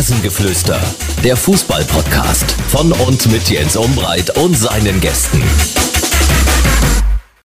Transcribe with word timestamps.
Rasengeflüster, 0.00 0.80
der 1.22 1.36
Fußball-Podcast 1.36 2.52
von 2.68 2.90
und 2.90 3.30
mit 3.30 3.50
Jens 3.50 3.76
Umbreit 3.76 4.34
und 4.38 4.56
seinen 4.56 4.98
Gästen. 4.98 5.42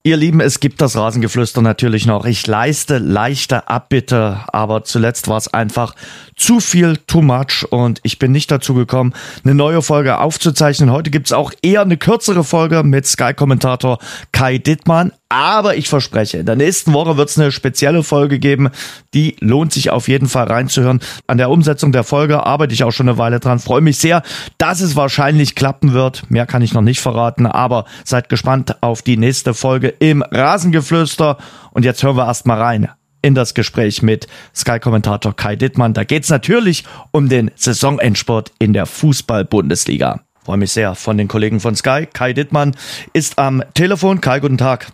Ihr 0.04 0.16
Lieben, 0.16 0.42
es 0.42 0.60
gibt 0.60 0.80
das 0.80 0.96
Rasengeflüster 0.96 1.64
natürlich 1.64 2.06
noch. 2.06 2.26
Ich 2.26 2.46
leiste 2.46 3.00
leichte 3.00 3.68
Abbitte, 3.68 4.42
aber 4.54 4.84
zuletzt 4.84 5.28
war 5.28 5.38
es 5.38 5.52
einfach 5.52 5.96
zu 6.36 6.60
viel, 6.60 6.98
too 7.08 7.24
much 7.24 7.66
und 7.72 8.00
ich 8.04 8.20
bin 8.20 8.32
nicht 8.32 8.52
dazu 8.52 8.76
gekommen, 8.76 9.16
eine 9.44 9.56
neue 9.56 9.82
Folge 9.82 10.20
aufzuzeichnen. 10.20 10.92
Heute 10.92 11.10
gibt's 11.10 11.34
auch 11.34 11.52
eher 11.64 11.82
eine 11.82 11.98
kürzere 11.98 12.44
Folge 12.44 12.84
mit 12.84 13.08
Sky-Kommentator 13.08 13.98
Kai 14.32 14.60
Dittmann. 14.60 15.14
Aber 15.36 15.76
ich 15.76 15.90
verspreche, 15.90 16.38
in 16.38 16.46
der 16.46 16.56
nächsten 16.56 16.94
Woche 16.94 17.18
wird's 17.18 17.38
eine 17.38 17.52
spezielle 17.52 18.04
Folge 18.04 18.40
geben. 18.40 18.70
Die 19.14 19.36
lohnt 19.42 19.74
sich 19.74 19.90
auf 19.90 20.08
jeden 20.08 20.30
Fall 20.30 20.46
reinzuhören. 20.46 21.02
An 21.28 21.38
der 21.38 21.50
Umsetzung 21.50 21.92
der 21.92 22.06
Folge 22.06 22.46
arbeite 22.46 22.74
ich 22.74 22.86
auch 22.86 22.92
schon 22.92 23.10
eine 23.10 23.18
Weile 23.18 23.42
dran. 23.42 23.60
Freue 23.60 23.82
mich 23.82 23.98
sehr, 23.98 24.24
dass 24.58 24.80
es 24.80 24.96
wahrscheinlich 24.96 25.54
klappen 25.54 25.92
wird. 25.92 26.32
Mehr 26.32 26.46
kann 26.46 26.62
ich 26.62 26.74
noch 26.74 26.82
nicht 26.82 27.02
verraten, 27.02 27.48
aber 27.48 27.84
seid 28.06 28.30
gespannt 28.30 28.82
auf 28.82 29.02
die 29.02 29.18
nächste 29.18 29.54
Folge 29.54 29.90
im 29.90 30.22
Rasengeflüster. 30.22 31.38
Und 31.72 31.84
jetzt 31.84 32.02
hören 32.02 32.16
wir 32.16 32.28
erstmal 32.28 32.62
rein 32.62 32.90
in 33.22 33.36
das 33.36 33.54
Gespräch 33.54 34.02
mit 34.02 34.28
Sky-Kommentator 34.56 35.36
Kai 35.36 35.58
Dittmann. 35.58 35.94
Da 35.94 36.06
geht's 36.06 36.30
natürlich 36.30 36.86
um 37.12 37.28
den 37.28 37.52
Saisonendsport 37.56 38.54
in 38.58 38.72
der 38.72 38.86
Fußball-Bundesliga. 38.86 40.22
Freue 40.46 40.58
mich 40.58 40.72
sehr 40.72 40.96
von 40.96 41.18
den 41.18 41.28
Kollegen 41.28 41.60
von 41.60 41.76
Sky. 41.76 42.06
Kai 42.06 42.32
Dittmann 42.32 42.74
ist 43.12 43.38
am 43.38 43.62
Telefon. 43.74 44.22
Kai, 44.22 44.40
guten 44.40 44.58
Tag. 44.58 44.94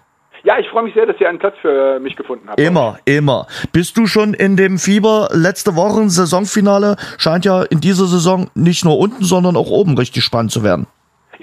Ja, 0.51 0.59
ich 0.59 0.67
freue 0.67 0.83
mich 0.83 0.93
sehr, 0.93 1.05
dass 1.05 1.15
ihr 1.21 1.29
einen 1.29 1.39
Platz 1.39 1.55
für 1.61 1.97
mich 2.01 2.17
gefunden 2.17 2.49
habt. 2.49 2.59
Immer, 2.59 2.97
immer. 3.05 3.47
Bist 3.71 3.95
du 3.95 4.05
schon 4.05 4.33
in 4.33 4.57
dem 4.57 4.79
Fieber? 4.79 5.29
Letzte 5.31 5.77
Woche 5.77 6.09
Saisonfinale 6.09 6.97
scheint 7.17 7.45
ja 7.45 7.63
in 7.63 7.79
dieser 7.79 8.05
Saison 8.05 8.49
nicht 8.53 8.83
nur 8.83 8.99
unten, 8.99 9.23
sondern 9.23 9.55
auch 9.55 9.69
oben 9.69 9.97
richtig 9.97 10.25
spannend 10.25 10.51
zu 10.51 10.61
werden. 10.61 10.87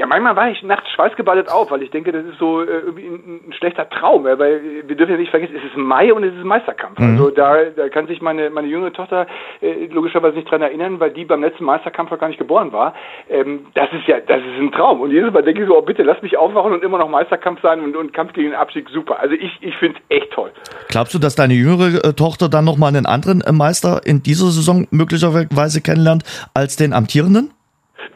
Manchmal 0.08 0.36
war 0.36 0.50
ich 0.50 0.62
nachts 0.62 0.90
schweißgeballt 0.90 1.50
auf, 1.50 1.70
weil 1.70 1.82
ich 1.82 1.90
denke, 1.90 2.12
das 2.12 2.24
ist 2.24 2.38
so 2.38 2.62
äh, 2.62 2.66
irgendwie 2.66 3.06
ein, 3.06 3.40
ein, 3.48 3.52
schlechter 3.52 3.88
Traum, 3.88 4.24
weil 4.24 4.38
wir 4.86 4.96
dürfen 4.96 5.12
ja 5.12 5.18
nicht 5.18 5.30
vergessen, 5.30 5.54
es 5.56 5.64
ist 5.64 5.76
Mai 5.76 6.12
und 6.12 6.24
es 6.24 6.34
ist 6.34 6.44
Meisterkampf. 6.44 6.98
Mhm. 6.98 7.10
Also 7.12 7.30
da, 7.30 7.64
da 7.76 7.88
kann 7.88 8.06
sich 8.06 8.20
meine, 8.20 8.50
meine 8.50 8.68
jüngere 8.68 8.92
Tochter 8.92 9.26
äh, 9.60 9.86
logischerweise 9.86 10.36
nicht 10.36 10.50
dran 10.50 10.62
erinnern, 10.62 10.98
weil 11.00 11.10
die 11.10 11.24
beim 11.24 11.42
letzten 11.42 11.64
Meisterkampf 11.64 12.10
noch 12.10 12.18
gar 12.18 12.28
nicht 12.28 12.38
geboren 12.38 12.72
war. 12.72 12.94
Ähm, 13.28 13.66
das 13.74 13.88
ist 13.92 14.06
ja, 14.06 14.20
das 14.20 14.38
ist 14.38 14.58
ein 14.58 14.72
Traum. 14.72 15.00
Und 15.00 15.10
jedes 15.10 15.32
Mal 15.32 15.42
denke 15.42 15.62
ich 15.62 15.68
so, 15.68 15.76
oh, 15.76 15.82
bitte 15.82 16.02
lass 16.02 16.20
mich 16.22 16.36
aufwachen 16.36 16.72
und 16.72 16.82
immer 16.82 16.98
noch 16.98 17.08
Meisterkampf 17.08 17.60
sein 17.60 17.80
und, 17.80 17.94
und 17.94 18.12
Kampf 18.12 18.32
gegen 18.32 18.50
den 18.50 18.58
Abstieg, 18.58 18.88
super. 18.88 19.20
Also 19.20 19.34
ich, 19.34 19.58
ich 19.60 19.76
finde 19.76 19.98
es 20.08 20.16
echt 20.16 20.32
toll. 20.32 20.50
Glaubst 20.88 21.14
du, 21.14 21.18
dass 21.18 21.34
deine 21.34 21.54
jüngere 21.54 22.04
äh, 22.04 22.12
Tochter 22.14 22.48
dann 22.48 22.64
nochmal 22.64 22.88
einen 22.88 23.06
anderen 23.06 23.42
äh, 23.42 23.52
Meister 23.52 24.00
in 24.04 24.22
dieser 24.22 24.46
Saison 24.46 24.86
möglicherweise 24.90 25.82
kennenlernt 25.82 26.24
als 26.54 26.76
den 26.76 26.92
amtierenden? 26.92 27.52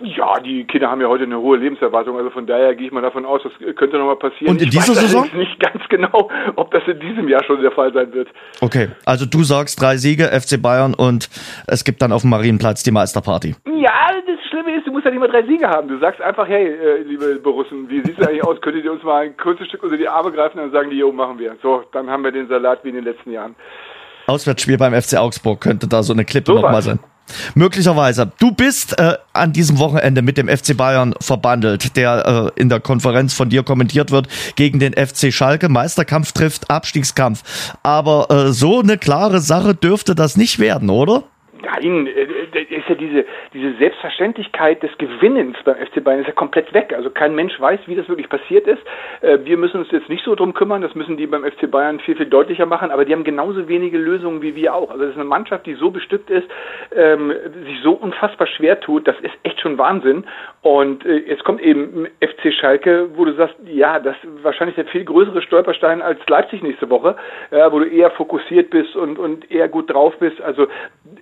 Ja, 0.01 0.39
die 0.41 0.65
Kinder 0.65 0.91
haben 0.91 1.01
ja 1.01 1.09
heute 1.09 1.25
eine 1.25 1.39
hohe 1.39 1.57
Lebenserwartung, 1.59 2.17
also 2.17 2.31
von 2.31 2.47
daher 2.47 2.75
gehe 2.75 2.87
ich 2.87 2.93
mal 2.93 3.03
davon 3.03 3.25
aus, 3.25 3.41
das 3.43 3.53
könnte 3.77 3.99
nochmal 3.99 4.17
passieren. 4.17 4.55
Und 4.55 4.63
in 4.63 4.69
ich 4.69 4.71
dieser 4.71 4.93
weiß 4.93 5.01
Saison? 5.01 5.29
nicht 5.35 5.59
ganz 5.61 5.83
genau, 5.89 6.31
ob 6.57 6.71
das 6.71 6.83
in 6.87 6.99
diesem 7.01 7.29
Jahr 7.29 7.43
schon 7.45 7.61
der 7.61 7.73
Fall 7.73 7.93
sein 7.93 8.13
wird. 8.13 8.29
Okay, 8.61 8.89
also 9.05 9.27
du 9.27 9.43
sagst 9.45 9.81
drei 9.81 9.97
Siege, 9.97 10.25
FC 10.29 10.61
Bayern 10.61 10.95
und 10.95 11.29
es 11.67 11.85
gibt 11.85 12.03
dann 12.03 12.13
auf 12.13 12.23
dem 12.23 12.31
Marienplatz 12.31 12.83
die 12.83 12.91
Meisterparty. 12.91 13.55
Ja, 13.67 14.11
das 14.27 14.39
Schlimme 14.51 14.77
ist, 14.77 14.87
du 14.87 14.93
musst 14.93 15.05
ja 15.05 15.11
nicht 15.11 15.21
mal 15.21 15.29
drei 15.29 15.43
Siege 15.43 15.69
haben. 15.69 15.89
Du 15.89 15.99
sagst 15.99 16.21
einfach, 16.21 16.47
hey, 16.47 16.67
äh, 16.67 17.03
liebe 17.03 17.37
Borussen, 17.37 17.89
wie 17.89 18.01
sieht 18.03 18.19
es 18.19 18.27
eigentlich 18.27 18.45
aus? 18.45 18.61
Könntet 18.61 18.85
ihr 18.85 18.93
uns 18.93 19.03
mal 19.03 19.23
ein 19.23 19.37
kurzes 19.37 19.67
Stück 19.69 19.83
unter 19.83 19.97
die 19.97 20.09
Arme 20.09 20.31
greifen? 20.33 20.59
Dann 20.59 20.71
sagen 20.71 20.91
die, 20.91 20.97
jo, 20.97 21.11
machen 21.13 21.39
wir. 21.39 21.57
So, 21.63 21.83
dann 21.93 22.09
haben 22.09 22.23
wir 22.25 22.33
den 22.33 22.49
Salat 22.49 22.85
wie 22.85 22.91
in 22.91 22.97
den 22.97 23.05
letzten 23.05 23.33
Jahren. 23.33 23.57
Auswärtsspiel 24.27 24.79
beim 24.79 24.95
FC 24.95 25.17
Augsburg 25.19 25.61
könnte 25.61 25.89
da 25.89 26.03
so 26.03 26.13
eine 26.13 26.25
Klippe 26.25 26.53
so 26.53 26.55
nochmal 26.55 26.83
sein. 26.83 27.01
Möglicherweise. 27.55 28.33
Du 28.39 28.53
bist 28.53 28.99
äh, 28.99 29.15
an 29.33 29.53
diesem 29.53 29.79
Wochenende 29.79 30.23
mit 30.23 30.37
dem 30.37 30.49
FC 30.49 30.77
Bayern 30.77 31.15
verbandelt, 31.21 31.97
der 31.97 32.53
äh, 32.57 32.61
in 32.61 32.69
der 32.69 32.81
Konferenz 32.81 33.35
von 33.35 33.49
dir 33.49 33.63
kommentiert 33.63 34.11
wird 34.11 34.29
gegen 34.57 34.79
den 34.79 34.93
FC 34.95 35.33
Schalke. 35.33 35.69
Meisterkampf 35.69 36.33
trifft 36.33 36.71
Abstiegskampf. 36.71 37.43
Aber 37.83 38.31
äh, 38.31 38.53
so 38.53 38.81
eine 38.81 38.99
klare 38.99 39.41
Sache 39.41 39.75
dürfte 39.75 40.15
das 40.15 40.37
nicht 40.37 40.59
werden, 40.59 40.91
oder? 40.91 41.25
Nein, 41.63 42.07
äh, 42.07 42.42
ja 42.93 42.99
diese, 42.99 43.25
diese 43.53 43.75
Selbstverständlichkeit 43.79 44.83
des 44.83 44.91
Gewinnens 44.99 45.57
beim 45.65 45.77
FC 45.77 46.03
Bayern 46.03 46.21
ist 46.21 46.27
ja 46.27 46.33
komplett 46.33 46.73
weg. 46.73 46.93
Also 46.95 47.11
kein 47.11 47.35
Mensch 47.35 47.59
weiß, 47.61 47.81
wie 47.87 47.95
das 47.95 48.09
wirklich 48.09 48.29
passiert 48.29 48.67
ist. 48.67 48.83
Äh, 49.21 49.39
wir 49.45 49.57
müssen 49.57 49.81
uns 49.81 49.91
jetzt 49.91 50.09
nicht 50.09 50.25
so 50.25 50.35
drum 50.35 50.55
kümmern, 50.55 50.83
das 50.83 50.95
müssen 50.95 51.17
die 51.17 51.27
beim 51.27 51.45
FC 51.45 51.71
Bayern 51.71 52.01
viel, 52.01 52.17
viel 52.17 52.27
deutlicher 52.27 52.67
machen, 52.67 52.91
aber 52.91 53.05
die 53.05 53.13
haben 53.13 53.25
genauso 53.25 53.69
wenige 53.69 53.99
Lösungen 53.99 54.43
wie 54.43 54.55
wir 54.55 54.75
auch. 54.75 54.91
Also 54.91 55.03
das 55.03 55.11
ist 55.11 55.17
eine 55.17 55.25
Mannschaft, 55.25 55.67
die 55.67 55.75
so 55.75 55.91
bestückt 55.91 56.31
ist, 56.31 56.49
ähm, 56.95 57.33
sich 57.65 57.81
so 57.83 57.93
unfassbar 57.93 58.47
schwer 58.47 58.81
tut, 58.81 59.07
das 59.09 59.19
ist 59.21 59.35
echt 59.43 59.61
schon 59.61 59.79
Wahnsinn. 59.79 60.25
Und 60.63 61.05
äh, 61.05 61.19
jetzt 61.19 61.45
kommt 61.45 61.61
eben 61.61 62.07
FC 62.21 62.53
Schalke, 62.53 63.09
wo 63.17 63.25
du 63.25 63.33
sagst, 63.35 63.57
ja, 63.65 63.99
das 63.99 64.17
ist 64.23 64.45
wahrscheinlich 64.45 64.77
der 64.77 64.87
viel 64.87 65.05
größere 65.05 65.43
Stolperstein 65.43 66.03
als 66.03 66.19
Leipzig 66.29 66.63
nächste 66.63 66.89
Woche, 66.91 67.17
wo 67.71 67.79
du 67.79 67.85
eher 67.85 68.11
fokussiert 68.13 68.71
bist 68.71 68.97
und, 68.97 69.19
und 69.19 69.51
eher 69.51 69.69
gut 69.69 69.93
drauf 69.93 70.15
bist. 70.19 70.41
Also 70.41 70.67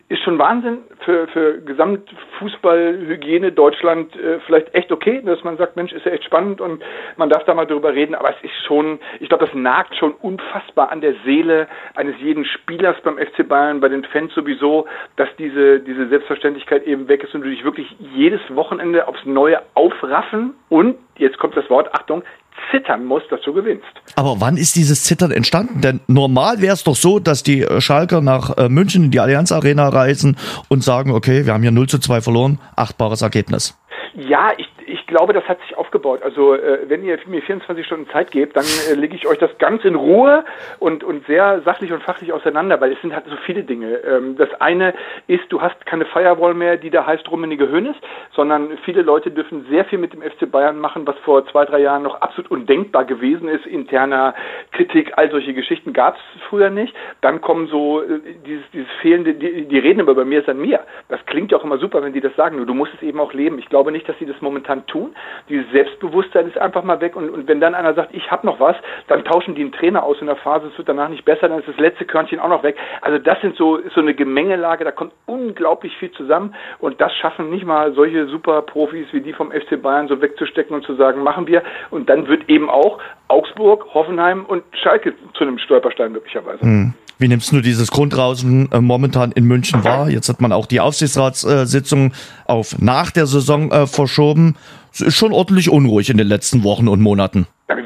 ist 0.09 0.23
schon 0.23 0.39
Wahnsinn 0.39 0.79
für, 1.05 1.27
für 1.29 1.60
Gesamtfußballhygiene 1.65 3.53
Deutschland 3.53 4.15
äh, 4.17 4.41
vielleicht 4.47 4.75
echt 4.75 4.93
okay, 4.93 5.23
dass 5.25 5.43
man 5.45 5.57
sagt, 5.57 5.77
Mensch, 5.77 5.93
ist 5.93 6.05
ja 6.05 6.13
echt 6.13 6.25
spannend 6.25 6.61
und 6.61 6.83
man 7.17 7.29
darf 7.29 7.45
da 7.45 7.55
mal 7.55 7.67
drüber 7.67 7.95
reden, 7.95 8.15
aber 8.15 8.31
es 8.31 8.43
ist 8.43 8.65
schon, 8.67 8.99
ich 9.21 9.29
glaube, 9.29 9.47
das 9.47 9.55
nagt 9.55 9.95
schon 9.97 10.13
unfassbar 10.13 10.91
an 10.91 11.01
der 11.01 11.15
Seele 11.25 11.69
eines 11.95 12.17
jeden 12.21 12.45
Spielers 12.45 12.97
beim 13.03 13.19
FC 13.19 13.47
Bayern, 13.47 13.81
bei 13.81 13.89
den 13.89 14.05
Fans 14.05 14.33
sowieso, 14.35 14.87
dass 15.17 15.29
diese, 15.39 15.81
diese 15.81 16.09
Selbstverständlichkeit 16.09 16.85
eben 16.85 17.09
weg 17.09 17.25
ist 17.25 17.35
und 17.35 17.43
du 17.43 17.51
dich 17.51 17.65
wirklich 17.65 17.95
jedes 18.15 18.41
Wochenende 18.51 19.09
aufs 19.09 19.25
Neue 19.25 19.63
aufraffen. 19.75 20.55
Und, 20.69 20.97
jetzt 21.17 21.39
kommt 21.39 21.57
das 21.57 21.69
Wort, 21.71 21.93
Achtung, 21.95 22.23
zittern 22.71 23.05
musst, 23.05 23.31
dass 23.31 23.41
du 23.43 23.53
gewinnst. 23.53 23.87
Aber 24.17 24.41
wann 24.41 24.57
ist 24.57 24.77
dieses 24.77 25.05
Zittern 25.05 25.31
entstanden? 25.31 25.81
Denn 25.81 26.01
normal 26.07 26.61
wäre 26.61 26.75
es 26.75 26.85
doch 26.85 26.97
so, 26.97 27.19
dass 27.19 27.43
die 27.43 27.63
äh, 27.63 27.81
Schalker 27.81 28.21
nach 28.21 28.57
äh, 28.57 28.69
München 28.69 29.05
in 29.05 29.11
die 29.11 29.21
Allianz 29.21 29.53
Arena 29.53 29.89
reisen 29.89 30.37
und 30.69 30.85
sagen, 30.85 31.13
okay, 31.13 31.47
wir 31.47 31.53
haben 31.53 31.63
hier 31.63 31.73
0 31.73 31.89
zu 31.89 31.99
2 31.99 32.21
verloren, 32.21 32.59
achtbares 32.77 33.23
Ergebnis. 33.23 33.77
Ja, 34.15 34.51
ich, 34.57 34.67
ich 34.67 34.70
glaube, 35.11 35.33
das 35.33 35.45
hat 35.47 35.61
sich 35.61 35.77
aufgebaut. 35.77 36.23
Also 36.23 36.55
äh, 36.55 36.89
wenn 36.89 37.05
ihr 37.05 37.19
mir 37.27 37.43
24 37.43 37.85
Stunden 37.85 38.09
Zeit 38.11 38.31
gebt, 38.31 38.57
dann 38.57 38.65
äh, 38.91 38.95
lege 38.95 39.15
ich 39.15 39.27
euch 39.27 39.39
das 39.39 39.51
ganz 39.59 39.85
in 39.85 39.95
Ruhe 39.95 40.45
und, 40.79 41.05
und 41.05 41.27
sehr 41.27 41.61
sachlich 41.63 41.93
und 41.93 42.03
fachlich 42.03 42.33
auseinander, 42.33 42.81
weil 42.81 42.93
es 42.93 43.01
sind 43.03 43.15
halt 43.15 43.27
so 43.27 43.37
viele 43.45 43.65
Dinge. 43.65 43.97
Ähm, 43.97 44.37
das 44.37 44.49
eine 44.61 44.95
ist, 45.27 45.45
du 45.51 45.61
hast 45.61 45.85
keine 45.85 46.07
Firewall 46.07 46.55
mehr, 46.55 46.77
die 46.77 46.91
da 46.91 47.05
heißt 47.05 47.31
Rummenige 47.31 47.69
Hönes, 47.69 47.97
sondern 48.35 48.79
viele 48.85 49.03
Leute 49.03 49.31
dürfen 49.31 49.67
sehr 49.69 49.85
viel 49.85 49.99
mit 49.99 50.13
dem 50.13 50.23
FC 50.23 50.51
Bayern 50.51 50.79
machen, 50.79 51.07
was 51.07 51.19
vor 51.19 51.47
zwei, 51.49 51.65
drei 51.65 51.81
Jahren 51.81 52.03
noch 52.03 52.21
absolut 52.21 52.51
undenkbar 52.51 53.05
gewesen 53.05 53.49
ist. 53.49 53.67
Interner 53.67 54.35
Kritik, 54.73 55.13
all 55.17 55.31
solche 55.31 55.53
Geschichten 55.53 55.93
gab 55.93 56.17
es 56.17 56.43
früher 56.49 56.71
nicht. 56.71 56.95
Dann 57.21 57.41
kommen 57.41 57.67
so 57.67 58.01
äh, 58.03 58.21
dieses, 58.47 58.65
dieses 58.73 58.91
fehlende, 59.03 59.35
die, 59.35 59.67
die 59.67 59.79
reden 59.79 60.01
immer 60.01 60.15
bei 60.15 60.25
mir 60.25 60.41
ist 60.41 60.49
an 60.49 60.61
mir. 60.61 60.81
Das 61.09 61.21
klingt 61.27 61.53
ja 61.53 61.59
auch 61.59 61.65
immer 61.65 61.79
super, 61.79 62.03
wenn 62.03 62.13
die 62.13 62.21
das 62.21 62.35
sagen, 62.37 62.57
nur 62.57 62.67
du 62.67 62.75
musst 62.75 62.95
es 62.95 63.03
eben 63.03 63.21
auch 63.21 63.33
leben. 63.33 63.59
Ich 63.59 63.69
glaube 63.69 63.91
nicht, 63.91 64.09
dass 64.09 64.19
sie 64.19 64.27
das 64.27 64.41
momentan 64.41 64.87
tun. 64.87 65.00
Dieses 65.49 65.71
Selbstbewusstsein 65.73 66.49
ist 66.49 66.59
einfach 66.59 66.83
mal 66.83 67.01
weg 67.01 67.17
und, 67.17 67.31
und 67.31 67.49
wenn 67.49 67.61
dann 67.61 67.75
einer 67.75 67.95
sagt, 67.95 68.15
ich 68.15 68.31
habe 68.31 68.47
noch 68.47 68.61
was, 68.61 68.77
dann 69.09 69.25
tauschen 69.25 69.55
die 69.55 69.63
einen 69.63 69.73
Trainer 69.73 70.03
aus 70.03 70.21
in 70.21 70.27
der 70.27 70.37
Phase, 70.37 70.69
es 70.69 70.79
wird 70.79 70.89
danach 70.89 71.09
nicht 71.09 71.25
besser, 71.25 71.49
dann 71.49 71.59
ist 71.59 71.69
das 71.69 71.77
letzte 71.79 72.05
Körnchen 72.05 72.41
auch 72.41 72.49
noch 72.49 72.63
weg. 72.63 72.77
Also 73.01 73.19
das 73.19 73.41
sind 73.41 73.57
so, 73.57 73.77
ist 73.77 73.95
so 73.95 74.01
eine 74.01 74.15
Gemengelage, 74.15 74.85
da 74.85 74.93
kommt 74.93 75.13
unglaublich 75.27 75.97
viel 75.99 76.11
zusammen 76.13 76.55
und 76.79 77.01
das 77.01 77.15
schaffen 77.17 77.51
nicht 77.51 77.65
mal 77.65 77.93
solche 77.95 78.27
Superprofis 78.27 79.07
wie 79.13 79.21
die 79.21 79.33
vom 79.33 79.51
FC 79.51 79.81
Bayern 79.81 80.09
so 80.09 80.21
wegzustecken 80.21 80.75
und 80.75 80.85
zu 80.85 80.95
sagen, 80.95 81.23
machen 81.23 81.47
wir 81.47 81.63
und 81.91 82.09
dann 82.09 82.29
wird 82.29 82.49
eben 82.49 82.69
auch 82.71 82.99
Augsburg, 83.29 83.95
Hoffenheim 83.95 84.45
und 84.45 84.65
Schalke 84.73 85.15
zu 85.35 85.45
einem 85.45 85.59
Stolperstein 85.59 86.13
möglicherweise. 86.13 86.61
Hm. 86.61 86.95
Wie 87.21 87.29
nimmst 87.29 87.53
du 87.53 87.61
dieses 87.61 87.91
Grundrausen 87.91 88.73
äh, 88.73 88.81
momentan 88.81 89.31
in 89.33 89.45
München 89.45 89.85
wahr? 89.85 90.09
Jetzt 90.09 90.31
hat 90.31 90.41
man 90.41 90.53
auch 90.53 90.65
die 90.65 90.81
Aufsichtsratssitzung 90.81 92.15
auf 92.47 92.79
nach 92.79 93.11
der 93.11 93.27
Saison 93.27 93.71
äh, 93.71 93.87
verschoben. 93.87 94.57
Es 94.91 95.03
ist 95.03 95.17
schon 95.17 95.33
ordentlich 95.33 95.69
unruhig 95.69 96.09
in 96.09 96.17
den 96.17 96.29
letzten 96.29 96.65
Wochen 96.65 96.89
und 96.89 97.03
Monaten. 97.03 97.47
Ja 97.69 97.77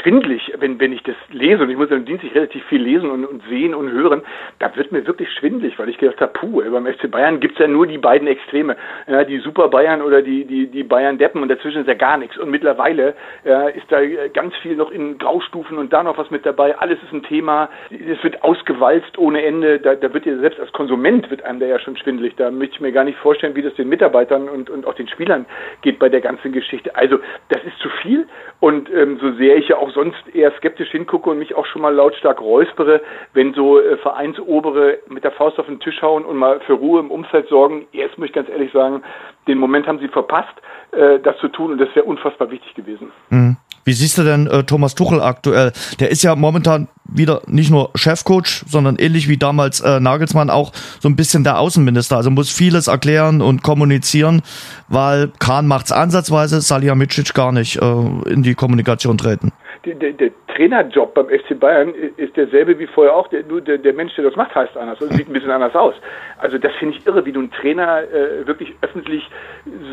schwindlig, 0.00 0.52
wenn, 0.58 0.80
wenn 0.80 0.92
ich 0.92 1.02
das 1.02 1.16
lese, 1.30 1.62
und 1.62 1.70
ich 1.70 1.76
muss 1.76 1.90
im 1.90 2.04
Dienst 2.04 2.24
relativ 2.34 2.64
viel 2.66 2.82
lesen 2.82 3.10
und, 3.10 3.24
und, 3.24 3.42
sehen 3.48 3.74
und 3.74 3.90
hören, 3.90 4.22
da 4.58 4.74
wird 4.76 4.92
mir 4.92 5.06
wirklich 5.06 5.30
schwindlig, 5.32 5.78
weil 5.78 5.88
ich 5.88 5.98
gedacht 5.98 6.20
habe, 6.20 6.32
puh, 6.32 6.62
beim 6.70 6.86
FC 6.86 7.10
Bayern 7.10 7.40
gibt's 7.40 7.58
ja 7.58 7.66
nur 7.66 7.86
die 7.86 7.98
beiden 7.98 8.28
Extreme, 8.28 8.76
ja, 9.06 9.24
die 9.24 9.38
Super 9.38 9.68
Bayern 9.68 10.02
oder 10.02 10.22
die, 10.22 10.44
die, 10.44 10.66
die 10.66 10.82
Bayern 10.82 11.18
Deppen. 11.18 11.42
Und 11.42 11.48
dazwischen 11.48 11.82
ist 11.82 11.88
ja 11.88 11.94
gar 11.94 12.16
nichts. 12.16 12.38
Und 12.38 12.50
mittlerweile 12.50 13.14
ja, 13.44 13.68
ist 13.68 13.90
da 13.90 14.00
ganz 14.32 14.54
viel 14.56 14.76
noch 14.76 14.90
in 14.90 15.18
Graustufen 15.18 15.78
und 15.78 15.92
da 15.92 16.02
noch 16.02 16.18
was 16.18 16.30
mit 16.30 16.44
dabei, 16.46 16.76
alles 16.78 16.98
ist 17.02 17.12
ein 17.12 17.22
Thema, 17.22 17.68
es 17.90 18.22
wird 18.22 18.42
ausgewalzt 18.42 19.18
ohne 19.18 19.42
Ende, 19.42 19.78
da, 19.78 19.94
da 19.94 20.12
wird 20.12 20.26
ja 20.26 20.36
selbst 20.38 20.60
als 20.60 20.72
Konsument 20.72 21.30
wird 21.30 21.42
einem 21.42 21.60
da 21.60 21.66
ja 21.66 21.78
schon 21.78 21.96
schwindlig, 21.96 22.34
da 22.36 22.50
möchte 22.50 22.76
ich 22.76 22.80
mir 22.80 22.92
gar 22.92 23.04
nicht 23.04 23.18
vorstellen, 23.18 23.54
wie 23.54 23.62
das 23.62 23.74
den 23.74 23.88
Mitarbeitern 23.88 24.48
und, 24.48 24.70
und 24.70 24.86
auch 24.86 24.94
den 24.94 25.08
Spielern 25.08 25.46
geht 25.82 25.98
bei 25.98 26.08
der 26.08 26.20
ganzen 26.20 26.52
Geschichte. 26.52 26.94
Also 26.96 27.18
das 27.48 27.62
ist 27.64 27.78
zu 27.78 27.88
viel. 28.02 28.26
Und 28.60 28.90
ähm, 28.92 29.18
so 29.20 29.32
sehr 29.32 29.56
ich 29.56 29.68
ja 29.68 29.76
auch 29.78 29.89
auch 29.90 29.94
sonst 29.94 30.34
eher 30.34 30.52
skeptisch 30.56 30.90
hingucke 30.90 31.30
und 31.30 31.38
mich 31.38 31.54
auch 31.54 31.66
schon 31.66 31.82
mal 31.82 31.94
lautstark 31.94 32.40
räuspere, 32.40 33.00
wenn 33.32 33.54
so 33.54 33.80
äh, 33.80 33.96
Vereinsobere 33.98 34.98
mit 35.08 35.24
der 35.24 35.32
Faust 35.32 35.58
auf 35.58 35.66
den 35.66 35.80
Tisch 35.80 36.00
hauen 36.02 36.24
und 36.24 36.36
mal 36.36 36.60
für 36.66 36.74
Ruhe 36.74 37.00
im 37.00 37.10
Umfeld 37.10 37.48
sorgen. 37.48 37.86
Jetzt 37.92 38.18
muss 38.18 38.28
ich 38.28 38.34
ganz 38.34 38.48
ehrlich 38.48 38.72
sagen, 38.72 39.02
den 39.48 39.58
Moment 39.58 39.86
haben 39.86 39.98
sie 39.98 40.08
verpasst, 40.08 40.54
äh, 40.92 41.18
das 41.20 41.36
zu 41.38 41.48
tun 41.48 41.72
und 41.72 41.78
das 41.78 41.88
wäre 41.94 42.04
unfassbar 42.04 42.50
wichtig 42.50 42.74
gewesen. 42.74 43.10
Mhm. 43.30 43.56
Wie 43.84 43.92
siehst 43.94 44.18
du 44.18 44.22
denn 44.22 44.46
äh, 44.46 44.62
Thomas 44.64 44.94
Tuchel 44.94 45.22
aktuell? 45.22 45.72
Der 46.00 46.10
ist 46.10 46.22
ja 46.22 46.36
momentan 46.36 46.88
wieder 47.04 47.42
nicht 47.46 47.70
nur 47.70 47.90
Chefcoach, 47.94 48.64
sondern 48.66 48.96
ähnlich 48.96 49.28
wie 49.28 49.38
damals 49.38 49.80
äh, 49.80 50.00
Nagelsmann 50.00 50.50
auch 50.50 50.72
so 51.00 51.08
ein 51.08 51.16
bisschen 51.16 51.44
der 51.44 51.58
Außenminister. 51.58 52.16
Also 52.16 52.30
muss 52.30 52.50
vieles 52.50 52.88
erklären 52.88 53.40
und 53.40 53.62
kommunizieren, 53.62 54.42
weil 54.88 55.32
Kahn 55.38 55.66
macht's 55.66 55.92
ansatzweise, 55.92 56.60
Salihamidzic 56.60 57.34
gar 57.34 57.52
nicht 57.52 57.76
äh, 57.80 58.30
in 58.30 58.42
die 58.42 58.54
Kommunikation 58.54 59.16
treten. 59.16 59.50
Der, 59.84 59.94
der, 60.12 60.30
Trainerjob 60.54 61.14
beim 61.14 61.28
FC 61.28 61.58
Bayern 61.58 61.94
ist 62.16 62.36
derselbe 62.36 62.78
wie 62.78 62.86
vorher 62.86 63.14
auch. 63.14 63.28
Der, 63.28 63.42
nur 63.44 63.60
der, 63.60 63.78
der 63.78 63.92
Mensch, 63.92 64.14
der 64.14 64.24
das 64.24 64.36
macht, 64.36 64.54
heißt 64.54 64.76
anders 64.76 65.00
und 65.00 65.12
sieht 65.14 65.28
ein 65.28 65.32
bisschen 65.32 65.50
anders 65.50 65.74
aus. 65.74 65.94
Also 66.38 66.58
das 66.58 66.72
finde 66.74 66.96
ich 66.96 67.06
irre, 67.06 67.24
wie 67.24 67.32
du 67.32 67.40
einen 67.40 67.50
Trainer 67.50 68.02
äh, 68.02 68.46
wirklich 68.46 68.74
öffentlich 68.82 69.28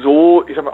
so, 0.01 0.43
ich 0.47 0.55
sag 0.55 0.65
mal, 0.65 0.73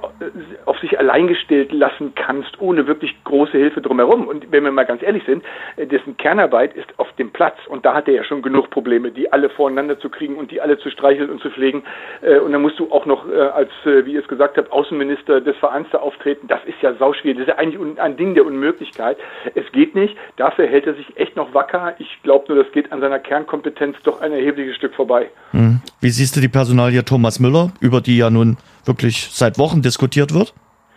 auf 0.66 0.80
sich 0.80 0.98
allein 0.98 1.28
gestellt 1.28 1.72
lassen 1.72 2.14
kannst, 2.16 2.60
ohne 2.62 2.88
wirklich 2.88 3.16
große 3.24 3.58
Hilfe 3.58 3.82
drumherum. 3.82 4.28
Und 4.28 4.52
wenn 4.52 4.64
wir 4.64 4.72
mal 4.72 4.86
ganz 4.86 5.02
ehrlich 5.04 5.24
sind, 5.26 5.44
äh, 5.76 5.86
dessen 5.86 6.16
Kernarbeit 6.18 6.74
ist 6.76 6.88
auf 6.98 7.12
dem 7.14 7.32
Platz. 7.32 7.58
Und 7.68 7.86
da 7.86 7.94
hat 7.94 8.08
er 8.08 8.14
ja 8.14 8.24
schon 8.24 8.42
genug 8.42 8.70
Probleme, 8.70 9.12
die 9.12 9.32
alle 9.32 9.50
voreinander 9.50 10.00
zu 10.00 10.10
kriegen 10.10 10.36
und 10.36 10.52
die 10.52 10.62
alle 10.62 10.78
zu 10.78 10.90
streicheln 10.90 11.30
und 11.30 11.42
zu 11.42 11.50
pflegen. 11.50 11.84
Äh, 12.22 12.40
und 12.40 12.52
dann 12.52 12.62
musst 12.62 12.80
du 12.80 12.92
auch 12.92 13.06
noch 13.06 13.28
äh, 13.30 13.40
als, 13.40 13.72
äh, 13.86 14.06
wie 14.06 14.14
ihr 14.14 14.22
es 14.22 14.28
gesagt 14.28 14.58
habt, 14.58 14.72
Außenminister 14.72 15.42
des 15.42 15.58
Vereins 15.58 15.88
da 15.92 16.00
auftreten. 16.00 16.48
Das 16.48 16.64
ist 16.66 16.82
ja 16.82 16.94
sauschwierig. 16.94 17.38
Das 17.38 17.48
ist 17.48 17.54
ja 17.54 17.58
eigentlich 17.58 18.00
ein 18.00 18.18
Ding 18.18 18.36
der 18.36 18.46
Unmöglichkeit. 18.46 19.18
Es 19.56 19.70
geht 19.72 19.83
nicht. 19.94 20.16
Dafür 20.38 20.68
hält 20.68 20.88
er 20.88 20.96
sich 20.96 21.06
echt 21.18 21.36
noch 21.36 21.54
wacker. 21.54 21.96
Ich 22.00 22.20
glaube 22.24 22.46
nur, 22.48 22.64
das 22.64 22.72
geht 22.72 22.92
an 22.92 23.02
seiner 23.02 23.20
Kernkompetenz 23.20 23.98
doch 24.04 24.22
ein 24.22 24.32
erhebliches 24.32 24.76
Stück 24.76 24.96
vorbei. 24.96 25.30
Hm. 25.52 25.82
Wie 26.02 26.10
siehst 26.10 26.36
du 26.36 26.42
die 26.42 26.48
Personalie 26.48 27.04
Thomas 27.04 27.40
Müller, 27.40 27.72
über 27.82 28.02
die 28.02 28.18
ja 28.18 28.30
nun 28.30 28.58
wirklich 28.86 29.30
seit 29.32 29.58
Wochen 29.58 29.82
diskutiert 29.82 30.34
wird? 30.34 30.54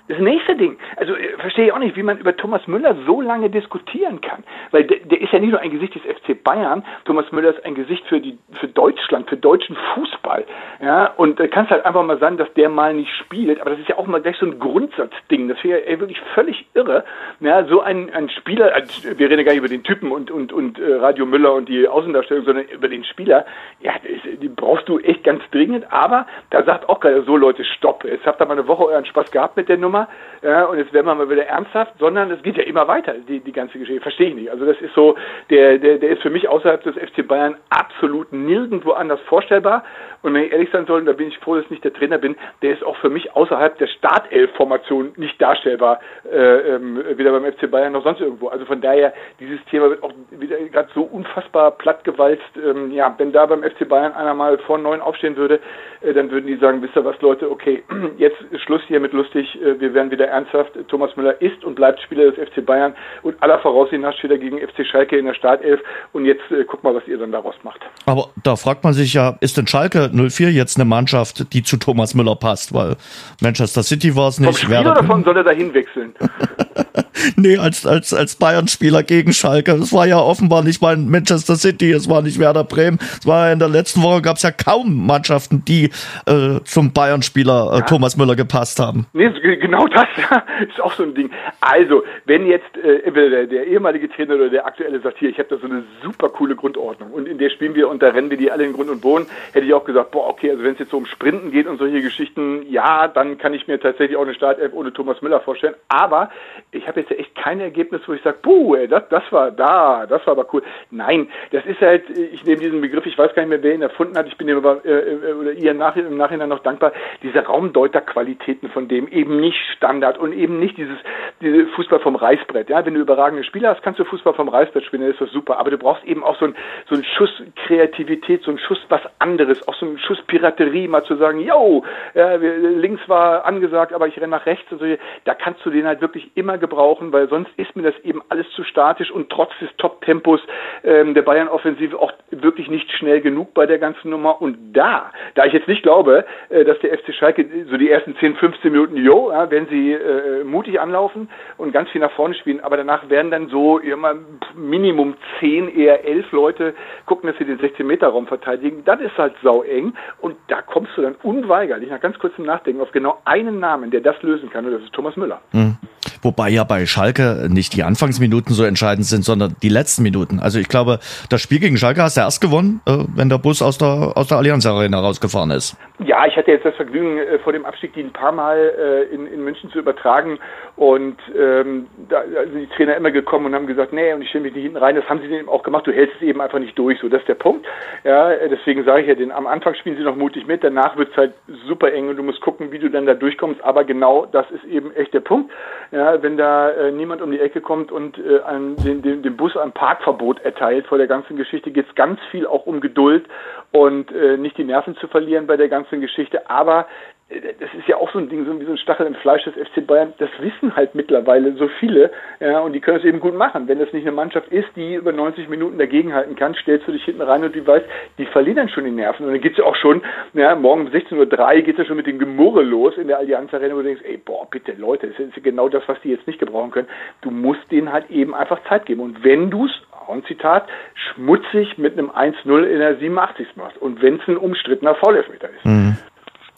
Das 0.08 0.20
nächste 0.20 0.56
Ding, 0.56 0.76
also 0.96 1.14
verstehe 1.46 1.66
ich 1.66 1.72
auch 1.72 1.78
nicht, 1.78 1.96
wie 1.96 2.02
man 2.02 2.18
über 2.18 2.36
Thomas 2.36 2.66
Müller 2.66 2.94
so 3.06 3.20
lange 3.20 3.50
diskutieren 3.50 4.20
kann. 4.20 4.44
Weil 4.70 4.84
der, 4.84 4.98
der, 5.00 5.20
ist 5.20 5.32
ja 5.32 5.38
nicht 5.38 5.50
nur 5.50 5.60
ein 5.60 5.70
Gesicht 5.70 5.94
des 5.94 6.02
FC 6.02 6.42
Bayern, 6.42 6.84
Thomas 7.04 7.30
Müller 7.32 7.50
ist 7.50 7.64
ein 7.64 7.74
Gesicht 7.74 8.04
für 8.06 8.20
die 8.20 8.38
für 8.52 8.68
Deutschland, 8.68 9.28
für 9.28 9.36
deutschen 9.36 9.76
Fußball. 9.94 10.44
Ja, 10.80 11.12
und 11.16 11.40
da 11.40 11.46
kannst 11.48 11.70
halt 11.70 11.84
einfach 11.84 12.02
mal 12.04 12.18
sagen, 12.18 12.36
dass 12.36 12.52
der 12.54 12.68
mal 12.68 12.94
nicht 12.94 13.10
spielt, 13.16 13.60
aber 13.60 13.70
das 13.70 13.80
ist 13.80 13.88
ja 13.88 13.98
auch 13.98 14.06
mal 14.06 14.20
gleich 14.20 14.36
so 14.36 14.46
ein 14.46 14.58
Grundsatzding. 14.58 15.48
Das 15.48 15.62
wäre 15.64 15.90
ja 15.90 15.98
wirklich 15.98 16.20
völlig 16.34 16.66
irre. 16.74 17.04
Ja, 17.40 17.64
so 17.64 17.80
ein, 17.80 18.12
ein 18.12 18.28
Spieler, 18.28 18.74
also 18.74 19.18
wir 19.18 19.30
reden 19.30 19.38
ja 19.38 19.44
gar 19.44 19.52
nicht 19.52 19.60
über 19.60 19.68
den 19.68 19.82
Typen 19.82 20.12
und, 20.12 20.30
und, 20.30 20.52
und 20.52 20.78
äh, 20.78 20.94
Radio 20.94 21.26
Müller 21.26 21.54
und 21.54 21.68
die 21.68 21.88
Außendarstellung, 21.88 22.44
sondern 22.44 22.66
über 22.66 22.88
den 22.88 23.04
Spieler. 23.04 23.46
Ja, 23.80 23.92
die 24.40 24.48
brauchst 24.48 24.88
du 24.88 24.98
echt 24.98 25.24
ganz 25.24 25.42
dringend, 25.50 25.90
aber 25.90 26.26
da 26.50 26.62
sagt 26.62 26.88
auch 26.88 27.00
gerade 27.00 27.22
so 27.22 27.36
Leute, 27.36 27.64
stopp, 27.64 28.04
jetzt 28.04 28.26
habt 28.26 28.40
ihr 28.40 28.46
mal 28.46 28.52
eine 28.58 28.68
Woche 28.68 28.84
euren 28.84 29.04
Spaß 29.04 29.30
gehabt 29.30 29.56
mit 29.56 29.68
der 29.68 29.78
Nummer 29.78 29.86
Nummer 29.86 30.08
ja, 30.42 30.64
und 30.66 30.78
jetzt 30.78 30.92
werden 30.92 31.06
wir 31.06 31.14
mal 31.14 31.30
wieder 31.30 31.35
ernsthaft, 31.44 31.92
sondern 31.98 32.30
es 32.30 32.42
geht 32.42 32.56
ja 32.56 32.64
immer 32.64 32.88
weiter, 32.88 33.14
die, 33.28 33.40
die 33.40 33.52
ganze 33.52 33.78
Geschichte. 33.78 34.00
Verstehe 34.00 34.28
ich 34.28 34.34
nicht. 34.34 34.50
Also 34.50 34.64
das 34.64 34.80
ist 34.80 34.94
so, 34.94 35.16
der, 35.50 35.78
der, 35.78 35.98
der 35.98 36.10
ist 36.10 36.22
für 36.22 36.30
mich 36.30 36.48
außerhalb 36.48 36.82
des 36.82 36.94
FC 36.96 37.26
Bayern 37.26 37.56
absolut 37.70 38.32
nirgendwo 38.32 38.92
anders 38.92 39.20
vorstellbar. 39.28 39.84
Und 40.22 40.34
wenn 40.34 40.44
ich 40.44 40.52
ehrlich 40.52 40.70
sein 40.72 40.86
soll, 40.86 41.04
da 41.04 41.12
bin 41.12 41.28
ich 41.28 41.38
froh, 41.38 41.54
dass 41.54 41.64
ich 41.64 41.70
nicht 41.70 41.84
der 41.84 41.92
Trainer 41.92 42.18
bin, 42.18 42.36
der 42.62 42.72
ist 42.72 42.84
auch 42.84 42.96
für 42.96 43.10
mich 43.10 43.34
außerhalb 43.36 43.78
der 43.78 43.86
Startelf-Formation 43.86 45.12
nicht 45.16 45.40
darstellbar, 45.40 46.00
äh, 46.30 46.74
ähm, 46.74 47.02
weder 47.16 47.32
beim 47.32 47.44
FC 47.52 47.70
Bayern 47.70 47.92
noch 47.92 48.02
sonst 48.02 48.20
irgendwo. 48.20 48.48
Also 48.48 48.64
von 48.64 48.80
daher, 48.80 49.12
dieses 49.38 49.64
Thema 49.66 49.90
wird 49.90 50.02
auch 50.02 50.12
wieder 50.30 50.56
gerade 50.72 50.88
so 50.94 51.02
unfassbar 51.02 51.72
plattgewalzt. 51.72 52.42
Ähm, 52.56 52.90
ja, 52.92 53.14
wenn 53.18 53.32
da 53.32 53.46
beim 53.46 53.62
FC 53.62 53.88
Bayern 53.88 54.14
einer 54.14 54.34
mal 54.34 54.58
vor 54.58 54.78
neun 54.78 55.00
aufstehen 55.00 55.36
würde, 55.36 55.60
äh, 56.00 56.12
dann 56.12 56.30
würden 56.30 56.46
die 56.46 56.56
sagen, 56.56 56.82
wisst 56.82 56.96
ihr 56.96 57.04
was, 57.04 57.20
Leute, 57.20 57.50
okay, 57.50 57.82
jetzt 58.18 58.36
Schluss 58.64 58.82
hier 58.86 59.00
mit 59.00 59.12
lustig, 59.12 59.60
äh, 59.62 59.78
wir 59.80 59.94
werden 59.94 60.10
wieder 60.10 60.28
ernsthaft. 60.28 60.72
Thomas 60.88 61.16
Müller 61.16 61.25
ist 61.30 61.64
und 61.64 61.74
bleibt 61.74 62.00
Spieler 62.00 62.30
des 62.30 62.48
FC 62.48 62.64
Bayern 62.64 62.94
und 63.22 63.40
aller 63.42 63.58
Voraussicht 63.58 64.00
nach 64.00 64.16
steht 64.16 64.30
er 64.30 64.38
gegen 64.38 64.58
FC 64.58 64.86
Schalke 64.86 65.18
in 65.18 65.26
der 65.26 65.34
Startelf 65.34 65.80
und 66.12 66.24
jetzt 66.24 66.50
äh, 66.50 66.64
guck 66.64 66.82
mal, 66.82 66.94
was 66.94 67.06
ihr 67.06 67.18
dann 67.18 67.32
daraus 67.32 67.54
macht. 67.62 67.80
Aber 68.06 68.28
da 68.42 68.56
fragt 68.56 68.84
man 68.84 68.92
sich 68.92 69.14
ja, 69.14 69.36
ist 69.40 69.56
denn 69.56 69.66
Schalke 69.66 70.10
04 70.12 70.50
jetzt 70.52 70.76
eine 70.76 70.84
Mannschaft, 70.84 71.52
die 71.52 71.62
zu 71.62 71.76
Thomas 71.76 72.14
Müller 72.14 72.36
passt? 72.36 72.74
Weil 72.74 72.96
Manchester 73.40 73.82
City 73.82 74.14
war 74.16 74.28
es 74.28 74.40
nicht. 74.40 74.58
Vom 74.58 74.74
Spieler 74.74 74.94
davon 74.94 75.24
soll 75.24 75.36
er 75.36 75.44
dahin 75.44 75.72
wechseln? 75.74 76.14
nee, 77.36 77.56
als, 77.56 77.86
als, 77.86 78.12
als 78.12 78.36
Bayern-Spieler 78.36 79.02
gegen 79.02 79.32
Schalke. 79.32 79.72
Es 79.72 79.92
war 79.92 80.06
ja 80.06 80.18
offenbar 80.18 80.62
nicht 80.62 80.82
mal 80.82 80.96
Manchester 80.96 81.56
City, 81.56 81.92
es 81.92 82.08
war 82.08 82.22
nicht 82.22 82.38
Werder 82.38 82.64
Bremen. 82.64 82.98
Es 83.00 83.26
war 83.26 83.52
in 83.52 83.58
der 83.58 83.68
letzten 83.68 84.02
Woche 84.02 84.22
gab 84.22 84.36
es 84.36 84.42
ja 84.42 84.50
kaum 84.50 85.06
Mannschaften, 85.06 85.64
die 85.64 85.90
äh, 86.26 86.60
zum 86.64 86.92
Bayern-Spieler 86.92 87.70
äh, 87.72 87.78
ja. 87.78 87.80
Thomas 87.82 88.16
Müller 88.16 88.36
gepasst 88.36 88.80
haben. 88.80 89.06
Nee, 89.12 89.30
genau 89.40 89.86
das 89.86 90.06
ist 90.68 90.80
auch 90.80 90.92
so 90.92 91.02
ein 91.02 91.14
Ding. 91.14 91.30
Also, 91.60 92.02
wenn 92.24 92.46
jetzt 92.46 92.76
äh, 92.76 93.00
entweder 93.00 93.30
der, 93.30 93.46
der 93.46 93.66
ehemalige 93.66 94.08
Trainer 94.08 94.34
oder 94.34 94.48
der 94.48 94.66
aktuelle 94.66 95.00
sagt, 95.00 95.18
hier, 95.18 95.30
ich 95.30 95.38
habe 95.38 95.48
da 95.48 95.56
so 95.56 95.66
eine 95.66 95.84
super 96.02 96.28
coole 96.28 96.54
Grundordnung 96.54 97.10
und 97.12 97.26
in 97.26 97.38
der 97.38 97.50
spielen 97.50 97.74
wir 97.74 97.88
und 97.88 98.02
da 98.02 98.08
rennen 98.08 98.30
wir 98.30 98.36
die 98.36 98.50
alle 98.50 98.64
in 98.64 98.72
Grund 98.72 98.90
und 98.90 99.00
Boden, 99.00 99.26
hätte 99.52 99.66
ich 99.66 99.74
auch 99.74 99.84
gesagt, 99.84 100.10
boah, 100.10 100.28
okay, 100.28 100.50
also 100.50 100.62
wenn 100.62 100.72
es 100.72 100.78
jetzt 100.78 100.90
so 100.90 100.98
um 100.98 101.06
Sprinten 101.06 101.50
geht 101.50 101.66
und 101.66 101.78
solche 101.78 102.00
Geschichten, 102.02 102.64
ja, 102.68 103.08
dann 103.08 103.38
kann 103.38 103.54
ich 103.54 103.66
mir 103.66 103.80
tatsächlich 103.80 104.16
auch 104.16 104.22
eine 104.22 104.34
Startelf 104.34 104.72
ohne 104.72 104.92
Thomas 104.92 105.22
Müller 105.22 105.40
vorstellen. 105.40 105.74
Aber 105.88 106.30
ich 106.70 106.86
habe 106.86 107.00
jetzt 107.00 107.05
ja 107.10 107.16
echt 107.16 107.34
kein 107.34 107.60
Ergebnis, 107.60 108.02
wo 108.06 108.12
ich 108.12 108.22
sage, 108.22 108.38
puh, 108.42 108.74
ey, 108.74 108.88
das, 108.88 109.08
das 109.08 109.22
war 109.30 109.50
da, 109.50 110.06
das 110.06 110.26
war 110.26 110.32
aber 110.32 110.46
cool. 110.52 110.62
Nein, 110.90 111.28
das 111.52 111.64
ist 111.66 111.80
halt, 111.80 112.04
ich 112.10 112.44
nehme 112.44 112.60
diesen 112.60 112.80
Begriff, 112.80 113.06
ich 113.06 113.16
weiß 113.16 113.34
gar 113.34 113.42
nicht 113.42 113.50
mehr, 113.50 113.62
wer 113.62 113.74
ihn 113.74 113.82
erfunden 113.82 114.16
hat, 114.16 114.26
ich 114.26 114.36
bin 114.36 114.46
dem 114.46 114.58
aber, 114.58 114.84
äh, 114.84 114.90
äh 114.90 115.32
oder 115.32 115.52
ihr 115.52 115.74
Nachhinein, 115.74 116.12
im 116.12 116.18
Nachhinein 116.18 116.48
noch 116.48 116.60
dankbar, 116.60 116.92
diese 117.22 117.40
Raumdeuterqualitäten 117.40 118.70
von 118.70 118.88
dem, 118.88 119.08
eben 119.08 119.40
nicht 119.40 119.58
Standard 119.76 120.18
und 120.18 120.32
eben 120.32 120.58
nicht 120.58 120.76
dieses, 120.76 120.98
diese 121.40 121.66
Fußball 121.68 122.00
vom 122.00 122.16
Reißbrett. 122.16 122.68
Ja, 122.68 122.84
wenn 122.84 122.94
du 122.94 123.00
überragende 123.00 123.44
Spieler 123.44 123.70
hast, 123.70 123.82
kannst 123.82 124.00
du 124.00 124.04
Fußball 124.04 124.34
vom 124.34 124.48
Reißbrett 124.48 124.84
spielen, 124.84 125.02
dann 125.02 125.12
ist 125.12 125.20
das 125.20 125.30
super. 125.30 125.58
Aber 125.58 125.70
du 125.70 125.78
brauchst 125.78 126.04
eben 126.04 126.24
auch 126.24 126.38
so 126.38 126.46
ein, 126.46 126.56
so 126.88 126.94
ein 126.94 127.04
Schuss 127.04 127.30
Kreativität, 127.66 128.42
so 128.42 128.50
ein 128.50 128.58
Schuss 128.58 128.78
was 128.88 129.02
anderes, 129.18 129.66
auch 129.68 129.74
so 129.74 129.86
ein 129.86 129.98
Schuss 129.98 130.22
Piraterie, 130.26 130.88
mal 130.88 131.04
zu 131.04 131.16
sagen, 131.16 131.40
yo, 131.40 131.84
ja, 132.14 132.36
links 132.36 133.06
war 133.08 133.44
angesagt, 133.44 133.92
aber 133.92 134.06
ich 134.06 134.16
renne 134.16 134.28
nach 134.28 134.46
rechts 134.46 134.70
und 134.72 134.78
so. 134.78 134.86
Da 135.24 135.34
kannst 135.34 135.64
du 135.64 135.70
den 135.70 135.86
halt 135.86 136.00
wirklich 136.00 136.30
immer 136.34 136.58
gebrauchen, 136.58 136.95
weil 137.00 137.28
sonst 137.28 137.50
ist 137.56 137.74
mir 137.76 137.82
das 137.82 137.94
eben 138.04 138.22
alles 138.28 138.48
zu 138.50 138.64
statisch 138.64 139.10
und 139.10 139.30
trotz 139.30 139.50
des 139.60 139.68
Top-Tempos 139.78 140.40
ähm, 140.84 141.14
der 141.14 141.22
Bayern-Offensive 141.22 141.98
auch 141.98 142.12
wirklich 142.30 142.68
nicht 142.68 142.90
schnell 142.92 143.20
genug 143.20 143.54
bei 143.54 143.66
der 143.66 143.78
ganzen 143.78 144.10
Nummer. 144.10 144.40
Und 144.40 144.56
da, 144.72 145.12
da 145.34 145.44
ich 145.44 145.52
jetzt 145.52 145.68
nicht 145.68 145.82
glaube, 145.82 146.24
äh, 146.48 146.64
dass 146.64 146.78
der 146.80 146.96
FC 146.98 147.14
Schalke 147.14 147.46
so 147.70 147.76
die 147.76 147.90
ersten 147.90 148.16
10, 148.16 148.36
15 148.36 148.72
Minuten, 148.72 148.96
jo, 148.96 149.30
ja, 149.30 149.50
wenn 149.50 149.66
sie 149.68 149.92
äh, 149.92 150.44
mutig 150.44 150.80
anlaufen 150.80 151.28
und 151.56 151.72
ganz 151.72 151.90
viel 151.90 152.00
nach 152.00 152.12
vorne 152.12 152.34
spielen, 152.34 152.60
aber 152.60 152.76
danach 152.76 153.08
werden 153.08 153.30
dann 153.30 153.48
so 153.48 153.78
immer 153.78 154.14
Minimum 154.54 155.14
10, 155.40 155.68
eher 155.76 156.04
11 156.04 156.32
Leute 156.32 156.74
gucken, 157.06 157.28
dass 157.28 157.38
sie 157.38 157.44
den 157.44 157.58
16-Meter-Raum 157.58 158.26
verteidigen. 158.26 158.82
Das 158.84 159.00
ist 159.00 159.16
halt 159.16 159.34
sau 159.42 159.62
eng 159.62 159.94
und 160.20 160.36
da 160.48 160.62
kommst 160.62 160.92
du 160.96 161.02
dann 161.02 161.16
unweigerlich 161.22 161.90
nach 161.90 162.00
ganz 162.00 162.18
kurzem 162.18 162.44
Nachdenken 162.44 162.80
auf 162.80 162.92
genau 162.92 163.18
einen 163.24 163.60
Namen, 163.60 163.90
der 163.90 164.00
das 164.00 164.20
lösen 164.22 164.50
kann 164.50 164.66
und 164.66 164.72
das 164.72 164.82
ist 164.82 164.92
Thomas 164.92 165.16
Müller. 165.16 165.40
Mhm. 165.52 165.76
Wobei 166.22 166.50
ja 166.50 166.64
bei 166.64 166.86
Schalke 166.86 167.48
nicht 167.50 167.74
die 167.74 167.82
Anfangsminuten 167.82 168.54
so 168.54 168.64
entscheidend 168.64 169.06
sind, 169.06 169.24
sondern 169.24 169.56
die 169.62 169.68
letzten 169.68 170.02
Minuten. 170.02 170.40
Also 170.40 170.58
ich 170.58 170.68
glaube, 170.68 170.98
das 171.28 171.40
Spiel 171.40 171.58
gegen 171.58 171.76
Schalke 171.76 172.02
hast 172.02 172.16
du 172.16 172.20
erst 172.20 172.40
gewonnen, 172.40 172.80
äh, 172.86 173.04
wenn 173.14 173.28
der 173.28 173.38
Bus 173.38 173.62
aus 173.62 173.78
der, 173.78 174.12
aus 174.14 174.28
der 174.28 174.38
Allianz 174.38 174.66
Arena 174.66 175.00
rausgefahren 175.00 175.50
ist. 175.50 175.76
Ja, 176.04 176.26
ich 176.26 176.36
hatte 176.36 176.50
jetzt 176.50 176.64
das 176.64 176.74
Vergnügen, 176.74 177.18
äh, 177.18 177.38
vor 177.38 177.52
dem 177.52 177.64
Abstieg 177.64 177.94
die 177.94 178.02
ein 178.02 178.12
paar 178.12 178.32
Mal 178.32 178.56
äh, 178.56 179.14
in, 179.14 179.26
in 179.26 179.44
München 179.44 179.70
zu 179.70 179.78
übertragen 179.78 180.38
und 180.76 181.16
ähm, 181.34 181.86
da 182.10 182.22
sind 182.24 182.60
die 182.60 182.76
Trainer 182.76 182.96
immer 182.96 183.10
gekommen 183.10 183.46
und 183.46 183.54
haben 183.54 183.66
gesagt, 183.66 183.94
nee, 183.94 184.12
und 184.12 184.20
ich 184.20 184.28
stelle 184.28 184.44
mich 184.44 184.54
nicht 184.54 184.64
hinten 184.64 184.76
rein. 184.76 184.94
Das 184.94 185.08
haben 185.08 185.20
sie 185.20 185.34
eben 185.34 185.48
auch 185.48 185.62
gemacht. 185.62 185.86
Du 185.86 185.92
hältst 185.92 186.16
es 186.16 186.22
eben 186.22 186.42
einfach 186.42 186.58
nicht 186.58 186.78
durch. 186.78 187.00
So, 187.00 187.08
das 187.08 187.20
ist 187.20 187.28
der 187.28 187.34
Punkt. 187.34 187.66
Ja, 188.04 188.30
deswegen 188.48 188.84
sage 188.84 189.00
ich 189.00 189.08
ja, 189.08 189.14
den, 189.14 189.32
am 189.32 189.46
Anfang 189.46 189.74
spielen 189.74 189.96
sie 189.96 190.02
noch 190.02 190.16
mutig 190.16 190.46
mit, 190.46 190.62
danach 190.62 190.98
wird 190.98 191.10
es 191.12 191.16
halt 191.16 191.32
super 191.66 191.90
eng 191.92 192.08
und 192.08 192.16
du 192.16 192.22
musst 192.22 192.42
gucken, 192.42 192.72
wie 192.72 192.78
du 192.78 192.90
dann 192.90 193.06
da 193.06 193.14
durchkommst. 193.14 193.64
Aber 193.64 193.84
genau 193.84 194.26
das 194.26 194.50
ist 194.50 194.64
eben 194.64 194.94
echt 194.94 195.14
der 195.14 195.20
Punkt. 195.20 195.50
Ja, 195.92 196.22
wenn 196.22 196.36
da 196.36 196.70
äh, 196.70 196.92
niemand 196.92 197.22
um 197.22 197.30
die 197.30 197.40
Ecke 197.40 197.62
kommt 197.62 197.90
und 197.90 198.18
äh, 198.18 198.40
an 198.40 198.76
den, 198.76 199.00
den, 199.00 199.22
dem 199.22 199.36
Bus 199.36 199.56
ein 199.56 199.72
Parkverbot 199.72 200.40
erteilt 200.40 200.86
vor 200.88 200.98
der 200.98 201.06
ganzen 201.06 201.38
Geschichte, 201.38 201.70
geht 201.70 201.88
es 201.88 201.94
ganz 201.94 202.20
viel 202.30 202.46
auch 202.46 202.66
um 202.66 202.82
Geduld 202.82 203.24
und 203.72 204.12
äh, 204.12 204.36
nicht 204.36 204.58
die 204.58 204.64
Nerven 204.64 204.94
zu 204.96 205.08
verlieren 205.08 205.46
bei 205.46 205.56
der 205.56 205.68
ganzen 205.68 206.02
Geschichte. 206.02 206.50
Aber 206.50 206.86
das 207.28 207.74
ist 207.74 207.88
ja 207.88 207.96
auch 207.96 208.12
so 208.12 208.20
ein 208.20 208.28
Ding, 208.28 208.46
so 208.46 208.60
wie 208.60 208.64
so 208.64 208.70
ein 208.70 208.78
Stachel 208.78 209.06
im 209.06 209.16
Fleisch 209.16 209.42
des 209.44 209.54
FC 209.54 209.84
Bayern. 209.84 210.12
Das 210.18 210.30
wissen 210.38 210.76
halt 210.76 210.94
mittlerweile 210.94 211.54
so 211.54 211.66
viele, 211.80 212.12
ja, 212.38 212.60
und 212.60 212.72
die 212.72 212.80
können 212.80 212.98
es 212.98 213.04
eben 213.04 213.18
gut 213.18 213.34
machen. 213.34 213.66
Wenn 213.66 213.80
das 213.80 213.92
nicht 213.92 214.06
eine 214.06 214.14
Mannschaft 214.14 214.48
ist, 214.52 214.68
die 214.76 214.94
über 214.94 215.10
90 215.10 215.48
Minuten 215.48 215.76
dagegenhalten 215.76 216.36
kann, 216.36 216.54
stellst 216.54 216.86
du 216.86 216.92
dich 216.92 217.04
hinten 217.04 217.22
rein 217.22 217.42
und 217.42 217.54
du 217.54 217.66
weißt, 217.66 217.84
die 218.18 218.26
verlieren 218.26 218.58
dann 218.58 218.68
schon 218.68 218.84
die 218.84 218.92
Nerven. 218.92 219.26
Und 219.26 219.32
dann 219.32 219.40
geht's 219.40 219.58
ja 219.58 219.64
auch 219.64 219.74
schon, 219.74 220.02
ja, 220.34 220.54
morgen 220.54 220.82
um 220.82 220.92
16.03 220.92 221.56
Uhr 221.56 221.62
geht's 221.62 221.78
ja 221.78 221.84
schon 221.84 221.96
mit 221.96 222.06
dem 222.06 222.20
Gemurre 222.20 222.62
los 222.62 222.96
in 222.96 223.08
der 223.08 223.18
Allianz 223.18 223.52
Arena, 223.52 223.74
wo 223.74 223.78
du 223.78 223.88
denkst, 223.88 224.02
ey, 224.04 224.18
boah, 224.18 224.46
bitte, 224.48 224.72
Leute, 224.72 225.08
das 225.08 225.18
ist 225.18 225.42
genau 225.42 225.68
das, 225.68 225.82
was 225.88 226.00
die 226.02 226.10
jetzt 226.10 226.28
nicht 226.28 226.38
gebrauchen 226.38 226.70
können. 226.70 226.88
Du 227.22 227.32
musst 227.32 227.70
denen 227.72 227.92
halt 227.92 228.08
eben 228.08 228.36
einfach 228.36 228.60
Zeit 228.68 228.86
geben. 228.86 229.00
Und 229.00 229.24
wenn 229.24 229.50
du's, 229.50 229.72
ein 230.08 230.24
Zitat, 230.26 230.68
schmutzig 230.94 231.78
mit 231.78 231.98
einem 231.98 232.10
1-0 232.10 232.62
in 232.62 232.78
der 232.78 232.96
87. 232.96 233.56
machst 233.56 233.76
und 233.78 234.00
wenn 234.02 234.20
es 234.20 234.28
ein 234.28 234.36
umstrittener 234.36 234.94
Foulelfmeter 234.94 235.48
ist. 235.48 235.64
Mhm. 235.64 235.96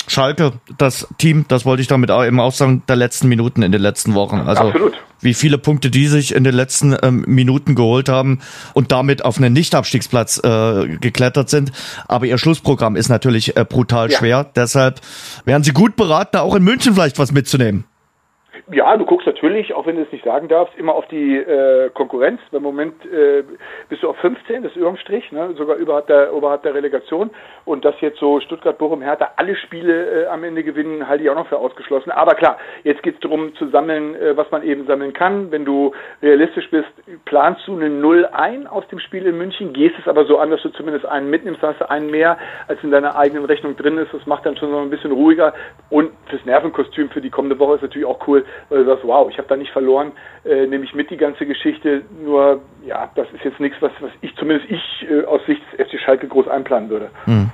Schalke, 0.08 0.52
das 0.76 1.06
Team, 1.18 1.44
das 1.48 1.64
wollte 1.64 1.82
ich 1.82 1.88
damit 1.88 2.10
auch 2.10 2.24
eben 2.24 2.40
auch 2.40 2.52
sagen, 2.52 2.82
der 2.88 2.96
letzten 2.96 3.28
Minuten 3.28 3.62
in 3.62 3.72
den 3.72 3.80
letzten 3.80 4.14
Wochen. 4.14 4.36
Also 4.40 4.68
Absolut. 4.68 4.92
wie 5.20 5.34
viele 5.34 5.58
Punkte 5.58 5.90
die 5.90 6.06
sich 6.06 6.34
in 6.34 6.44
den 6.44 6.54
letzten 6.54 6.96
ähm, 7.02 7.24
Minuten 7.26 7.74
geholt 7.74 8.08
haben 8.08 8.40
und 8.74 8.92
damit 8.92 9.24
auf 9.24 9.38
einen 9.38 9.52
Nichtabstiegsplatz 9.52 10.38
äh, 10.44 10.96
geklettert 11.00 11.50
sind. 11.50 11.72
Aber 12.06 12.26
ihr 12.26 12.38
Schlussprogramm 12.38 12.96
ist 12.96 13.08
natürlich 13.08 13.56
äh, 13.56 13.64
brutal 13.64 14.10
ja. 14.10 14.18
schwer. 14.18 14.44
Deshalb 14.44 15.00
wären 15.44 15.62
sie 15.62 15.72
gut 15.72 15.96
beraten, 15.96 16.38
auch 16.38 16.54
in 16.54 16.62
München 16.62 16.94
vielleicht 16.94 17.18
was 17.18 17.32
mitzunehmen. 17.32 17.84
Ja, 18.70 18.94
du 18.98 19.06
guckst 19.06 19.26
natürlich, 19.26 19.72
auch 19.72 19.86
wenn 19.86 19.96
du 19.96 20.02
es 20.02 20.12
nicht 20.12 20.24
sagen 20.24 20.46
darfst, 20.46 20.76
immer 20.76 20.94
auf 20.94 21.06
die 21.08 21.36
äh, 21.36 21.88
Konkurrenz. 21.90 22.38
Im 22.52 22.62
Moment 22.62 23.02
äh, 23.06 23.42
bist 23.88 24.02
du 24.02 24.10
auf 24.10 24.16
15, 24.18 24.62
das 24.62 24.72
ist 24.72 24.76
überm 24.76 24.98
Strich, 24.98 25.32
ne? 25.32 25.54
sogar 25.56 25.76
überhalb 25.76 26.06
der, 26.06 26.34
oberhalb 26.34 26.62
der 26.64 26.74
Relegation. 26.74 27.30
Und 27.64 27.86
dass 27.86 27.98
jetzt 28.02 28.18
so 28.18 28.40
Stuttgart, 28.40 28.76
Bochum, 28.76 29.00
Hertha 29.00 29.30
alle 29.36 29.56
Spiele 29.56 30.24
äh, 30.24 30.26
am 30.26 30.44
Ende 30.44 30.62
gewinnen, 30.62 31.08
halte 31.08 31.24
ich 31.24 31.30
auch 31.30 31.34
noch 31.34 31.48
für 31.48 31.56
ausgeschlossen. 31.56 32.10
Aber 32.10 32.34
klar, 32.34 32.58
jetzt 32.84 33.02
geht 33.02 33.14
es 33.14 33.20
darum 33.20 33.54
zu 33.54 33.68
sammeln, 33.68 34.14
äh, 34.16 34.36
was 34.36 34.50
man 34.50 34.62
eben 34.62 34.86
sammeln 34.86 35.14
kann. 35.14 35.50
Wenn 35.50 35.64
du 35.64 35.92
realistisch 36.20 36.68
bist, 36.70 36.88
planst 37.24 37.66
du 37.66 37.74
eine 37.74 37.88
Null 37.88 38.26
ein 38.26 38.66
aus 38.66 38.86
dem 38.88 38.98
Spiel 38.98 39.24
in 39.24 39.38
München, 39.38 39.72
gehst 39.72 39.94
es 39.98 40.06
aber 40.06 40.26
so 40.26 40.36
an, 40.36 40.50
dass 40.50 40.60
du 40.60 40.68
zumindest 40.70 41.06
einen 41.06 41.30
mitnimmst, 41.30 41.62
hast 41.62 41.80
du 41.80 41.88
einen 41.88 42.10
mehr, 42.10 42.36
als 42.66 42.82
in 42.82 42.90
deiner 42.90 43.16
eigenen 43.16 43.46
Rechnung 43.46 43.76
drin 43.76 43.96
ist. 43.96 44.12
Das 44.12 44.26
macht 44.26 44.44
dann 44.44 44.58
schon 44.58 44.70
so 44.70 44.78
ein 44.78 44.90
bisschen 44.90 45.12
ruhiger. 45.12 45.54
Und 45.88 46.10
fürs 46.26 46.44
Nervenkostüm 46.44 47.08
für 47.08 47.22
die 47.22 47.30
kommende 47.30 47.58
Woche 47.58 47.76
ist 47.76 47.82
natürlich 47.82 48.06
auch 48.06 48.26
cool, 48.28 48.44
weil 48.68 48.84
du 48.84 48.90
sagst, 48.90 49.04
wow, 49.04 49.28
ich 49.30 49.38
habe 49.38 49.48
da 49.48 49.56
nicht 49.56 49.72
verloren, 49.72 50.12
äh, 50.44 50.66
nehme 50.66 50.84
ich 50.84 50.94
mit 50.94 51.10
die 51.10 51.16
ganze 51.16 51.46
Geschichte. 51.46 52.02
Nur, 52.22 52.60
ja, 52.86 53.10
das 53.14 53.26
ist 53.32 53.44
jetzt 53.44 53.60
nichts, 53.60 53.76
was, 53.80 53.92
was 54.00 54.10
ich 54.20 54.34
zumindest 54.36 54.70
ich 54.70 55.06
äh, 55.10 55.24
aus 55.24 55.40
Sicht 55.46 55.62
des 55.72 55.86
FC 55.86 56.00
Schalke 56.00 56.28
groß 56.28 56.48
einplanen 56.48 56.90
würde. 56.90 57.10
Hm. 57.24 57.50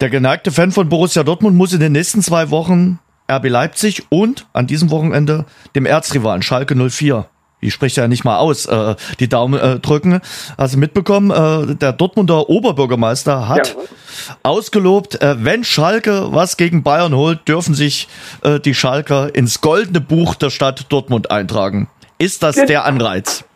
Der 0.00 0.10
geneigte 0.10 0.50
Fan 0.50 0.70
von 0.70 0.88
Borussia 0.88 1.22
Dortmund 1.22 1.56
muss 1.56 1.74
in 1.74 1.80
den 1.80 1.92
nächsten 1.92 2.22
zwei 2.22 2.50
Wochen 2.50 2.98
RB 3.30 3.48
Leipzig 3.48 4.04
und 4.08 4.46
an 4.52 4.66
diesem 4.66 4.90
Wochenende 4.90 5.44
dem 5.74 5.86
Erzrivalen 5.86 6.42
Schalke 6.42 6.74
04 6.74 7.26
ich 7.60 7.74
spreche 7.74 8.00
ja 8.00 8.08
nicht 8.08 8.24
mal 8.24 8.38
aus, 8.38 8.66
äh, 8.66 8.94
die 9.18 9.28
Daumen 9.28 9.60
äh, 9.60 9.78
drücken. 9.78 10.20
Hast 10.56 10.74
du 10.74 10.78
mitbekommen, 10.78 11.30
äh, 11.30 11.74
der 11.74 11.92
Dortmunder 11.92 12.48
Oberbürgermeister 12.48 13.48
hat 13.48 13.68
ja. 13.68 14.34
ausgelobt, 14.42 15.20
äh, 15.22 15.36
wenn 15.38 15.64
Schalke 15.64 16.28
was 16.32 16.56
gegen 16.56 16.82
Bayern 16.82 17.14
holt, 17.14 17.46
dürfen 17.48 17.74
sich 17.74 18.08
äh, 18.42 18.60
die 18.60 18.74
Schalker 18.74 19.34
ins 19.34 19.60
goldene 19.60 20.00
Buch 20.00 20.34
der 20.34 20.50
Stadt 20.50 20.86
Dortmund 20.90 21.30
eintragen. 21.30 21.88
Ist 22.18 22.42
das 22.42 22.56
der 22.56 22.84
Anreiz? 22.84 23.44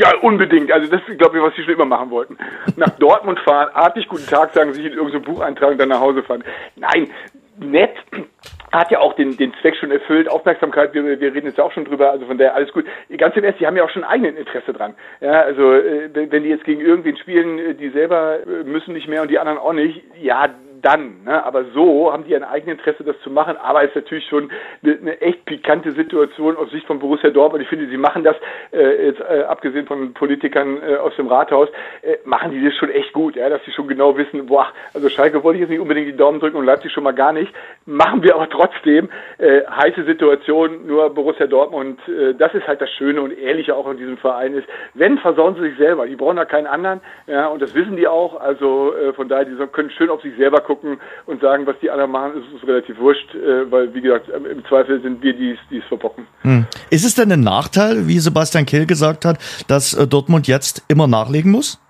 Ja, 0.00 0.16
unbedingt. 0.22 0.72
Also 0.72 0.90
das 0.90 1.00
ist, 1.06 1.18
glaube 1.18 1.38
ich, 1.38 1.42
was 1.44 1.54
sie 1.54 1.62
schon 1.62 1.74
immer 1.74 1.84
machen 1.84 2.10
wollten. 2.10 2.36
Nach 2.74 2.88
Dortmund 2.98 3.38
fahren, 3.44 3.68
artig 3.74 4.08
guten 4.08 4.26
Tag 4.26 4.52
sagen, 4.54 4.74
sich 4.74 4.84
in 4.84 4.92
irgendein 4.92 5.22
Buch 5.22 5.40
eintragen, 5.40 5.78
dann 5.78 5.90
nach 5.90 6.00
Hause 6.00 6.24
fahren. 6.24 6.42
Nein, 6.74 7.08
nett, 7.60 7.94
hat 8.72 8.90
ja 8.90 9.00
auch 9.00 9.12
den, 9.14 9.36
den 9.36 9.52
Zweck 9.60 9.76
schon 9.76 9.90
erfüllt, 9.90 10.28
Aufmerksamkeit, 10.28 10.94
wir, 10.94 11.20
wir 11.20 11.34
reden 11.34 11.46
jetzt 11.46 11.60
auch 11.60 11.72
schon 11.72 11.84
drüber, 11.84 12.10
also 12.10 12.26
von 12.26 12.38
daher 12.38 12.54
alles 12.54 12.72
gut. 12.72 12.86
Ganz 13.18 13.36
im 13.36 13.44
Ernst, 13.44 13.60
die 13.60 13.66
haben 13.66 13.76
ja 13.76 13.84
auch 13.84 13.90
schon 13.90 14.04
eigenen 14.04 14.36
Interesse 14.36 14.72
dran. 14.72 14.94
Ja, 15.20 15.42
also 15.42 15.74
äh, 15.74 16.08
wenn 16.12 16.42
die 16.42 16.48
jetzt 16.48 16.64
gegen 16.64 16.80
irgendwen 16.80 17.16
spielen, 17.18 17.58
äh, 17.58 17.74
die 17.74 17.90
selber 17.90 18.38
äh, 18.46 18.64
müssen 18.64 18.94
nicht 18.94 19.08
mehr 19.08 19.22
und 19.22 19.30
die 19.30 19.38
anderen 19.38 19.58
auch 19.58 19.74
nicht, 19.74 20.02
ja, 20.20 20.48
dann. 20.82 21.24
Ne? 21.24 21.44
Aber 21.44 21.64
so 21.74 22.12
haben 22.12 22.24
die 22.24 22.34
ein 22.36 22.44
Eigeninteresse, 22.44 23.04
das 23.04 23.18
zu 23.20 23.30
machen. 23.30 23.56
Aber 23.56 23.82
es 23.82 23.90
ist 23.90 23.96
natürlich 23.96 24.26
schon 24.26 24.50
eine, 24.82 24.98
eine, 25.00 25.20
echt 25.20 25.44
pikante 25.44 25.92
Situation 25.92 26.56
aus 26.56 26.70
Sicht 26.70 26.86
von 26.86 26.98
Borussia 26.98 27.30
Dortmund. 27.30 27.62
Ich 27.62 27.68
finde, 27.68 27.88
sie 27.88 27.96
machen 27.96 28.24
das, 28.24 28.36
äh, 28.72 29.06
jetzt 29.06 29.20
äh, 29.20 29.42
abgesehen 29.42 29.86
von 29.86 30.12
Politikern 30.12 30.82
äh, 30.82 30.96
aus 30.96 31.14
dem 31.16 31.28
Rathaus, 31.28 31.68
äh, 32.02 32.16
machen 32.24 32.50
die 32.50 32.64
das 32.64 32.74
schon 32.74 32.90
echt 32.90 33.12
gut, 33.12 33.36
ja? 33.36 33.48
dass 33.48 33.64
sie 33.64 33.72
schon 33.72 33.88
genau 33.88 34.16
wissen, 34.16 34.46
boah, 34.46 34.66
also 34.94 35.08
Schalke 35.08 35.42
wollte 35.42 35.56
ich 35.56 35.60
jetzt 35.62 35.70
nicht 35.70 35.80
unbedingt 35.80 36.08
die 36.08 36.16
Daumen 36.16 36.40
drücken 36.40 36.56
und 36.56 36.66
Leipzig 36.66 36.92
schon 36.92 37.04
mal 37.04 37.14
gar 37.14 37.32
nicht. 37.32 37.52
Machen 37.86 38.22
wir 38.22 38.34
aber 38.34 38.48
trotzdem. 38.50 39.08
Äh, 39.38 39.62
heiße 39.64 40.04
Situation, 40.04 40.86
nur 40.86 41.10
Borussia 41.10 41.46
Dortmund, 41.46 42.00
äh, 42.08 42.34
das 42.34 42.54
ist 42.54 42.66
halt 42.66 42.80
das 42.80 42.90
Schöne 42.90 43.22
und 43.22 43.32
Ehrliche 43.38 43.74
auch 43.74 43.88
in 43.90 43.96
diesem 43.96 44.16
Verein 44.18 44.54
ist. 44.54 44.68
Wenn, 44.94 45.18
versauen 45.18 45.54
sie 45.54 45.62
sich 45.62 45.76
selber. 45.78 46.06
Die 46.06 46.16
brauchen 46.16 46.36
da 46.36 46.44
keinen 46.44 46.66
anderen. 46.66 47.00
Ja, 47.26 47.46
und 47.48 47.62
das 47.62 47.74
wissen 47.74 47.96
die 47.96 48.06
auch. 48.06 48.40
Also 48.40 48.94
äh, 48.94 49.12
von 49.12 49.28
daher, 49.28 49.44
die 49.44 49.54
können 49.72 49.90
schön 49.90 50.10
auf 50.10 50.22
sich 50.22 50.36
selber 50.36 50.60
gucken 50.60 50.71
gucken 50.72 50.98
und 51.26 51.40
sagen, 51.40 51.66
was 51.66 51.76
die 51.80 51.90
anderen 51.90 52.10
machen, 52.10 52.42
ist 52.42 52.52
uns 52.52 52.66
relativ 52.66 52.98
wurscht, 52.98 53.34
äh, 53.34 53.70
weil, 53.70 53.92
wie 53.94 54.00
gesagt, 54.00 54.28
im 54.28 54.64
Zweifel 54.66 55.00
sind 55.02 55.22
wir 55.22 55.34
die, 55.34 55.58
die 55.70 55.78
es 55.78 55.84
verbocken. 55.84 56.26
Hm. 56.42 56.66
Ist 56.90 57.04
es 57.04 57.14
denn 57.14 57.30
ein 57.32 57.40
Nachteil, 57.40 58.08
wie 58.08 58.18
Sebastian 58.18 58.66
Kehl 58.66 58.86
gesagt 58.86 59.24
hat, 59.24 59.38
dass 59.68 59.94
äh, 59.94 60.06
Dortmund 60.06 60.48
jetzt 60.48 60.84
immer 60.88 61.06
nachlegen 61.06 61.50
muss? 61.50 61.80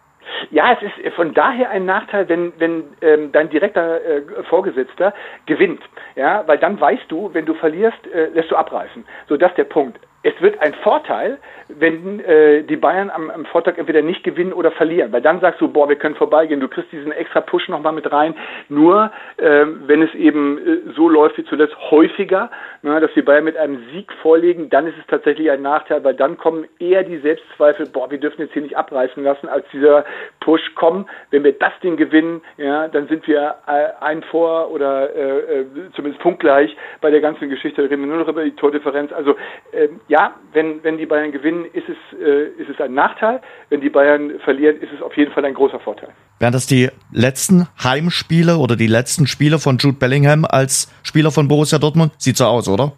Ja, 0.51 0.73
es 0.73 0.83
ist 0.83 1.15
von 1.15 1.33
daher 1.33 1.71
ein 1.71 1.87
Nachteil, 1.87 2.29
wenn, 2.29 2.53
wenn 2.59 2.85
ähm, 3.01 3.33
dein 3.33 3.49
direkter 3.49 4.05
äh, 4.05 4.23
Vorgesetzter 4.49 5.15
gewinnt. 5.47 5.81
Ja, 6.17 6.43
weil 6.47 6.59
dann 6.59 6.81
weißt 6.81 7.05
du, 7.09 7.33
wenn 7.33 7.47
du 7.47 7.55
verlierst, 7.55 8.07
äh, 8.13 8.27
lässt 8.35 8.51
du 8.51 8.57
abreißen. 8.57 9.05
So, 9.29 9.37
das 9.37 9.51
ist 9.51 9.59
der 9.59 9.65
Punkt 9.65 9.99
es 10.23 10.41
wird 10.41 10.61
ein 10.61 10.75
Vorteil, 10.83 11.39
wenn 11.69 12.21
äh, 12.21 12.63
die 12.63 12.77
Bayern 12.77 13.11
am, 13.11 13.31
am 13.31 13.45
Vortag 13.47 13.79
entweder 13.79 14.03
nicht 14.03 14.23
gewinnen 14.23 14.53
oder 14.53 14.71
verlieren, 14.71 15.13
weil 15.13 15.23
dann 15.23 15.41
sagst 15.41 15.61
du, 15.61 15.69
boah, 15.69 15.89
wir 15.89 15.97
können 15.97 16.15
vorbeigehen, 16.15 16.61
du 16.61 16.69
kriegst 16.69 16.93
diesen 16.93 17.13
extra 17.13 17.41
Push 17.41 17.69
nochmal 17.69 17.93
mit 17.93 18.11
rein. 18.13 18.35
Nur 18.69 19.11
äh, 19.37 19.67
wenn 19.87 20.03
es 20.03 20.15
eben 20.15 20.59
äh, 20.59 20.93
so 20.95 21.09
läuft 21.09 21.39
wie 21.39 21.45
zuletzt 21.45 21.77
häufiger, 21.91 22.51
na, 22.83 22.95
ne, 22.95 23.01
dass 23.01 23.13
die 23.15 23.23
Bayern 23.23 23.45
mit 23.45 23.57
einem 23.57 23.83
Sieg 23.93 24.13
vorlegen, 24.23 24.71
dann 24.71 24.87
ist 24.87 24.99
es 24.99 25.07
tatsächlich 25.07 25.51
ein 25.51 25.63
Nachteil, 25.63 26.05
weil 26.05 26.15
dann 26.15 26.39
kommen 26.39 26.67
eher 26.79 27.03
die 27.03 27.19
Selbstzweifel, 27.19 27.87
boah, 27.87 28.11
wir 28.11 28.19
dürfen 28.19 28.43
jetzt 28.43 28.53
hier 28.53 28.63
nicht 28.63 28.77
abreißen 28.77 29.23
lassen, 29.23 29.49
als 29.49 29.67
dieser 29.73 30.05
Push, 30.41 30.63
komm, 30.75 31.07
wenn 31.31 31.43
wir 31.45 31.53
das 31.53 31.73
Ding 31.83 31.97
gewinnen, 31.97 32.43
ja, 32.59 32.89
dann 32.89 33.09
sind 33.09 33.27
wir 33.27 33.57
äh, 33.67 33.89
ein 34.01 34.23
vor 34.25 34.71
oder 34.71 35.15
äh, 35.15 35.61
äh 35.61 35.67
zumindest 35.95 36.23
punktgleich 36.23 36.77
bei 37.01 37.11
der 37.11 37.21
ganzen 37.21 37.49
Geschichte, 37.49 37.83
da 37.83 37.89
reden 37.89 38.03
wir 38.03 38.09
nur 38.09 38.19
noch 38.19 38.29
über 38.29 38.45
die 38.45 38.55
Tordifferenz. 38.55 39.13
Also 39.13 39.37
äh, 39.73 39.89
ja, 40.13 40.35
wenn, 40.53 40.85
wenn 40.85 40.99
die 40.99 41.07
Bayern 41.07 41.33
gewinnen, 41.33 41.65
ist 41.73 41.89
es, 41.89 41.97
äh, 42.19 42.49
ist 42.61 42.69
es 42.69 42.79
ein 42.83 42.93
Nachteil. 42.93 43.41
Wenn 43.71 43.81
die 43.81 43.89
Bayern 43.89 44.39
verlieren, 44.45 44.77
ist 44.77 44.93
es 44.93 45.01
auf 45.01 45.17
jeden 45.17 45.33
Fall 45.33 45.43
ein 45.47 45.55
großer 45.55 45.81
Vorteil. 45.81 46.11
Wären 46.39 46.53
das 46.53 46.67
die 46.67 46.91
letzten 47.13 47.67
Heimspiele 47.83 48.59
oder 48.59 48.77
die 48.77 48.89
letzten 48.89 49.27
Spiele 49.27 49.59
von 49.59 49.79
Jude 49.79 49.97
Bellingham 49.97 50.45
als 50.45 50.93
Spieler 51.03 51.31
von 51.31 51.49
Borussia 51.49 51.79
Dortmund? 51.79 52.13
Sieht 52.19 52.37
so 52.37 52.45
aus, 52.45 52.69
oder? 52.69 52.93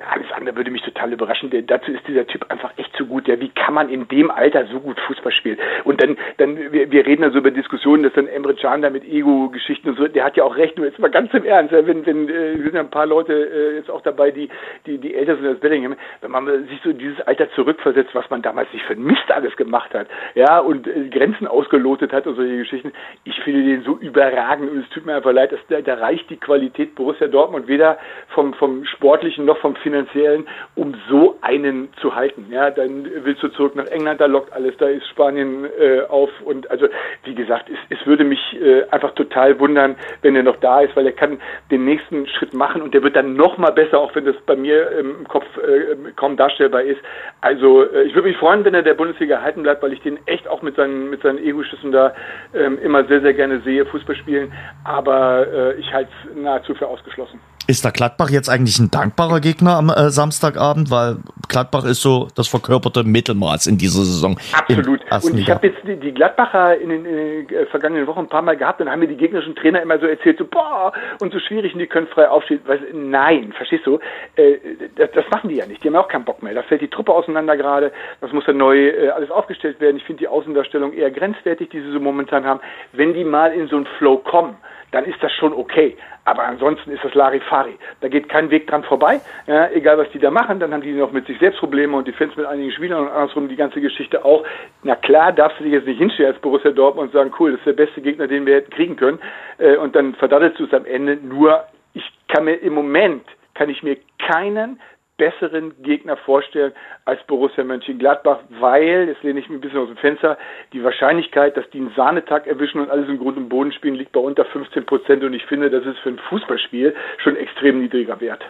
Ja, 0.00 0.08
alles 0.10 0.26
andere 0.36 0.54
würde 0.54 0.70
mich 0.70 0.82
total 1.00 1.12
überraschen. 1.12 1.50
Denn 1.50 1.66
dazu 1.66 1.90
ist 1.90 2.06
dieser 2.06 2.26
Typ 2.26 2.46
einfach 2.50 2.72
echt 2.76 2.94
zu 2.96 3.06
gut. 3.06 3.28
Ja, 3.28 3.40
wie 3.40 3.48
kann 3.48 3.74
man 3.74 3.88
in 3.88 4.06
dem 4.08 4.30
Alter 4.30 4.66
so 4.66 4.80
gut 4.80 4.98
Fußball 5.00 5.32
spielen? 5.32 5.58
Und 5.84 6.02
dann, 6.02 6.16
dann 6.38 6.72
wir, 6.72 6.90
wir 6.90 7.06
reden 7.06 7.22
da 7.22 7.30
so 7.30 7.38
über 7.38 7.50
Diskussionen, 7.50 8.02
dass 8.02 8.12
dann 8.12 8.26
Emre 8.26 8.54
Can 8.54 8.82
da 8.82 8.90
mit 8.90 9.04
Ego-Geschichten 9.04 9.90
und 9.90 9.98
so, 9.98 10.08
der 10.08 10.24
hat 10.24 10.36
ja 10.36 10.44
auch 10.44 10.56
recht. 10.56 10.76
Nur 10.76 10.86
jetzt 10.86 10.98
mal 10.98 11.10
ganz 11.10 11.32
im 11.34 11.44
Ernst, 11.44 11.72
wenn, 11.72 12.06
wenn 12.06 12.28
äh, 12.28 12.56
sind 12.58 12.74
ja 12.74 12.80
ein 12.80 12.90
paar 12.90 13.06
Leute 13.06 13.32
äh, 13.32 13.76
jetzt 13.76 13.90
auch 13.90 14.02
dabei, 14.02 14.30
die, 14.30 14.48
die, 14.86 14.98
die 14.98 15.14
älter 15.14 15.36
sind 15.36 15.46
als 15.46 15.60
Bellingham, 15.60 15.96
wenn 16.20 16.30
man 16.30 16.46
sich 16.66 16.80
so 16.84 16.92
dieses 16.92 17.20
Alter 17.22 17.50
zurückversetzt, 17.52 18.14
was 18.14 18.28
man 18.30 18.42
damals 18.42 18.72
nicht 18.72 18.84
für 18.84 18.96
Mist 18.96 19.30
alles 19.30 19.56
gemacht 19.56 19.92
hat, 19.94 20.08
ja, 20.34 20.58
und 20.58 20.86
äh, 20.86 21.08
Grenzen 21.08 21.46
ausgelotet 21.46 22.12
hat 22.12 22.26
und 22.26 22.36
solche 22.36 22.58
Geschichten, 22.58 22.92
ich 23.24 23.38
finde 23.40 23.62
den 23.62 23.82
so 23.82 23.96
überragend 23.96 24.70
und 24.70 24.78
es 24.78 24.88
tut 24.90 25.06
mir 25.06 25.16
einfach 25.16 25.32
leid, 25.32 25.52
dass 25.52 25.60
da, 25.68 25.80
da 25.80 25.94
reicht 25.94 26.28
die 26.30 26.36
Qualität 26.36 26.94
Borussia 26.94 27.26
Dortmund 27.26 27.68
weder 27.68 27.98
vom, 28.28 28.54
vom 28.54 28.84
sportlichen 28.84 29.44
noch 29.44 29.58
vom 29.58 29.76
finanziellen, 29.76 30.46
um 30.74 30.89
so 31.08 31.36
einen 31.40 31.88
zu 32.00 32.14
halten. 32.14 32.46
Ja, 32.50 32.70
dann 32.70 33.06
willst 33.22 33.42
du 33.42 33.48
zurück 33.48 33.74
nach 33.76 33.86
England, 33.86 34.20
da 34.20 34.26
lockt 34.26 34.52
alles, 34.52 34.76
da 34.78 34.86
ist 34.86 35.06
Spanien 35.08 35.66
äh, 35.78 36.02
auf 36.08 36.30
und 36.44 36.70
also 36.70 36.86
wie 37.24 37.34
gesagt, 37.34 37.68
es, 37.70 37.98
es 37.98 38.06
würde 38.06 38.24
mich 38.24 38.40
äh, 38.60 38.84
einfach 38.90 39.12
total 39.14 39.58
wundern, 39.58 39.96
wenn 40.22 40.36
er 40.36 40.42
noch 40.42 40.56
da 40.56 40.80
ist, 40.80 40.94
weil 40.96 41.06
er 41.06 41.12
kann 41.12 41.40
den 41.70 41.84
nächsten 41.84 42.26
Schritt 42.26 42.54
machen 42.54 42.82
und 42.82 42.94
der 42.94 43.02
wird 43.02 43.16
dann 43.16 43.34
noch 43.34 43.58
mal 43.58 43.70
besser, 43.70 43.98
auch 43.98 44.14
wenn 44.14 44.24
das 44.24 44.36
bei 44.46 44.56
mir 44.56 44.90
im 44.92 45.26
Kopf 45.28 45.46
äh, 45.58 46.12
kaum 46.16 46.36
darstellbar 46.36 46.82
ist. 46.82 47.00
Also 47.40 47.84
äh, 47.84 48.02
ich 48.02 48.14
würde 48.14 48.28
mich 48.28 48.36
freuen, 48.36 48.64
wenn 48.64 48.74
er 48.74 48.82
der 48.82 48.94
Bundesliga 48.94 49.36
erhalten 49.36 49.62
bleibt, 49.62 49.82
weil 49.82 49.92
ich 49.92 50.00
den 50.02 50.18
echt 50.26 50.48
auch 50.48 50.62
mit 50.62 50.76
seinen 50.76 51.10
mit 51.10 51.22
seinen 51.22 51.38
Ego-Schüssen 51.38 51.92
da 51.92 52.14
ähm, 52.54 52.78
immer 52.82 53.04
sehr 53.04 53.20
sehr 53.20 53.34
gerne 53.34 53.60
sehe, 53.60 53.86
Fußball 53.86 54.16
spielen, 54.16 54.52
aber 54.84 55.46
äh, 55.46 55.74
ich 55.74 55.92
halte 55.92 56.10
es 56.24 56.36
nahezu 56.36 56.74
für 56.74 56.86
ausgeschlossen. 56.86 57.40
Ist 57.70 57.84
da 57.84 57.90
Gladbach 57.90 58.30
jetzt 58.30 58.48
eigentlich 58.48 58.80
ein 58.80 58.90
dankbarer 58.90 59.38
Gegner 59.38 59.76
am 59.76 59.90
äh, 59.90 60.10
Samstagabend? 60.10 60.90
Weil 60.90 61.18
Gladbach 61.48 61.84
ist 61.84 62.02
so 62.02 62.26
das 62.34 62.48
verkörperte 62.48 63.04
Mittelmaß 63.04 63.68
in 63.68 63.78
dieser 63.78 64.00
Saison. 64.00 64.36
Absolut. 64.52 65.00
Und 65.22 65.38
ich 65.38 65.48
habe 65.48 65.68
jetzt 65.68 65.78
die, 65.86 65.94
die, 65.94 66.12
Gladbacher 66.12 66.76
in 66.76 66.88
den, 66.88 67.04
in 67.04 67.46
den, 67.46 67.48
äh, 67.48 67.66
vergangenen 67.66 68.08
Wochen 68.08 68.20
ein 68.20 68.28
paar 68.28 68.42
Mal 68.42 68.56
gehabt 68.56 68.80
und 68.80 68.90
haben 68.90 68.98
mir 68.98 69.06
die 69.06 69.16
gegnerischen 69.16 69.54
Trainer 69.54 69.80
immer 69.82 70.00
so 70.00 70.06
erzählt, 70.06 70.38
so, 70.38 70.46
boah, 70.46 70.92
und 71.20 71.32
so 71.32 71.38
schwierig 71.38 71.72
und 71.72 71.78
die 71.78 71.86
können 71.86 72.08
frei 72.08 72.28
aufstehen. 72.28 72.60
Weißt, 72.66 72.82
nein, 72.92 73.52
verstehst 73.56 73.86
du? 73.86 74.00
Äh, 74.34 74.58
das, 74.96 75.12
das, 75.12 75.24
machen 75.30 75.48
die 75.48 75.56
ja 75.56 75.66
nicht. 75.66 75.84
Die 75.84 75.88
haben 75.88 75.94
auch 75.94 76.08
keinen 76.08 76.24
Bock 76.24 76.42
mehr. 76.42 76.54
Da 76.54 76.64
fällt 76.64 76.80
die 76.80 76.88
Truppe 76.88 77.12
auseinander 77.12 77.56
gerade. 77.56 77.92
Das 78.20 78.32
muss 78.32 78.46
dann 78.46 78.56
neu 78.56 78.88
äh, 78.88 79.10
alles 79.10 79.30
aufgestellt 79.30 79.80
werden. 79.80 79.98
Ich 79.98 80.04
finde 80.04 80.18
die 80.18 80.28
Außendarstellung 80.28 80.92
eher 80.92 81.12
grenzwertig, 81.12 81.70
die 81.70 81.80
sie 81.80 81.92
so 81.92 82.00
momentan 82.00 82.44
haben. 82.44 82.58
Wenn 82.92 83.14
die 83.14 83.22
mal 83.22 83.52
in 83.52 83.68
so 83.68 83.76
einen 83.76 83.86
Flow 83.98 84.16
kommen, 84.16 84.56
dann 84.92 85.04
ist 85.04 85.22
das 85.22 85.32
schon 85.32 85.52
okay. 85.52 85.96
Aber 86.24 86.44
ansonsten 86.44 86.90
ist 86.90 87.02
das 87.02 87.14
Larifari. 87.14 87.76
Da 88.00 88.08
geht 88.08 88.28
kein 88.28 88.50
Weg 88.50 88.66
dran 88.66 88.84
vorbei. 88.84 89.20
Ja, 89.46 89.70
egal, 89.70 89.98
was 89.98 90.10
die 90.10 90.18
da 90.18 90.30
machen, 90.30 90.60
dann 90.60 90.72
haben 90.72 90.82
die 90.82 90.92
noch 90.92 91.12
mit 91.12 91.26
sich 91.26 91.38
selbst 91.38 91.58
Probleme 91.58 91.96
und 91.96 92.06
die 92.06 92.12
Fans 92.12 92.36
mit 92.36 92.46
einigen 92.46 92.70
Spielern 92.72 93.06
und 93.06 93.08
andersrum 93.08 93.48
die 93.48 93.56
ganze 93.56 93.80
Geschichte 93.80 94.24
auch. 94.24 94.44
Na 94.82 94.96
klar, 94.96 95.32
darfst 95.32 95.58
du 95.58 95.64
dich 95.64 95.72
jetzt 95.72 95.86
nicht 95.86 95.98
hinstellen 95.98 96.32
als 96.32 96.40
Borussia 96.40 96.70
Dortmund 96.70 97.08
und 97.08 97.12
sagen, 97.12 97.32
cool, 97.38 97.52
das 97.52 97.60
ist 97.60 97.66
der 97.66 97.84
beste 97.84 98.00
Gegner, 98.00 98.26
den 98.26 98.46
wir 98.46 98.56
hätten 98.56 98.70
kriegen 98.70 98.96
können. 98.96 99.18
Äh, 99.58 99.76
und 99.76 99.96
dann 99.96 100.14
verdattelst 100.14 100.58
du 100.60 100.64
es 100.64 100.74
am 100.74 100.84
Ende. 100.84 101.16
Nur, 101.16 101.64
ich 101.94 102.04
kann 102.28 102.44
mir 102.44 102.56
im 102.56 102.74
Moment, 102.74 103.24
kann 103.54 103.70
ich 103.70 103.82
mir 103.82 103.96
keinen 104.18 104.78
besseren 105.20 105.74
Gegner 105.82 106.16
vorstellen 106.16 106.72
als 107.04 107.20
Borussia 107.26 107.62
Mönchengladbach, 107.62 108.38
weil, 108.58 109.08
jetzt 109.08 109.22
lehne 109.22 109.38
ich 109.38 109.50
mich 109.50 109.58
ein 109.58 109.60
bisschen 109.60 109.80
aus 109.80 109.88
dem 109.88 109.98
Fenster, 109.98 110.38
die 110.72 110.82
Wahrscheinlichkeit, 110.82 111.58
dass 111.58 111.68
die 111.74 111.78
einen 111.78 111.92
Sahnetag 111.94 112.46
erwischen 112.46 112.80
und 112.80 112.90
alles 112.90 113.06
im 113.06 113.18
Grund 113.18 113.36
und 113.36 113.50
Boden 113.50 113.70
spielen, 113.70 113.96
liegt 113.96 114.12
bei 114.12 114.20
unter 114.20 114.46
15 114.46 114.86
Prozent 114.86 115.22
und 115.22 115.34
ich 115.34 115.44
finde, 115.44 115.68
das 115.68 115.84
ist 115.84 115.98
für 115.98 116.08
ein 116.08 116.18
Fußballspiel 116.30 116.94
schon 117.22 117.36
extrem 117.36 117.82
niedriger 117.82 118.18
Wert. 118.22 118.42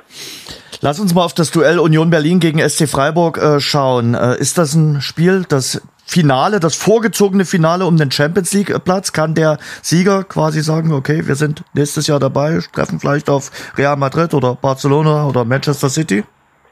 Lass 0.80 1.00
uns 1.00 1.12
mal 1.12 1.24
auf 1.24 1.34
das 1.34 1.50
Duell 1.50 1.80
Union 1.80 2.08
Berlin 2.08 2.38
gegen 2.38 2.60
SC 2.60 2.88
Freiburg 2.88 3.36
äh, 3.38 3.58
schauen. 3.58 4.14
Äh, 4.14 4.38
ist 4.38 4.56
das 4.56 4.74
ein 4.74 5.00
Spiel, 5.00 5.44
das 5.48 5.82
Finale, 6.06 6.60
das 6.60 6.76
vorgezogene 6.76 7.44
Finale 7.44 7.84
um 7.84 7.96
den 7.96 8.12
Champions 8.12 8.52
League 8.52 8.72
Platz, 8.84 9.12
kann 9.12 9.34
der 9.34 9.58
Sieger 9.82 10.22
quasi 10.22 10.60
sagen, 10.60 10.92
okay, 10.92 11.26
wir 11.26 11.34
sind 11.34 11.64
nächstes 11.74 12.06
Jahr 12.06 12.20
dabei, 12.20 12.60
treffen 12.72 13.00
vielleicht 13.00 13.28
auf 13.28 13.50
Real 13.76 13.96
Madrid 13.96 14.34
oder 14.34 14.54
Barcelona 14.54 15.26
oder 15.26 15.44
Manchester 15.44 15.88
City? 15.88 16.24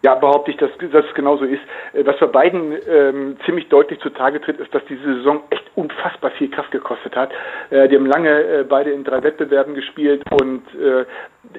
Ja, 0.02 0.14
behaupte 0.14 0.52
ich, 0.52 0.56
dass 0.58 0.70
das 0.92 1.04
genauso 1.14 1.44
ist. 1.44 1.62
Äh, 1.92 2.04
was 2.06 2.18
bei 2.18 2.26
beiden 2.26 2.76
ähm, 2.88 3.36
ziemlich 3.44 3.68
deutlich 3.68 4.00
zutage 4.00 4.40
tritt, 4.40 4.58
ist, 4.58 4.74
dass 4.74 4.84
diese 4.86 5.14
Saison 5.16 5.42
echt 5.50 5.64
unfassbar 5.74 6.30
viel 6.32 6.50
Kraft 6.50 6.70
gekostet 6.70 7.16
hat. 7.16 7.30
Äh, 7.70 7.88
die 7.88 7.96
haben 7.96 8.06
lange 8.06 8.30
äh, 8.30 8.64
beide 8.68 8.90
in 8.90 9.04
drei 9.04 9.22
Wettbewerben 9.22 9.74
gespielt 9.74 10.22
und 10.40 10.62
äh, 10.74 11.04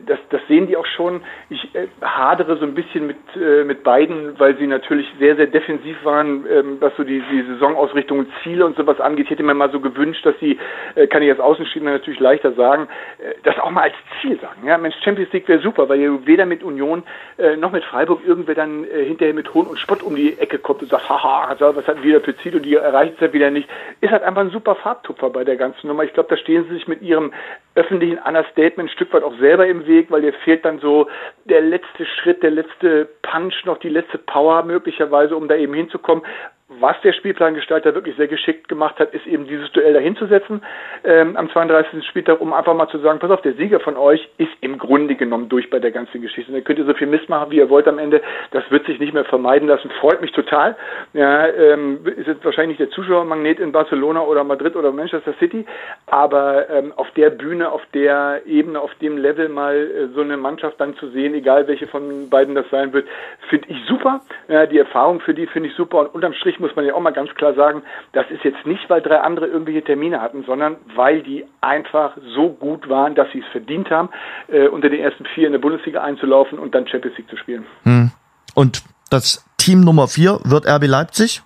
das, 0.05 0.19
das 0.29 0.41
sehen 0.47 0.67
die 0.67 0.77
auch 0.77 0.85
schon. 0.85 1.21
Ich 1.49 1.73
äh, 1.73 1.87
hadere 2.01 2.57
so 2.57 2.65
ein 2.65 2.75
bisschen 2.75 3.07
mit, 3.07 3.17
äh, 3.35 3.63
mit 3.63 3.83
beiden, 3.83 4.39
weil 4.39 4.57
sie 4.57 4.67
natürlich 4.67 5.07
sehr, 5.19 5.35
sehr 5.35 5.47
defensiv 5.47 6.03
waren, 6.03 6.45
ähm, 6.49 6.77
was 6.79 6.95
so 6.97 7.03
die, 7.03 7.23
die 7.31 7.43
Saisonausrichtung 7.43 8.19
und 8.19 8.27
Ziele 8.43 8.65
und 8.65 8.75
sowas 8.75 8.99
angeht. 8.99 9.25
Ich 9.25 9.31
hätte 9.31 9.43
mir 9.43 9.53
mal 9.53 9.71
so 9.71 9.79
gewünscht, 9.79 10.25
dass 10.25 10.37
sie, 10.39 10.59
äh, 10.95 11.07
kann 11.07 11.23
ich 11.23 11.29
als 11.29 11.39
Außenstehender 11.39 11.91
natürlich 11.91 12.19
leichter 12.19 12.51
sagen, 12.53 12.87
äh, 13.19 13.33
das 13.43 13.57
auch 13.59 13.71
mal 13.71 13.83
als 13.83 13.95
Ziel 14.21 14.39
sagen. 14.39 14.67
Ja, 14.67 14.77
Mensch, 14.77 14.95
Champions 15.03 15.31
League 15.31 15.47
wäre 15.47 15.61
super, 15.61 15.89
weil 15.89 15.99
ihr 15.99 16.25
weder 16.25 16.45
mit 16.45 16.63
Union 16.63 17.03
äh, 17.37 17.55
noch 17.55 17.71
mit 17.71 17.83
Freiburg 17.85 18.21
irgendwer 18.25 18.55
dann 18.55 18.83
äh, 18.83 19.05
hinterher 19.05 19.33
mit 19.33 19.53
Hohn 19.53 19.65
und 19.65 19.79
Spott 19.79 20.03
um 20.03 20.15
die 20.15 20.18
Ecke 20.37 20.59
kommt 20.59 20.81
und 20.81 20.89
sagt, 20.89 21.09
haha, 21.09 21.55
was 21.59 21.87
hatten 21.87 22.03
wir 22.03 22.19
da 22.19 22.25
für 22.25 22.35
Ziel 22.37 22.55
und 22.55 22.63
die 22.63 22.75
erreicht 22.75 23.15
es 23.15 23.21
ja 23.21 23.33
wieder 23.33 23.49
nicht. 23.49 23.69
Ist 24.01 24.11
halt 24.11 24.23
einfach 24.23 24.41
ein 24.41 24.51
super 24.51 24.75
Farbtupfer 24.75 25.29
bei 25.29 25.43
der 25.43 25.55
ganzen 25.55 25.87
Nummer. 25.87 26.03
Ich 26.03 26.13
glaube, 26.13 26.29
da 26.29 26.37
stehen 26.37 26.65
sie 26.65 26.75
sich 26.75 26.87
mit 26.87 27.01
ihrem 27.01 27.31
öffentlichen 27.75 28.19
Understatement 28.19 28.89
ein 28.89 28.93
Stück 28.93 29.13
weit 29.13 29.23
auch 29.23 29.37
selber 29.39 29.65
im 29.67 29.87
Weg, 29.87 30.11
weil 30.11 30.21
dir 30.21 30.33
fehlt 30.33 30.65
dann 30.65 30.79
so 30.79 31.07
der 31.45 31.61
letzte 31.61 32.05
Schritt, 32.05 32.43
der 32.43 32.51
letzte 32.51 33.07
Punch, 33.21 33.65
noch 33.65 33.77
die 33.77 33.89
letzte 33.89 34.17
Power 34.17 34.63
möglicherweise, 34.63 35.35
um 35.35 35.47
da 35.47 35.55
eben 35.55 35.73
hinzukommen 35.73 36.23
was 36.69 36.95
der 37.01 37.13
Spielplangestalter 37.13 37.95
wirklich 37.95 38.15
sehr 38.15 38.27
geschickt 38.27 38.67
gemacht 38.67 38.99
hat, 38.99 39.11
ist 39.13 39.25
eben 39.25 39.47
dieses 39.47 39.71
Duell 39.71 39.93
dahinzusetzen 39.93 40.61
ähm, 41.03 41.35
am 41.35 41.49
32. 41.49 42.05
Spieltag, 42.07 42.39
um 42.41 42.53
einfach 42.53 42.75
mal 42.75 42.87
zu 42.89 42.99
sagen, 42.99 43.17
pass 43.17 43.31
auf, 43.31 43.41
der 43.41 43.53
Sieger 43.53 43.79
von 43.79 43.97
euch 43.97 44.29
ist 44.37 44.51
im 44.61 44.77
Grunde 44.77 45.15
genommen 45.15 45.49
durch 45.49 45.69
bei 45.71 45.79
der 45.79 45.89
ganzen 45.91 46.21
Geschichte. 46.21 46.51
Und 46.51 46.57
ihr 46.57 46.63
könnt 46.63 46.77
ihr 46.77 46.85
so 46.85 46.93
viel 46.93 47.07
Mist 47.07 47.27
machen, 47.27 47.49
wie 47.49 47.57
ihr 47.57 47.69
wollt 47.69 47.87
am 47.87 47.97
Ende. 47.97 48.21
Das 48.51 48.63
wird 48.69 48.85
sich 48.85 48.99
nicht 48.99 49.13
mehr 49.13 49.25
vermeiden 49.25 49.67
lassen. 49.67 49.89
Freut 49.99 50.21
mich 50.21 50.31
total. 50.31 50.75
Ja, 51.13 51.47
ähm, 51.47 52.05
ist 52.05 52.27
jetzt 52.27 52.45
wahrscheinlich 52.45 52.77
der 52.77 52.91
Zuschauermagnet 52.91 53.59
in 53.59 53.71
Barcelona 53.71 54.21
oder 54.21 54.43
Madrid 54.43 54.75
oder 54.75 54.91
Manchester 54.91 55.33
City, 55.39 55.65
aber 56.05 56.69
ähm, 56.69 56.93
auf 56.95 57.09
der 57.11 57.31
Bühne, 57.31 57.71
auf 57.71 57.81
der 57.95 58.41
Ebene, 58.45 58.79
auf 58.79 58.93
dem 58.95 59.17
Level 59.17 59.49
mal 59.49 59.75
äh, 59.75 60.07
so 60.13 60.21
eine 60.21 60.37
Mannschaft 60.37 60.79
dann 60.79 60.95
zu 60.97 61.09
sehen, 61.09 61.33
egal 61.33 61.67
welche 61.67 61.87
von 61.87 62.29
beiden 62.29 62.53
das 62.53 62.69
sein 62.69 62.93
wird, 62.93 63.07
finde 63.49 63.69
ich 63.69 63.77
super. 63.87 64.21
Ja, 64.47 64.67
die 64.67 64.77
Erfahrung 64.77 65.19
für 65.21 65.33
die 65.33 65.47
finde 65.47 65.69
ich 65.69 65.75
super 65.75 65.99
und 65.99 66.13
unterm 66.13 66.33
Strich 66.33 66.58
muss 66.59 66.75
man 66.75 66.85
ja 66.85 66.93
auch 66.93 67.01
mal 67.01 67.11
ganz 67.11 67.33
klar 67.35 67.53
sagen, 67.53 67.83
das 68.13 68.25
ist 68.29 68.43
jetzt 68.43 68.65
nicht, 68.65 68.89
weil 68.89 69.01
drei 69.01 69.19
andere 69.19 69.47
irgendwelche 69.47 69.83
Termine 69.83 70.21
hatten, 70.21 70.43
sondern 70.45 70.77
weil 70.95 71.21
die 71.23 71.45
einfach 71.61 72.17
so 72.35 72.49
gut 72.49 72.89
waren, 72.89 73.15
dass 73.15 73.31
sie 73.31 73.39
es 73.39 73.51
verdient 73.51 73.89
haben, 73.89 74.09
äh, 74.47 74.67
unter 74.67 74.89
den 74.89 74.99
ersten 74.99 75.25
vier 75.33 75.47
in 75.47 75.53
der 75.53 75.59
Bundesliga 75.59 76.01
einzulaufen 76.01 76.59
und 76.59 76.75
dann 76.75 76.87
Champions 76.87 77.17
League 77.17 77.29
zu 77.29 77.37
spielen. 77.37 77.65
Hm. 77.83 78.11
Und 78.55 78.83
das 79.09 79.45
Team 79.57 79.81
Nummer 79.81 80.07
vier 80.07 80.39
wird 80.43 80.67
RB 80.67 80.85
Leipzig? 80.87 81.41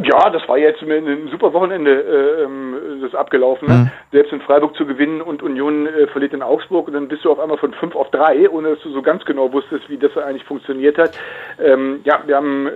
Ja, 0.00 0.30
das 0.30 0.46
war 0.48 0.58
jetzt 0.58 0.80
ein 0.80 1.28
super 1.28 1.52
Wochenende 1.52 1.90
äh, 1.90 2.42
ähm, 2.44 3.00
das 3.02 3.14
abgelaufen. 3.16 3.66
Ne? 3.66 3.74
Mhm. 3.74 3.90
Selbst 4.12 4.32
in 4.32 4.40
Freiburg 4.42 4.76
zu 4.76 4.86
gewinnen 4.86 5.20
und 5.20 5.42
Union 5.42 5.88
äh, 5.88 6.06
verliert 6.08 6.32
in 6.32 6.42
Augsburg 6.42 6.86
und 6.86 6.94
dann 6.94 7.08
bist 7.08 7.24
du 7.24 7.32
auf 7.32 7.40
einmal 7.40 7.58
von 7.58 7.72
fünf 7.74 7.96
auf 7.96 8.08
drei, 8.10 8.48
ohne 8.48 8.70
dass 8.70 8.82
du 8.82 8.90
so 8.90 9.02
ganz 9.02 9.24
genau 9.24 9.52
wusstest, 9.52 9.88
wie 9.90 9.98
das 9.98 10.16
eigentlich 10.16 10.44
funktioniert 10.44 10.98
hat. 10.98 11.18
Ähm, 11.58 12.00
ja, 12.04 12.22
wir 12.26 12.36
haben 12.36 12.68
äh, 12.68 12.70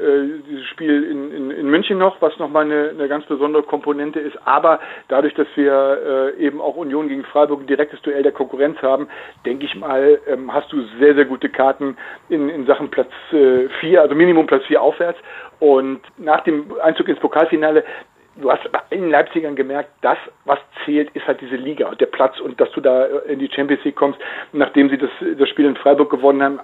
dieses 0.48 0.66
Spiel 0.66 1.04
in, 1.04 1.32
in, 1.32 1.50
in 1.52 1.70
München 1.70 1.96
noch, 1.96 2.20
was 2.20 2.36
nochmal 2.38 2.64
eine, 2.64 2.90
eine 2.90 3.06
ganz 3.06 3.24
besondere 3.26 3.62
Komponente 3.62 4.18
ist. 4.18 4.36
Aber 4.44 4.80
dadurch, 5.06 5.34
dass 5.34 5.46
wir 5.54 6.32
äh, 6.36 6.44
eben 6.44 6.60
auch 6.60 6.74
Union 6.74 7.08
gegen 7.08 7.22
Freiburg 7.22 7.60
ein 7.60 7.66
direktes 7.68 8.02
Duell 8.02 8.24
der 8.24 8.32
Konkurrenz 8.32 8.82
haben, 8.82 9.06
denke 9.46 9.66
ich 9.66 9.76
mal, 9.76 10.18
ähm, 10.26 10.52
hast 10.52 10.72
du 10.72 10.82
sehr, 10.98 11.14
sehr 11.14 11.26
gute 11.26 11.48
Karten 11.48 11.96
in, 12.28 12.48
in 12.48 12.66
Sachen 12.66 12.90
Platz 12.90 13.10
äh, 13.30 13.68
vier, 13.80 14.02
also 14.02 14.16
Minimum 14.16 14.46
Platz 14.48 14.64
vier 14.64 14.82
aufwärts. 14.82 15.18
Und 15.62 16.00
nach 16.18 16.40
dem 16.40 16.74
Einzug 16.82 17.06
ins 17.06 17.20
Pokalfinale, 17.20 17.84
du 18.34 18.50
hast 18.50 18.64
bei 18.72 18.80
den 18.90 19.10
Leipzigern 19.10 19.54
gemerkt, 19.54 19.90
das, 20.00 20.18
was 20.44 20.58
zählt, 20.84 21.08
ist 21.14 21.24
halt 21.28 21.40
diese 21.40 21.54
Liga 21.54 21.88
und 21.88 22.00
der 22.00 22.06
Platz 22.06 22.40
und 22.40 22.60
dass 22.60 22.68
du 22.72 22.80
da 22.80 23.04
in 23.28 23.38
die 23.38 23.48
Champions 23.48 23.84
League 23.84 23.94
kommst, 23.94 24.18
nachdem 24.52 24.90
sie 24.90 24.98
das, 24.98 25.10
das 25.38 25.48
Spiel 25.48 25.66
in 25.66 25.76
Freiburg 25.76 26.10
gewonnen 26.10 26.42
haben, 26.42 26.60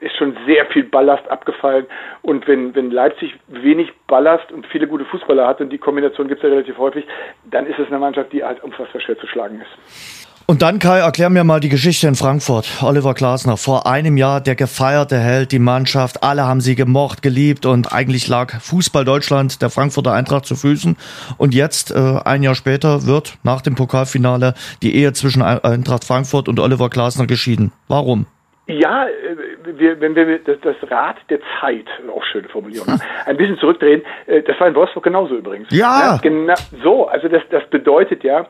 ist 0.00 0.16
schon 0.16 0.34
sehr 0.46 0.64
viel 0.68 0.84
Ballast 0.84 1.30
abgefallen. 1.30 1.86
Und 2.22 2.48
wenn, 2.48 2.74
wenn 2.74 2.90
Leipzig 2.90 3.38
wenig 3.48 3.92
Ballast 4.06 4.50
und 4.50 4.66
viele 4.68 4.88
gute 4.88 5.04
Fußballer 5.04 5.46
hat, 5.46 5.60
und 5.60 5.68
die 5.68 5.76
Kombination 5.76 6.26
gibt 6.26 6.42
es 6.42 6.48
ja 6.48 6.54
relativ 6.54 6.78
häufig, 6.78 7.06
dann 7.50 7.66
ist 7.66 7.78
es 7.78 7.88
eine 7.88 7.98
Mannschaft, 7.98 8.32
die 8.32 8.42
halt 8.42 8.64
unfassbar 8.64 9.02
schwer 9.02 9.18
zu 9.18 9.26
schlagen 9.26 9.60
ist. 9.60 10.27
Und 10.50 10.62
dann, 10.62 10.78
Kai, 10.78 11.00
erklär 11.00 11.28
mir 11.28 11.44
mal 11.44 11.60
die 11.60 11.68
Geschichte 11.68 12.08
in 12.08 12.14
Frankfurt. 12.14 12.82
Oliver 12.82 13.12
Glasner, 13.12 13.58
vor 13.58 13.86
einem 13.86 14.16
Jahr 14.16 14.40
der 14.40 14.54
gefeierte 14.54 15.18
Held, 15.18 15.52
die 15.52 15.58
Mannschaft, 15.58 16.22
alle 16.22 16.46
haben 16.46 16.62
sie 16.62 16.74
gemocht, 16.74 17.20
geliebt 17.20 17.66
und 17.66 17.92
eigentlich 17.92 18.28
lag 18.28 18.58
Fußball 18.58 19.04
Deutschland 19.04 19.60
der 19.60 19.68
Frankfurter 19.68 20.14
Eintracht 20.14 20.46
zu 20.46 20.54
Füßen. 20.54 20.96
Und 21.36 21.54
jetzt, 21.54 21.90
äh, 21.90 22.20
ein 22.24 22.42
Jahr 22.42 22.54
später, 22.54 23.06
wird 23.06 23.36
nach 23.42 23.60
dem 23.60 23.74
Pokalfinale 23.74 24.54
die 24.80 24.96
Ehe 24.96 25.12
zwischen 25.12 25.42
Eintracht 25.42 26.04
Frankfurt 26.04 26.48
und 26.48 26.58
Oliver 26.60 26.88
Glasner 26.88 27.26
geschieden. 27.26 27.70
Warum? 27.86 28.24
Ja, 28.68 29.04
äh, 29.04 29.78
wir, 29.78 30.00
wenn 30.00 30.14
wir 30.14 30.38
das, 30.38 30.56
das 30.62 30.76
Rad 30.90 31.16
der 31.28 31.40
Zeit, 31.60 31.84
auch 32.10 32.24
schöne 32.24 32.48
Formulierung, 32.48 32.94
ne, 32.94 32.98
ein 33.26 33.36
bisschen 33.36 33.58
zurückdrehen, 33.58 34.00
äh, 34.26 34.40
das 34.40 34.58
war 34.58 34.68
in 34.68 34.74
Wolfsburg 34.74 35.04
genauso 35.04 35.36
übrigens. 35.36 35.68
Ja. 35.70 36.00
ja 36.00 36.16
genau, 36.22 36.54
so, 36.82 37.06
also 37.06 37.28
das, 37.28 37.42
das 37.50 37.68
bedeutet 37.68 38.24
ja, 38.24 38.46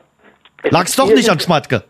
Lag's 0.63 0.95
doch 0.95 1.07
nicht 1.07 1.29
an 1.29 1.39
Schmatke. 1.39 1.83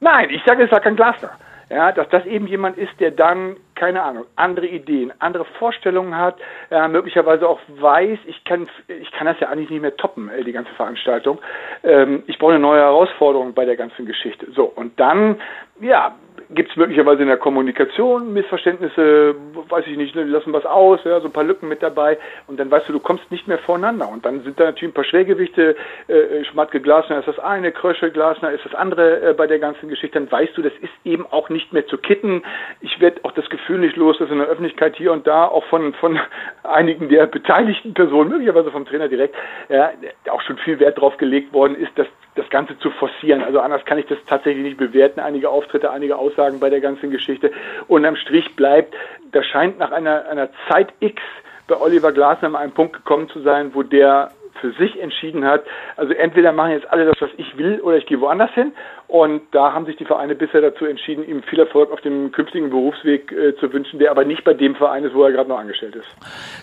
Nein, 0.00 0.30
ich 0.30 0.42
sage, 0.44 0.64
es 0.64 0.70
lag 0.70 0.84
an 0.84 0.96
Glasner. 0.96 1.30
Ja, 1.70 1.90
dass 1.90 2.06
das 2.10 2.26
eben 2.26 2.46
jemand 2.46 2.76
ist, 2.76 2.92
der 3.00 3.12
dann, 3.12 3.56
keine 3.76 4.02
Ahnung, 4.02 4.26
andere 4.36 4.66
Ideen, 4.66 5.10
andere 5.20 5.46
Vorstellungen 5.58 6.14
hat, 6.14 6.36
äh, 6.70 6.86
möglicherweise 6.86 7.48
auch 7.48 7.60
weiß, 7.66 8.18
ich 8.26 8.44
kann, 8.44 8.68
ich 8.88 9.10
kann 9.12 9.26
das 9.26 9.40
ja 9.40 9.48
eigentlich 9.48 9.70
nicht 9.70 9.80
mehr 9.80 9.96
toppen, 9.96 10.28
äh, 10.28 10.44
die 10.44 10.52
ganze 10.52 10.70
Veranstaltung. 10.72 11.38
Ähm, 11.82 12.24
ich 12.26 12.38
brauche 12.38 12.52
eine 12.52 12.60
neue 12.60 12.80
Herausforderung 12.80 13.54
bei 13.54 13.64
der 13.64 13.76
ganzen 13.76 14.04
Geschichte. 14.04 14.48
So, 14.54 14.64
und 14.64 15.00
dann, 15.00 15.40
ja, 15.80 16.14
gibt 16.54 16.70
es 16.70 16.76
möglicherweise 16.76 17.22
in 17.22 17.28
der 17.28 17.36
Kommunikation 17.36 18.32
Missverständnisse, 18.32 19.34
weiß 19.68 19.86
ich 19.86 19.96
nicht, 19.96 20.14
ne, 20.14 20.24
die 20.24 20.30
lassen 20.30 20.52
was 20.52 20.66
aus, 20.66 21.00
ja, 21.04 21.20
so 21.20 21.28
ein 21.28 21.32
paar 21.32 21.44
Lücken 21.44 21.68
mit 21.68 21.82
dabei 21.82 22.18
und 22.46 22.58
dann 22.58 22.70
weißt 22.70 22.88
du, 22.88 22.92
du 22.92 23.00
kommst 23.00 23.30
nicht 23.30 23.48
mehr 23.48 23.58
voreinander 23.58 24.08
und 24.08 24.24
dann 24.24 24.42
sind 24.42 24.58
da 24.58 24.64
natürlich 24.64 24.92
ein 24.92 24.94
paar 24.94 25.04
Schwergewichte, 25.04 25.76
äh, 26.08 26.12
äh, 26.12 26.44
Schmatke 26.44 26.80
Glasner 26.80 27.18
ist 27.18 27.28
das 27.28 27.38
eine, 27.38 27.72
Krösche 27.72 28.10
Glasner 28.10 28.52
ist 28.52 28.64
das 28.64 28.74
andere 28.74 29.30
äh, 29.30 29.34
bei 29.34 29.46
der 29.46 29.58
ganzen 29.58 29.88
Geschichte, 29.88 30.18
dann 30.18 30.30
weißt 30.30 30.56
du, 30.56 30.62
das 30.62 30.72
ist 30.80 30.92
eben 31.04 31.26
auch 31.30 31.48
nicht 31.48 31.72
mehr 31.72 31.86
zu 31.86 31.98
kitten. 31.98 32.42
Ich 32.80 33.00
werde 33.00 33.20
auch 33.24 33.32
das 33.32 33.48
Gefühl 33.48 33.78
nicht 33.78 33.96
los, 33.96 34.18
dass 34.18 34.30
in 34.30 34.38
der 34.38 34.48
Öffentlichkeit 34.48 34.96
hier 34.96 35.12
und 35.12 35.26
da 35.26 35.46
auch 35.46 35.64
von, 35.66 35.94
von 35.94 36.18
einigen 36.62 37.08
der 37.08 37.26
beteiligten 37.26 37.94
Personen, 37.94 38.30
möglicherweise 38.30 38.70
vom 38.70 38.84
Trainer 38.84 39.08
direkt, 39.08 39.34
ja, 39.68 39.92
auch 40.30 40.42
schon 40.42 40.58
viel 40.58 40.78
Wert 40.80 40.98
drauf 40.98 41.16
gelegt 41.16 41.52
worden 41.52 41.76
ist, 41.76 41.96
dass 41.96 42.06
das 42.34 42.48
Ganze 42.48 42.78
zu 42.78 42.90
forcieren. 42.90 43.42
Also 43.42 43.60
anders 43.60 43.84
kann 43.84 43.98
ich 43.98 44.06
das 44.06 44.18
tatsächlich 44.26 44.64
nicht 44.64 44.78
bewerten. 44.78 45.20
Einige 45.20 45.50
Auftritte, 45.50 45.90
einige 45.90 46.16
Aussagen 46.16 46.60
bei 46.60 46.70
der 46.70 46.80
ganzen 46.80 47.10
Geschichte. 47.10 47.52
Und 47.88 48.04
am 48.04 48.16
Strich 48.16 48.56
bleibt, 48.56 48.94
da 49.32 49.42
scheint 49.42 49.78
nach 49.78 49.92
einer, 49.92 50.26
einer 50.28 50.48
Zeit 50.68 50.92
X 51.00 51.22
bei 51.68 51.78
Oliver 51.78 52.12
Glasner 52.12 52.48
mal 52.48 52.60
ein 52.60 52.72
Punkt 52.72 52.94
gekommen 52.94 53.28
zu 53.28 53.40
sein, 53.40 53.74
wo 53.74 53.82
der 53.82 54.30
für 54.60 54.72
sich 54.72 55.00
entschieden 55.00 55.44
hat, 55.44 55.62
also 55.96 56.12
entweder 56.12 56.52
machen 56.52 56.72
jetzt 56.72 56.90
alle 56.90 57.04
das, 57.04 57.16
was 57.20 57.30
ich 57.36 57.56
will, 57.56 57.80
oder 57.80 57.96
ich 57.96 58.06
gehe 58.06 58.20
woanders 58.20 58.50
hin. 58.52 58.72
Und 59.08 59.42
da 59.52 59.72
haben 59.74 59.84
sich 59.84 59.96
die 59.96 60.06
Vereine 60.06 60.34
bisher 60.34 60.62
dazu 60.62 60.86
entschieden, 60.86 61.28
ihm 61.28 61.42
viel 61.42 61.58
Erfolg 61.58 61.92
auf 61.92 62.00
dem 62.00 62.32
künftigen 62.32 62.70
Berufsweg 62.70 63.30
äh, 63.30 63.54
zu 63.56 63.70
wünschen, 63.72 63.98
der 63.98 64.10
aber 64.10 64.24
nicht 64.24 64.42
bei 64.42 64.54
dem 64.54 64.74
Verein 64.74 65.04
ist, 65.04 65.14
wo 65.14 65.24
er 65.24 65.32
gerade 65.32 65.50
noch 65.50 65.58
angestellt 65.58 65.96
ist. 65.96 66.06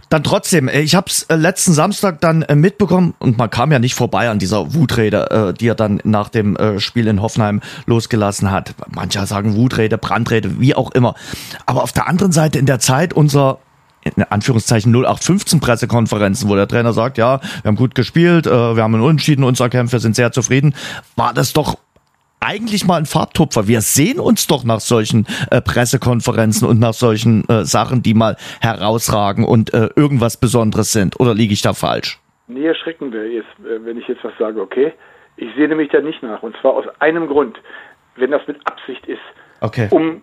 Dann 0.10 0.24
trotzdem, 0.24 0.68
äh, 0.68 0.82
ich 0.82 0.96
habe 0.96 1.06
es 1.08 1.30
äh, 1.30 1.36
letzten 1.36 1.74
Samstag 1.74 2.22
dann 2.22 2.42
äh, 2.42 2.56
mitbekommen 2.56 3.14
und 3.20 3.38
man 3.38 3.52
kam 3.52 3.72
ja 3.72 3.78
nicht 3.78 3.94
vorbei 3.94 4.30
an 4.30 4.40
dieser 4.40 4.74
Wutrede, 4.74 5.52
äh, 5.52 5.54
die 5.54 5.68
er 5.68 5.76
dann 5.76 6.02
nach 6.04 6.30
dem 6.30 6.56
äh, 6.56 6.80
Spiel 6.80 7.08
in 7.08 7.22
Hoffenheim 7.22 7.62
losgelassen 7.86 8.52
hat. 8.52 8.74
Manche 8.96 9.20
sagen 9.28 9.56
Wutrede, 9.56 10.00
Brandrede, 10.00 10.60
wie 10.60 10.74
auch 10.74 10.92
immer. 10.92 11.14
Aber 11.68 11.84
auf 11.84 11.92
der 11.92 12.08
anderen 12.08 12.32
Seite 12.32 12.58
in 12.58 12.66
der 12.66 12.80
Zeit 12.80 13.14
unserer 13.14 13.60
in 14.16 14.24
Anführungszeichen 14.24 14.92
0815 14.94 15.60
Pressekonferenzen, 15.60 16.50
wo 16.50 16.56
der 16.56 16.68
Trainer 16.68 16.94
sagt, 16.94 17.18
ja, 17.18 17.40
wir 17.62 17.70
haben 17.70 17.76
gut 17.76 17.96
gespielt, 17.96 18.48
äh, 18.48 18.76
wir 18.76 18.84
haben 18.84 18.96
einen 18.96 19.04
Unentschieden, 19.04 19.44
unser 19.44 19.70
Kämpfer 19.70 20.00
sind 20.00 20.16
sehr 20.16 20.32
zufrieden, 20.32 20.76
war 21.16 21.34
das 21.34 21.54
doch 21.54 21.78
eigentlich 22.40 22.86
mal 22.86 22.98
ein 22.98 23.06
Farbtupfer. 23.06 23.68
Wir 23.68 23.82
sehen 23.82 24.20
uns 24.20 24.48
doch 24.48 24.64
nach 24.64 24.80
solchen 24.80 25.28
äh, 25.52 25.62
Pressekonferenzen 25.62 26.68
und 26.68 26.80
nach 26.80 26.94
solchen 26.94 27.48
äh, 27.50 27.66
Sachen, 27.66 28.02
die 28.02 28.14
mal 28.14 28.38
herausragen 28.62 29.44
und 29.46 29.74
äh, 29.74 29.90
irgendwas 29.96 30.38
Besonderes 30.38 30.92
sind. 30.92 31.20
Oder 31.20 31.34
liege 31.34 31.54
ich 31.54 31.62
da 31.62 31.74
falsch? 31.74 32.20
Nee, 32.48 32.66
erschrecken 32.66 33.12
wir 33.12 33.30
jetzt, 33.32 33.50
äh, 33.60 33.84
wenn 33.86 33.98
ich 33.98 34.08
jetzt 34.08 34.24
was 34.24 34.34
sage, 34.40 34.62
okay? 34.62 34.94
Ich 35.38 35.54
sehe 35.56 35.68
nämlich 35.68 35.90
da 35.90 36.02
nicht 36.02 36.24
nach. 36.24 36.42
Und 36.42 36.56
zwar 36.62 36.74
aus 36.74 36.86
einem 37.00 37.28
Grund. 37.28 37.58
Wenn 38.16 38.32
das 38.32 38.42
mit 38.48 38.58
Absicht 38.66 39.06
ist. 39.06 39.22
Okay. 39.62 39.88
Um 39.92 40.22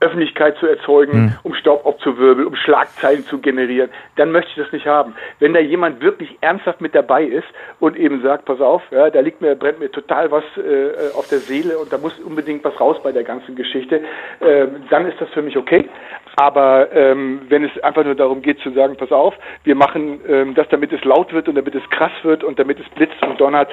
Öffentlichkeit 0.00 0.56
zu 0.58 0.66
erzeugen, 0.66 1.12
hm. 1.12 1.32
um 1.42 1.54
Staub 1.54 1.84
aufzuwirbeln, 1.84 2.46
um 2.46 2.56
Schlagzeilen 2.56 3.24
zu 3.26 3.38
generieren, 3.38 3.90
dann 4.16 4.32
möchte 4.32 4.50
ich 4.50 4.56
das 4.56 4.72
nicht 4.72 4.86
haben. 4.86 5.14
Wenn 5.38 5.52
da 5.52 5.60
jemand 5.60 6.00
wirklich 6.00 6.38
ernsthaft 6.40 6.80
mit 6.80 6.94
dabei 6.94 7.24
ist 7.24 7.46
und 7.78 7.96
eben 7.96 8.22
sagt, 8.22 8.46
pass 8.46 8.60
auf, 8.60 8.82
ja, 8.90 9.10
da 9.10 9.20
liegt 9.20 9.40
mir, 9.40 9.54
brennt 9.54 9.78
mir 9.78 9.90
total 9.90 10.30
was 10.30 10.44
äh, 10.56 11.14
auf 11.14 11.28
der 11.28 11.38
Seele 11.38 11.78
und 11.78 11.92
da 11.92 11.98
muss 11.98 12.18
unbedingt 12.18 12.64
was 12.64 12.78
raus 12.80 12.96
bei 13.02 13.12
der 13.12 13.24
ganzen 13.24 13.54
Geschichte, 13.54 14.00
äh, 14.40 14.66
dann 14.88 15.06
ist 15.06 15.20
das 15.20 15.28
für 15.30 15.42
mich 15.42 15.56
okay. 15.56 15.88
Aber 16.36 16.90
ähm, 16.92 17.42
wenn 17.48 17.64
es 17.64 17.82
einfach 17.82 18.04
nur 18.04 18.14
darum 18.14 18.40
geht 18.40 18.60
zu 18.60 18.70
sagen, 18.70 18.96
pass 18.96 19.12
auf, 19.12 19.34
wir 19.64 19.74
machen 19.74 20.20
ähm, 20.26 20.54
das, 20.54 20.68
damit 20.70 20.92
es 20.92 21.04
laut 21.04 21.32
wird 21.32 21.48
und 21.48 21.56
damit 21.56 21.74
es 21.74 21.88
krass 21.90 22.12
wird 22.22 22.44
und 22.44 22.58
damit 22.58 22.80
es 22.80 22.88
blitzt 22.94 23.22
und 23.22 23.40
donnert, 23.40 23.68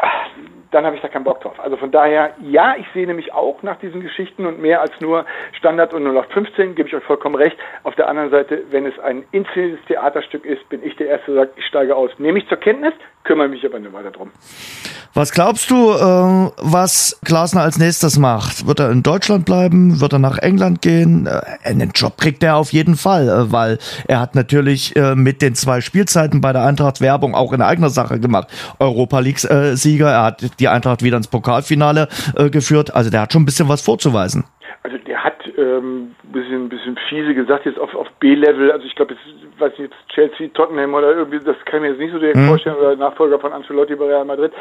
ach, 0.00 0.26
dann 0.70 0.84
habe 0.86 0.96
ich 0.96 1.02
da 1.02 1.08
keinen 1.08 1.24
Bock 1.24 1.40
drauf. 1.40 1.58
Also 1.58 1.76
von 1.76 1.90
daher, 1.90 2.34
ja, 2.40 2.76
ich 2.76 2.86
sehe 2.94 3.06
nämlich 3.06 3.32
auch 3.32 3.62
nach 3.62 3.76
diesen 3.78 4.00
Geschichten 4.00 4.46
und 4.46 4.60
mehr 4.60 4.80
als 4.80 4.92
nur 5.00 5.24
Standard 5.52 5.92
und 5.94 6.04
0815, 6.06 6.74
gebe 6.74 6.88
ich 6.88 6.94
euch 6.94 7.04
vollkommen 7.04 7.34
recht. 7.34 7.56
Auf 7.82 7.94
der 7.96 8.08
anderen 8.08 8.30
Seite, 8.30 8.62
wenn 8.70 8.86
es 8.86 8.98
ein 9.00 9.24
inszeniertes 9.32 9.84
Theaterstück 9.86 10.44
ist, 10.44 10.68
bin 10.68 10.84
ich 10.84 10.96
der 10.96 11.08
Erste, 11.08 11.32
der 11.32 11.46
sagt, 11.46 11.58
ich 11.58 11.66
steige 11.66 11.96
aus. 11.96 12.10
Nehme 12.18 12.38
ich 12.38 12.48
zur 12.48 12.58
Kenntnis, 12.58 12.94
kümmere 13.24 13.48
mich 13.48 13.64
aber 13.64 13.78
nicht 13.78 13.92
weiter 13.92 14.10
drum. 14.10 14.30
Was 15.12 15.32
glaubst 15.32 15.70
du, 15.70 15.90
äh, 15.90 16.52
was 16.56 17.18
Glasner 17.24 17.62
als 17.62 17.78
nächstes 17.78 18.16
macht? 18.16 18.68
Wird 18.68 18.78
er 18.78 18.92
in 18.92 19.02
Deutschland 19.02 19.44
bleiben? 19.44 20.00
Wird 20.00 20.12
er 20.12 20.20
nach 20.20 20.38
England 20.38 20.82
gehen? 20.82 21.26
Äh, 21.26 21.40
einen 21.68 21.90
Job 21.90 22.16
kriegt 22.16 22.44
er 22.44 22.56
auf 22.56 22.72
jeden 22.72 22.94
Fall, 22.94 23.28
äh, 23.28 23.52
weil 23.52 23.78
er 24.06 24.20
hat 24.20 24.36
natürlich 24.36 24.94
äh, 24.94 25.16
mit 25.16 25.42
den 25.42 25.56
zwei 25.56 25.80
Spielzeiten 25.80 26.40
bei 26.40 26.52
der 26.52 26.64
Eintracht 26.64 27.00
Werbung 27.00 27.34
auch 27.34 27.52
in 27.52 27.60
eigener 27.60 27.90
Sache 27.90 28.20
gemacht. 28.20 28.48
Europa 28.78 29.18
League-Sieger, 29.18 30.08
äh, 30.08 30.12
er 30.12 30.22
hat 30.22 30.60
die 30.60 30.68
Eintracht 30.68 31.02
wieder 31.02 31.16
ins 31.16 31.28
Pokalfinale 31.28 32.08
äh, 32.36 32.48
geführt. 32.48 32.94
Also 32.94 33.10
der 33.10 33.22
hat 33.22 33.32
schon 33.32 33.42
ein 33.42 33.46
bisschen 33.46 33.68
was 33.68 33.82
vorzuweisen. 33.82 34.44
Also 34.84 34.96
der 34.96 35.24
hat 35.24 35.34
ähm, 35.58 36.14
bisschen, 36.32 36.68
bisschen 36.68 36.96
fiese 37.08 37.34
gesagt, 37.34 37.66
jetzt 37.66 37.78
auf, 37.78 37.94
auf 37.94 38.06
B-Level, 38.20 38.70
also 38.70 38.84
ich 38.86 38.94
glaube, 38.94 39.14
jetzt 39.14 39.49
weiß 39.60 39.78
nicht, 39.78 39.92
jetzt 39.92 40.08
Chelsea, 40.08 40.48
Tottenham 40.54 40.94
oder 40.94 41.14
irgendwie, 41.14 41.38
das 41.38 41.56
kann 41.64 41.76
ich 41.76 41.82
mir 41.82 41.88
jetzt 41.90 41.98
nicht 41.98 42.12
so 42.12 42.18
direkt 42.18 42.36
mhm. 42.36 42.48
vorstellen, 42.48 42.76
oder 42.76 42.96
Nachfolger 42.96 43.38
von 43.38 43.52
Ancelotti 43.52 43.94
bei 43.94 44.06
Real 44.06 44.24
Madrid. 44.24 44.52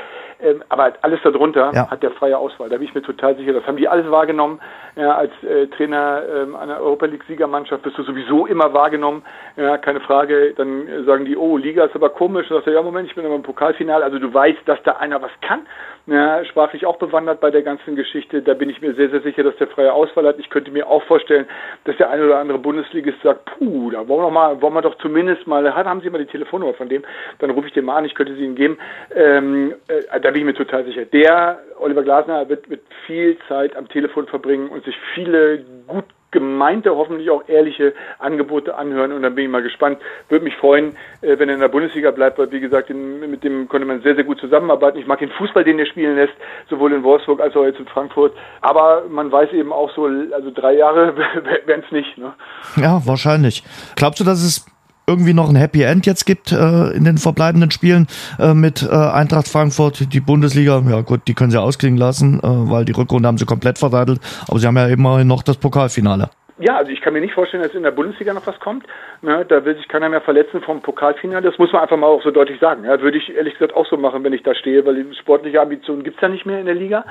Ähm, 0.41 0.63
aber 0.69 0.93
alles 1.01 1.19
darunter 1.23 1.71
ja. 1.73 1.89
hat 1.89 2.01
der 2.01 2.11
freie 2.11 2.37
Auswahl. 2.37 2.69
Da 2.69 2.77
bin 2.77 2.87
ich 2.87 2.95
mir 2.95 3.01
total 3.01 3.35
sicher. 3.35 3.53
Das 3.53 3.65
haben 3.67 3.77
die 3.77 3.87
alles 3.87 4.09
wahrgenommen. 4.09 4.59
Ja, 4.95 5.15
als 5.15 5.31
äh, 5.43 5.67
Trainer 5.67 6.23
ähm, 6.33 6.55
einer 6.55 6.79
Europa 6.79 7.05
League-Siegermannschaft 7.07 7.83
bist 7.83 7.97
du 7.97 8.03
sowieso 8.03 8.45
immer 8.45 8.73
wahrgenommen. 8.73 9.23
Ja, 9.57 9.77
keine 9.77 9.99
Frage. 9.99 10.53
Dann 10.55 10.87
äh, 10.87 11.03
sagen 11.03 11.25
die, 11.25 11.35
oh, 11.35 11.57
Liga 11.57 11.85
ist 11.85 11.95
aber 11.95 12.09
komisch. 12.09 12.47
Dann 12.47 12.57
sagst 12.57 12.67
du, 12.67 12.73
ja, 12.73 12.81
Moment, 12.81 13.09
ich 13.09 13.15
bin 13.15 13.25
aber 13.25 13.35
im 13.35 13.43
Pokalfinale. 13.43 14.03
Also 14.03 14.19
du 14.19 14.33
weißt, 14.33 14.59
dass 14.65 14.81
da 14.83 14.93
einer 14.93 15.21
was 15.21 15.31
kann. 15.41 15.61
Ja, 16.07 16.43
sprachlich 16.45 16.85
auch 16.85 16.97
bewandert 16.97 17.39
bei 17.39 17.51
der 17.51 17.61
ganzen 17.61 17.95
Geschichte. 17.95 18.41
Da 18.41 18.55
bin 18.55 18.69
ich 18.69 18.81
mir 18.81 18.95
sehr, 18.95 19.09
sehr 19.09 19.21
sicher, 19.21 19.43
dass 19.43 19.55
der 19.57 19.67
freie 19.67 19.93
Auswahl 19.93 20.25
hat. 20.25 20.39
Ich 20.39 20.49
könnte 20.49 20.71
mir 20.71 20.87
auch 20.87 21.03
vorstellen, 21.03 21.45
dass 21.83 21.97
der 21.97 22.09
eine 22.09 22.25
oder 22.25 22.39
andere 22.39 22.57
Bundesligist 22.57 23.21
sagt, 23.21 23.45
puh, 23.45 23.91
da 23.91 24.07
wollen 24.07 24.23
wir, 24.23 24.31
mal, 24.31 24.61
wollen 24.61 24.73
wir 24.73 24.81
doch 24.81 24.88
zumindest 24.95 25.47
mal, 25.47 25.73
haben 25.73 26.01
Sie 26.01 26.09
mal 26.09 26.19
die 26.19 26.31
Telefonnummer 26.31 26.73
von 26.73 26.89
dem? 26.89 27.03
Dann 27.39 27.51
rufe 27.51 27.67
ich 27.67 27.73
den 27.73 27.85
mal 27.85 27.97
an, 27.97 28.05
ich 28.05 28.15
könnte 28.15 28.35
sie 28.35 28.43
Ihnen 28.43 28.55
geben. 28.55 28.77
Ähm, 29.15 29.75
äh, 29.87 30.19
da 30.19 30.31
bin 30.31 30.41
ich 30.41 30.45
mir 30.45 30.53
total 30.53 30.85
sicher. 30.85 31.05
Der, 31.05 31.59
Oliver 31.79 32.03
Glasner, 32.03 32.47
wird 32.49 32.69
mit 32.69 32.81
viel 33.05 33.37
Zeit 33.47 33.75
am 33.75 33.87
Telefon 33.89 34.27
verbringen 34.27 34.69
und 34.69 34.83
sich 34.85 34.95
viele 35.13 35.63
gut 35.87 36.05
gemeinte, 36.31 36.95
hoffentlich 36.95 37.29
auch 37.29 37.47
ehrliche 37.47 37.93
Angebote 38.19 38.75
anhören 38.75 39.11
und 39.11 39.23
dann 39.23 39.35
bin 39.35 39.45
ich 39.45 39.51
mal 39.51 39.63
gespannt. 39.63 39.99
Würde 40.27 40.45
mich 40.45 40.55
freuen, 40.55 40.95
äh, 41.21 41.39
wenn 41.39 41.49
er 41.49 41.55
in 41.55 41.61
der 41.61 41.69
Bundesliga 41.69 42.11
bleibt, 42.11 42.37
weil 42.37 42.51
wie 42.51 42.59
gesagt, 42.59 42.89
mit 42.89 43.43
dem 43.43 43.67
konnte 43.67 43.85
man 43.85 44.01
sehr, 44.01 44.15
sehr 44.15 44.23
gut 44.23 44.39
zusammenarbeiten. 44.39 44.99
Ich 44.99 45.07
mag 45.07 45.19
den 45.19 45.31
Fußball, 45.31 45.63
den 45.63 45.79
er 45.79 45.85
spielen 45.87 46.15
lässt, 46.15 46.33
sowohl 46.69 46.93
in 46.93 47.03
Wolfsburg 47.03 47.39
als 47.39 47.55
auch 47.55 47.63
jetzt 47.63 47.79
in 47.79 47.87
Frankfurt. 47.87 48.33
Aber 48.61 49.03
man 49.09 49.31
weiß 49.31 49.51
eben 49.53 49.73
auch 49.73 49.93
so, 49.95 50.05
also 50.05 50.51
drei 50.53 50.73
Jahre 50.73 51.15
wären 51.65 51.83
es 51.85 51.91
nicht. 51.91 52.17
Ne? 52.17 52.33
Ja, 52.75 53.01
wahrscheinlich. 53.05 53.63
Glaubst 53.95 54.19
du, 54.19 54.23
dass 54.23 54.43
es 54.43 54.65
irgendwie 55.09 55.33
noch 55.33 55.49
ein 55.49 55.55
Happy 55.55 55.81
End 55.81 56.05
jetzt 56.05 56.25
gibt 56.25 56.51
äh, 56.51 56.91
in 56.91 57.03
den 57.03 57.17
verbleibenden 57.17 57.71
Spielen 57.71 58.05
äh, 58.37 58.53
mit 58.53 58.83
äh, 58.83 58.95
Eintracht 58.95 59.47
Frankfurt. 59.47 60.13
Die 60.13 60.19
Bundesliga, 60.19 60.83
ja 60.87 61.01
gut, 61.01 61.21
die 61.27 61.33
können 61.33 61.49
sie 61.49 61.59
ausklingen 61.59 61.97
lassen, 61.97 62.39
äh, 62.39 62.43
weil 62.43 62.85
die 62.85 62.91
Rückrunde 62.91 63.27
haben 63.27 63.39
sie 63.39 63.45
komplett 63.45 63.79
verdattelt. 63.79 64.21
Aber 64.47 64.59
sie 64.59 64.67
haben 64.67 64.77
ja 64.77 64.87
immerhin 64.87 65.27
noch 65.27 65.41
das 65.41 65.57
Pokalfinale. 65.57 66.29
Ja, 66.59 66.75
also 66.75 66.91
ich 66.91 66.99
kann 66.99 67.13
mir 67.13 67.21
nicht 67.21 67.33
vorstellen, 67.33 67.63
dass 67.63 67.73
in 67.73 67.83
der 67.83 67.91
Bundesliga 67.91 68.33
noch 68.33 68.45
was 68.45 68.59
kommt. 68.59 68.85
Ne, 69.21 69.45
da 69.47 69.63
will 69.63 69.77
sich 69.77 69.87
keiner 69.87 70.09
mehr 70.09 70.19
verletzen 70.19 70.61
vom 70.61 70.81
Pokalfinale. 70.81 71.41
Das 71.41 71.57
muss 71.57 71.71
man 71.71 71.81
einfach 71.81 71.95
mal 71.95 72.07
auch 72.07 72.21
so 72.21 72.31
deutlich 72.31 72.59
sagen. 72.59 72.83
Ja, 72.83 73.01
würde 73.01 73.17
ich 73.17 73.33
ehrlich 73.33 73.53
gesagt 73.53 73.73
auch 73.75 73.85
so 73.85 73.95
machen, 73.95 74.25
wenn 74.25 74.33
ich 74.33 74.43
da 74.43 74.53
stehe, 74.53 74.85
weil 74.85 75.05
sportliche 75.13 75.61
Ambitionen 75.61 76.03
gibt's 76.03 76.21
ja 76.21 76.27
nicht 76.27 76.45
mehr 76.45 76.59
in 76.59 76.65
der 76.65 76.75
Liga. 76.75 77.05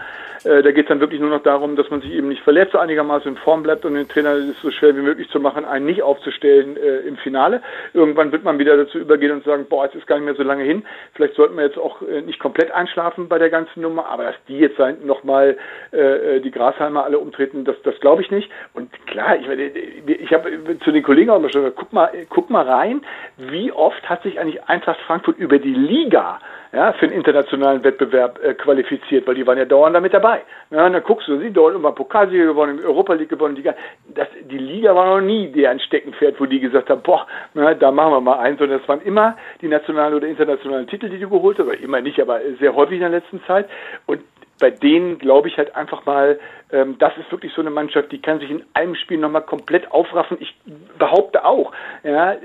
Äh, 0.45 0.63
da 0.63 0.71
geht's 0.71 0.89
dann 0.89 1.01
wirklich 1.01 1.21
nur 1.21 1.31
noch 1.31 1.43
darum, 1.43 1.77
dass 1.77 1.89
man 1.89 2.03
sich 2.03 2.13
eben 2.13 2.29
nicht 2.29 2.43
verletzt, 2.43 2.77
einigermaßen 2.77 3.33
in 3.33 3.39
Form 3.39 3.63
bleibt 3.63 3.87
und 3.87 3.95
den 3.95 4.07
Trainer 4.07 4.35
ist 4.35 4.61
so 4.61 4.71
schwer 4.71 4.95
wie 4.95 5.01
möglich 5.01 5.31
zu 5.31 5.41
machen, 5.41 5.65
einen 5.65 5.87
nicht 5.87 6.03
aufzustellen 6.03 6.77
äh, 6.77 6.99
im 7.09 7.17
Finale. 7.17 7.63
Irgendwann 7.95 8.33
wird 8.33 8.45
man 8.45 8.59
wieder 8.59 8.77
dazu 8.77 8.99
übergehen 8.99 9.33
und 9.33 9.45
sagen, 9.45 9.65
boah, 9.69 9.87
es 9.87 9.95
ist 9.95 10.07
gar 10.07 10.17
nicht 10.17 10.27
mehr 10.27 10.35
so 10.35 10.43
lange 10.43 10.65
hin. 10.65 10.85
Vielleicht 11.15 11.35
sollten 11.37 11.57
wir 11.57 11.65
jetzt 11.65 11.79
auch 11.79 12.03
äh, 12.03 12.21
nicht 12.21 12.39
komplett 12.39 12.71
einschlafen 12.71 13.29
bei 13.29 13.39
der 13.39 13.49
ganzen 13.49 13.81
Nummer, 13.81 14.07
aber 14.07 14.25
dass 14.25 14.37
die 14.47 14.59
jetzt 14.59 14.79
nochmal 15.05 15.57
äh, 15.93 16.37
äh, 16.37 16.41
die 16.41 16.51
Grasheimer 16.51 17.05
alle 17.05 17.19
umtreten, 17.19 17.65
das, 17.65 17.77
das 17.83 17.99
glaube 18.01 18.21
ich 18.21 18.31
nicht. 18.31 18.51
Und 18.75 18.91
klar, 19.07 19.38
ich, 19.41 20.21
ich 20.21 20.33
habe 20.33 20.79
zu 20.85 20.93
den 20.93 21.03
Kollegen 21.03 21.31
auch 21.31 21.41
schon 21.51 21.63
gesagt, 21.63 21.77
guck 21.77 21.93
mal, 21.93 22.11
guck 22.29 22.51
mal 22.51 22.69
rein, 22.69 23.01
wie 23.37 23.73
oft 23.73 24.09
hat 24.09 24.23
sich 24.23 24.39
eigentlich 24.39 24.63
Eintracht 24.65 25.01
Frankfurt 25.07 25.39
über 25.39 25.59
die 25.59 25.75
Liga 25.75 26.39
ja, 26.73 26.93
für 26.93 27.07
einen 27.07 27.15
internationalen 27.15 27.83
Wettbewerb 27.83 28.39
äh, 28.43 28.55
qualifiziert, 28.55 29.27
weil 29.27 29.35
die 29.35 29.47
waren 29.47 29.57
ja 29.57 29.65
dauernd 29.65 29.97
damit 29.97 30.13
dabei. 30.13 30.43
Ja, 30.71 30.87
und 30.87 30.93
dann 30.93 31.03
guckst 31.03 31.27
du, 31.29 31.39
sie 31.39 31.51
dort 31.51 31.75
immer 31.75 31.93
Pokalsieger 31.93 32.45
gewonnen, 32.45 32.81
Europa 32.85 33.15
League 33.15 33.31
gewonnen, 33.31 33.55
die, 33.55 33.63
das, 33.63 34.29
die 34.51 34.59
Liga 34.59 34.95
war 34.95 35.07
noch 35.07 35.25
nie 35.25 35.51
deren 35.51 35.81
Steckenpferd, 35.81 36.39
wo 36.39 36.47
die 36.47 36.61
gesagt 36.61 36.91
haben, 36.91 37.03
boah, 37.03 37.27
na, 37.55 37.73
da 37.75 37.91
machen 37.91 38.13
wir 38.13 38.21
mal 38.21 38.39
eins, 38.39 38.59
sondern 38.59 38.81
das 38.81 38.89
waren 38.89 39.01
immer 39.03 39.37
die 39.63 39.69
nationalen 39.69 40.15
oder 40.15 40.27
internationalen 40.27 40.87
Titel, 40.87 41.09
die 41.09 41.19
du 41.19 41.31
geholt 41.31 41.59
hast, 41.59 41.67
oder 41.67 41.81
immer 41.81 42.01
nicht, 42.01 42.21
aber 42.21 42.41
sehr 42.61 42.75
häufig 42.75 42.97
in 42.97 43.01
der 43.01 43.11
letzten 43.11 43.43
Zeit. 43.45 43.67
Und 44.07 44.21
bei 44.59 44.71
denen 44.71 45.19
glaube 45.19 45.49
ich 45.49 45.57
halt 45.57 45.75
einfach 45.77 46.05
mal, 46.07 46.39
ähm, 46.73 46.97
das 46.99 47.17
ist 47.19 47.31
wirklich 47.31 47.53
so 47.55 47.61
eine 47.61 47.71
Mannschaft, 47.71 48.13
die 48.13 48.21
kann 48.21 48.41
sich 48.41 48.51
in 48.51 48.65
einem 48.75 48.95
Spiel 48.95 49.19
nochmal 49.19 49.43
komplett 49.43 49.91
aufraffen. 49.91 50.39
Ich 50.41 50.55
behaupte 50.99 51.45
auch, 51.45 51.73
ja, 52.03 52.37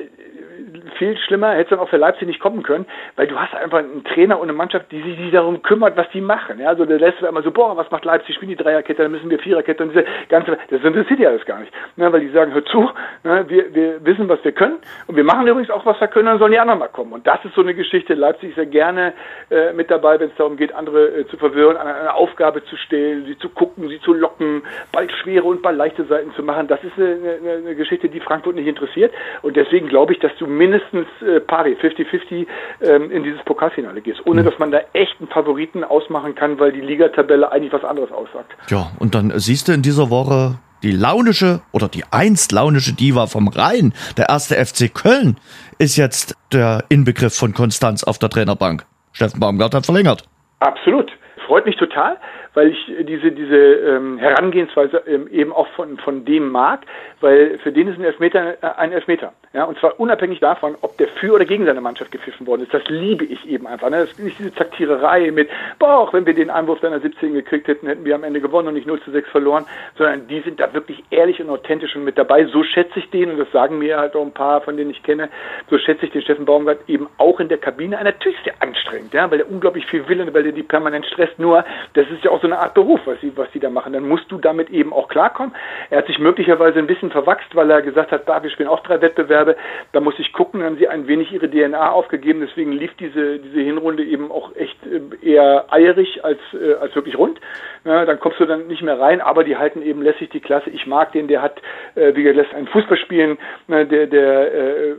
viel 0.97 1.17
schlimmer 1.17 1.51
hätte 1.51 1.63
es 1.63 1.69
dann 1.69 1.79
auch 1.79 1.89
für 1.89 1.97
Leipzig 1.97 2.27
nicht 2.27 2.39
kommen 2.39 2.63
können, 2.63 2.86
weil 3.15 3.27
du 3.27 3.39
hast 3.39 3.53
einfach 3.55 3.79
einen 3.79 4.03
Trainer 4.03 4.38
und 4.38 4.43
eine 4.43 4.53
Mannschaft, 4.53 4.91
die 4.91 5.01
sich 5.01 5.31
darum 5.31 5.62
kümmert, 5.62 5.97
was 5.97 6.09
die 6.12 6.21
machen. 6.21 6.59
Ja, 6.59 6.69
also 6.69 6.86
der 6.86 6.99
lässt 6.99 7.21
immer 7.21 7.41
so, 7.41 7.51
boah, 7.51 7.75
was 7.77 7.89
macht 7.91 8.05
Leipzig? 8.05 8.36
Spielen 8.36 8.49
die 8.49 8.63
Dreierkette, 8.63 9.03
dann 9.03 9.12
müssen 9.12 9.29
wir 9.29 9.39
Viererkette 9.39 9.83
und 9.83 9.89
diese 9.89 10.05
ganze, 10.29 10.57
das 10.69 10.83
interessiert 10.83 11.19
ja 11.19 11.29
alles 11.29 11.45
gar 11.45 11.59
nicht. 11.59 11.71
Ne, 11.95 12.12
weil 12.12 12.21
die 12.21 12.29
sagen, 12.29 12.53
hör 12.53 12.65
zu, 12.65 12.89
ne, 13.23 13.45
wir, 13.47 13.73
wir 13.73 14.05
wissen, 14.05 14.27
was 14.29 14.43
wir 14.43 14.51
können 14.51 14.77
und 15.07 15.15
wir 15.15 15.23
machen 15.23 15.47
übrigens 15.47 15.69
auch, 15.69 15.86
was 15.86 15.99
wir 15.99 16.07
können, 16.07 16.25
dann 16.25 16.39
sollen 16.39 16.51
die 16.51 16.59
anderen 16.59 16.79
mal 16.79 16.88
kommen. 16.88 17.13
Und 17.13 17.27
das 17.27 17.43
ist 17.45 17.55
so 17.55 17.62
eine 17.62 17.73
Geschichte. 17.73 18.13
Leipzig 18.13 18.51
ist 18.51 18.57
ja 18.57 18.65
gerne 18.65 19.13
äh, 19.49 19.73
mit 19.73 19.91
dabei, 19.91 20.19
wenn 20.19 20.29
es 20.29 20.36
darum 20.36 20.57
geht, 20.57 20.73
andere 20.73 21.07
äh, 21.07 21.27
zu 21.27 21.38
verwirren, 21.38 21.77
an 21.77 21.88
eine 21.88 22.13
Aufgabe 22.13 22.63
zu 22.65 22.77
stellen, 22.77 23.25
sie 23.25 23.38
zu 23.38 23.49
gucken, 23.49 23.89
sie 23.89 23.99
zu 24.01 24.13
locken, 24.13 24.63
bald 24.91 25.12
schwere 25.12 25.45
und 25.45 25.62
bald 25.62 25.77
leichte 25.77 26.05
Seiten 26.05 26.33
zu 26.33 26.43
machen. 26.43 26.67
Das 26.67 26.83
ist 26.83 26.97
eine, 26.97 27.38
eine, 27.41 27.51
eine 27.57 27.75
Geschichte, 27.75 28.09
die 28.09 28.19
Frankfurt 28.19 28.55
nicht 28.55 28.67
interessiert. 28.67 29.13
Und 29.41 29.55
deswegen 29.55 29.88
glaube 29.88 30.13
ich, 30.13 30.19
dass 30.19 30.36
du 30.38 30.47
mindestens 30.63 31.08
äh, 31.21 31.41
pari, 31.41 31.76
50-50 31.82 32.47
ähm, 32.82 33.12
in 33.12 33.23
dieses 33.23 33.43
Pokalfinale 33.43 34.02
gehst, 34.02 34.21
ohne 34.26 34.41
mhm. 34.41 34.45
dass 34.45 34.60
man 34.60 34.71
da 34.71 34.80
echt 34.93 35.15
einen 35.19 35.28
Favoriten 35.28 35.84
ausmachen 35.84 36.36
kann, 36.36 36.60
weil 36.60 36.71
die 36.71 36.82
Ligatabelle 36.82 37.52
eigentlich 37.52 37.73
was 37.73 37.84
anderes 37.84 38.12
aussagt. 38.12 38.54
Ja, 38.69 38.91
und 38.99 39.13
dann 39.13 39.32
siehst 39.36 39.67
du 39.67 39.73
in 39.73 39.82
dieser 39.82 40.10
Woche 40.10 40.56
die 40.82 40.91
launische 40.91 41.62
oder 41.71 41.88
die 41.88 42.04
einst 42.12 42.52
launische 42.52 42.93
Diva 42.93 43.28
vom 43.28 43.47
Rhein, 43.47 43.93
der 44.17 44.30
erste 44.30 44.56
FC 44.56 44.93
Köln, 44.93 45.38
ist 45.80 45.97
jetzt 45.97 46.38
der 46.52 46.84
Inbegriff 46.89 47.36
von 47.36 47.54
Konstanz 47.54 48.04
auf 48.04 48.19
der 48.19 48.30
Trainerbank. 48.30 48.86
Steffen 49.12 49.39
Baumgart 49.39 49.76
hat 49.76 49.86
verlängert. 49.86 50.23
Absolut. 50.60 51.12
Freut 51.45 51.65
mich 51.65 51.76
total 51.76 52.17
weil 52.54 52.69
ich 52.69 52.78
diese, 53.08 53.32
diese 53.32 53.56
ähm, 53.56 54.17
Herangehensweise 54.17 54.97
ähm, 55.08 55.28
eben 55.30 55.52
auch 55.52 55.67
von, 55.76 55.97
von 55.97 56.26
dem 56.26 56.49
mag, 56.49 56.82
weil 57.23 57.57
für 57.59 57.71
den 57.71 57.88
ist 57.88 57.97
ein 57.97 58.03
Elfmeter 58.03 58.62
äh, 58.62 58.67
ein 58.77 58.91
Elfmeter. 58.91 59.33
Ja, 59.53 59.63
und 59.63 59.79
zwar 59.79 59.99
unabhängig 59.99 60.39
davon, 60.39 60.75
ob 60.81 60.97
der 60.97 61.07
für 61.07 61.33
oder 61.33 61.45
gegen 61.45 61.65
seine 61.65 61.79
Mannschaft 61.79 62.12
gepfiffen 62.12 62.45
worden 62.45 62.63
ist. 62.63 62.73
Das 62.73 62.83
liebe 62.88 63.23
ich 63.23 63.47
eben 63.47 63.65
einfach. 63.65 63.89
Ne? 63.89 63.99
Das 63.99 64.12
ist 64.12 64.19
nicht 64.19 64.39
diese 64.39 64.53
Taktiererei 64.53 65.31
mit, 65.31 65.49
boah, 65.79 65.99
auch 65.99 66.13
wenn 66.13 66.25
wir 66.25 66.33
den 66.33 66.49
Einwurf 66.49 66.81
deiner 66.81 66.99
17 66.99 67.33
gekriegt 67.33 67.67
hätten, 67.67 67.88
hätten 67.88 68.03
wir 68.03 68.15
am 68.15 68.23
Ende 68.23 68.41
gewonnen 68.41 68.67
und 68.67 68.73
nicht 68.73 68.88
0 68.88 68.99
zu 69.01 69.12
6 69.12 69.29
verloren, 69.29 69.65
sondern 69.97 70.27
die 70.27 70.41
sind 70.41 70.59
da 70.59 70.73
wirklich 70.73 71.03
ehrlich 71.12 71.39
und 71.39 71.49
authentisch 71.49 71.95
und 71.95 72.03
mit 72.03 72.17
dabei. 72.17 72.45
So 72.45 72.63
schätze 72.63 72.99
ich 72.99 73.09
den, 73.12 73.31
und 73.31 73.38
das 73.38 73.51
sagen 73.51 73.77
mir 73.77 73.99
halt 73.99 74.15
auch 74.15 74.23
ein 74.23 74.33
paar, 74.33 74.62
von 74.62 74.75
denen 74.75 74.91
ich 74.91 75.01
kenne, 75.03 75.29
so 75.69 75.77
schätze 75.77 76.07
ich 76.07 76.12
den 76.12 76.23
Steffen 76.23 76.45
Baumgart 76.45 76.79
eben 76.88 77.07
auch 77.19 77.39
in 77.39 77.47
der 77.47 77.59
Kabine. 77.59 77.99
Natürlich 78.03 78.39
ist 78.39 78.47
der 78.47 78.62
anstrengend, 78.62 79.13
ja, 79.13 79.31
weil 79.31 79.38
der 79.38 79.49
unglaublich 79.49 79.86
viel 79.86 80.07
will 80.09 80.19
und 80.19 80.33
weil 80.33 80.43
der 80.43 80.51
die 80.51 80.63
permanent 80.63 81.05
stresst. 81.05 81.39
Nur, 81.39 81.63
das 81.93 82.05
ist 82.09 82.23
ja 82.23 82.31
auch 82.31 82.41
so 82.41 82.47
eine 82.47 82.59
Art 82.59 82.73
Beruf, 82.73 82.99
was 83.05 83.21
sie, 83.21 83.31
was 83.38 83.51
sie 83.53 83.59
da 83.59 83.69
machen. 83.69 83.93
Dann 83.93 84.07
musst 84.07 84.29
du 84.31 84.39
damit 84.39 84.69
eben 84.71 84.91
auch 84.91 85.07
klarkommen. 85.07 85.53
Er 85.89 85.99
hat 85.99 86.07
sich 86.07 86.19
möglicherweise 86.19 86.79
ein 86.79 86.88
bisschen 86.88 87.12
verwachst, 87.13 87.56
weil 87.56 87.71
er 87.71 87.82
gesagt 87.82 88.12
hat, 88.12 88.28
da, 88.28 88.43
wir 88.43 88.49
spielen 88.49 88.67
auch 88.67 88.82
drei 88.82 88.99
Wettbewerbe. 88.99 89.56
Da 89.93 90.02
muss 90.02 90.19
ich 90.19 90.34
gucken, 90.34 90.60
dann 90.60 90.71
haben 90.71 90.78
sie 90.78 90.89
ein 90.89 91.08
wenig 91.08 91.32
ihre 91.32 91.49
DNA 91.49 91.91
aufgegeben. 91.91 92.41
Deswegen 92.41 92.73
lief 92.73 92.93
diese, 92.99 93.39
diese 93.39 93.62
Hinrunde 93.62 94.04
eben 94.04 94.32
auch 94.32 94.54
echt 94.56 94.78
äh, 94.86 95.26
eher 95.26 95.65
eierig 95.71 96.26
als, 96.26 96.39
äh, 96.54 96.73
als 96.73 96.93
wirklich 96.95 97.17
rund. 97.17 97.39
Ja, 97.86 98.06
dann 98.06 98.19
kommst 98.19 98.39
du 98.39 98.45
dann 98.45 98.67
nicht 98.67 98.82
mehr 98.82 98.99
rein, 98.99 99.21
aber 99.21 99.43
die 99.43 99.58
halten 99.58 99.82
eben 99.82 100.02
lässig 100.02 100.30
die 100.30 100.39
Klasse. 100.39 100.69
Ich 100.69 100.88
mag 100.88 101.12
den, 101.12 101.28
der 101.28 101.41
hat, 101.41 101.62
äh, 101.95 102.15
wie 102.15 102.23
gesagt, 102.23 102.38
lässt 102.38 102.56
einen 102.56 102.67
Fußball 102.67 102.97
spielen, 102.97 103.38
ne, 103.67 103.86
der, 103.86 104.08
der 104.08 104.54
äh, 104.54 104.95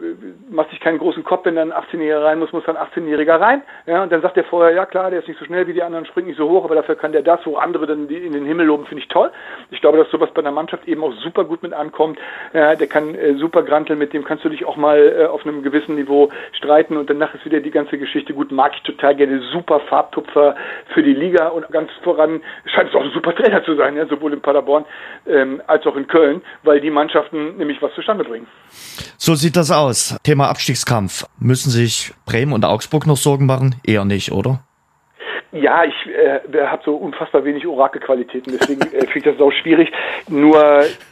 macht 0.50 0.70
sich 0.70 0.80
keinen 0.80 0.98
großen 0.98 1.24
Kopf, 1.24 1.44
wenn 1.44 1.56
dann 1.56 1.72
ein 1.72 1.82
18-Jähriger 1.82 2.24
rein 2.24 2.38
muss, 2.38 2.52
muss 2.52 2.64
dann 2.64 2.76
ein 2.76 2.86
18-Jähriger 2.86 3.40
rein. 3.40 3.62
Ja, 3.86 4.02
und 4.02 4.12
dann 4.12 4.22
sagt 4.22 4.36
er 4.36 4.44
vorher, 4.44 4.74
ja 4.74 4.86
klar, 4.86 5.10
der 5.10 5.20
ist 5.20 5.28
nicht 5.28 5.38
so 5.38 5.46
schnell 5.46 5.66
wie 5.66 5.72
die 5.72 5.82
anderen, 5.82 6.06
springt 6.06 6.28
nicht 6.28 6.36
so 6.36 6.48
hoch, 6.48 6.64
aber 6.64 6.74
dafür 6.74 6.96
kann 6.96 7.12
der 7.12 7.22
das, 7.22 7.40
wo 7.44 7.56
andere 7.56 7.86
dann 7.86 8.08
in 8.08 8.32
den 8.32 8.44
Himmel 8.44 8.66
loben, 8.66 8.86
finde 8.86 9.02
ich 9.02 9.08
toll. 9.08 9.30
Ich 9.70 9.80
glaube, 9.80 9.98
dass 9.98 10.10
sowas 10.10 10.30
bei 10.34 10.40
einer 10.40 10.52
Mannschaft 10.52 10.86
eben 10.86 11.02
auch 11.02 11.12
super 11.14 11.44
gut 11.44 11.62
mit 11.62 11.72
ankommt. 11.72 11.94
Ja, 12.52 12.74
der 12.74 12.86
kann 12.86 13.14
äh, 13.14 13.34
super 13.34 13.62
granteln, 13.62 13.98
mit 13.98 14.12
dem 14.12 14.24
kannst 14.24 14.44
du 14.44 14.48
dich 14.48 14.64
auch 14.64 14.76
mal 14.76 14.98
äh, 14.98 15.26
auf 15.26 15.44
einem 15.46 15.62
gewissen 15.62 15.94
Niveau 15.94 16.30
streiten 16.52 16.96
und 16.96 17.08
danach 17.08 17.34
ist 17.34 17.44
wieder 17.44 17.60
die 17.60 17.70
ganze 17.70 17.98
Geschichte 17.98 18.34
gut. 18.34 18.52
Mag 18.52 18.72
ich 18.76 18.82
total 18.82 19.16
gerne. 19.16 19.40
Super 19.52 19.80
Farbtupfer 19.80 20.54
für 20.92 21.02
die 21.02 21.14
Liga 21.14 21.48
und 21.48 21.68
ganz 21.70 21.90
voran 22.02 22.42
scheint 22.66 22.90
es 22.90 22.94
auch 22.94 23.02
ein 23.02 23.12
super 23.12 23.34
Trainer 23.34 23.64
zu 23.64 23.74
sein, 23.76 23.96
ja, 23.96 24.06
sowohl 24.06 24.32
in 24.32 24.40
Paderborn 24.40 24.84
ähm, 25.26 25.62
als 25.66 25.86
auch 25.86 25.96
in 25.96 26.06
Köln, 26.06 26.42
weil 26.62 26.80
die 26.80 26.90
Mannschaften 26.90 27.56
nämlich 27.56 27.80
was 27.80 27.92
zustande 27.94 28.24
bringen. 28.24 28.46
So 29.16 29.34
sieht 29.34 29.56
das 29.56 29.70
aus. 29.70 30.16
Thema 30.22 30.48
Abstiegskampf. 30.48 31.24
Müssen 31.38 31.70
sich 31.70 32.12
Bremen 32.26 32.52
und 32.52 32.64
Augsburg 32.64 33.06
noch 33.06 33.16
Sorgen 33.16 33.46
machen? 33.46 33.76
Eher 33.84 34.04
nicht, 34.04 34.32
oder? 34.32 34.60
Ja, 35.54 35.84
ich 35.84 35.94
äh, 36.06 36.66
habe 36.66 36.82
so 36.84 36.96
unfassbar 36.96 37.44
wenig 37.44 37.66
Orakelqualitäten, 37.66 38.58
deswegen 38.58 38.82
äh, 38.82 39.06
finde 39.06 39.30
ich 39.30 39.36
das 39.36 39.40
auch 39.40 39.52
schwierig. 39.52 39.90
Nur 40.28 40.60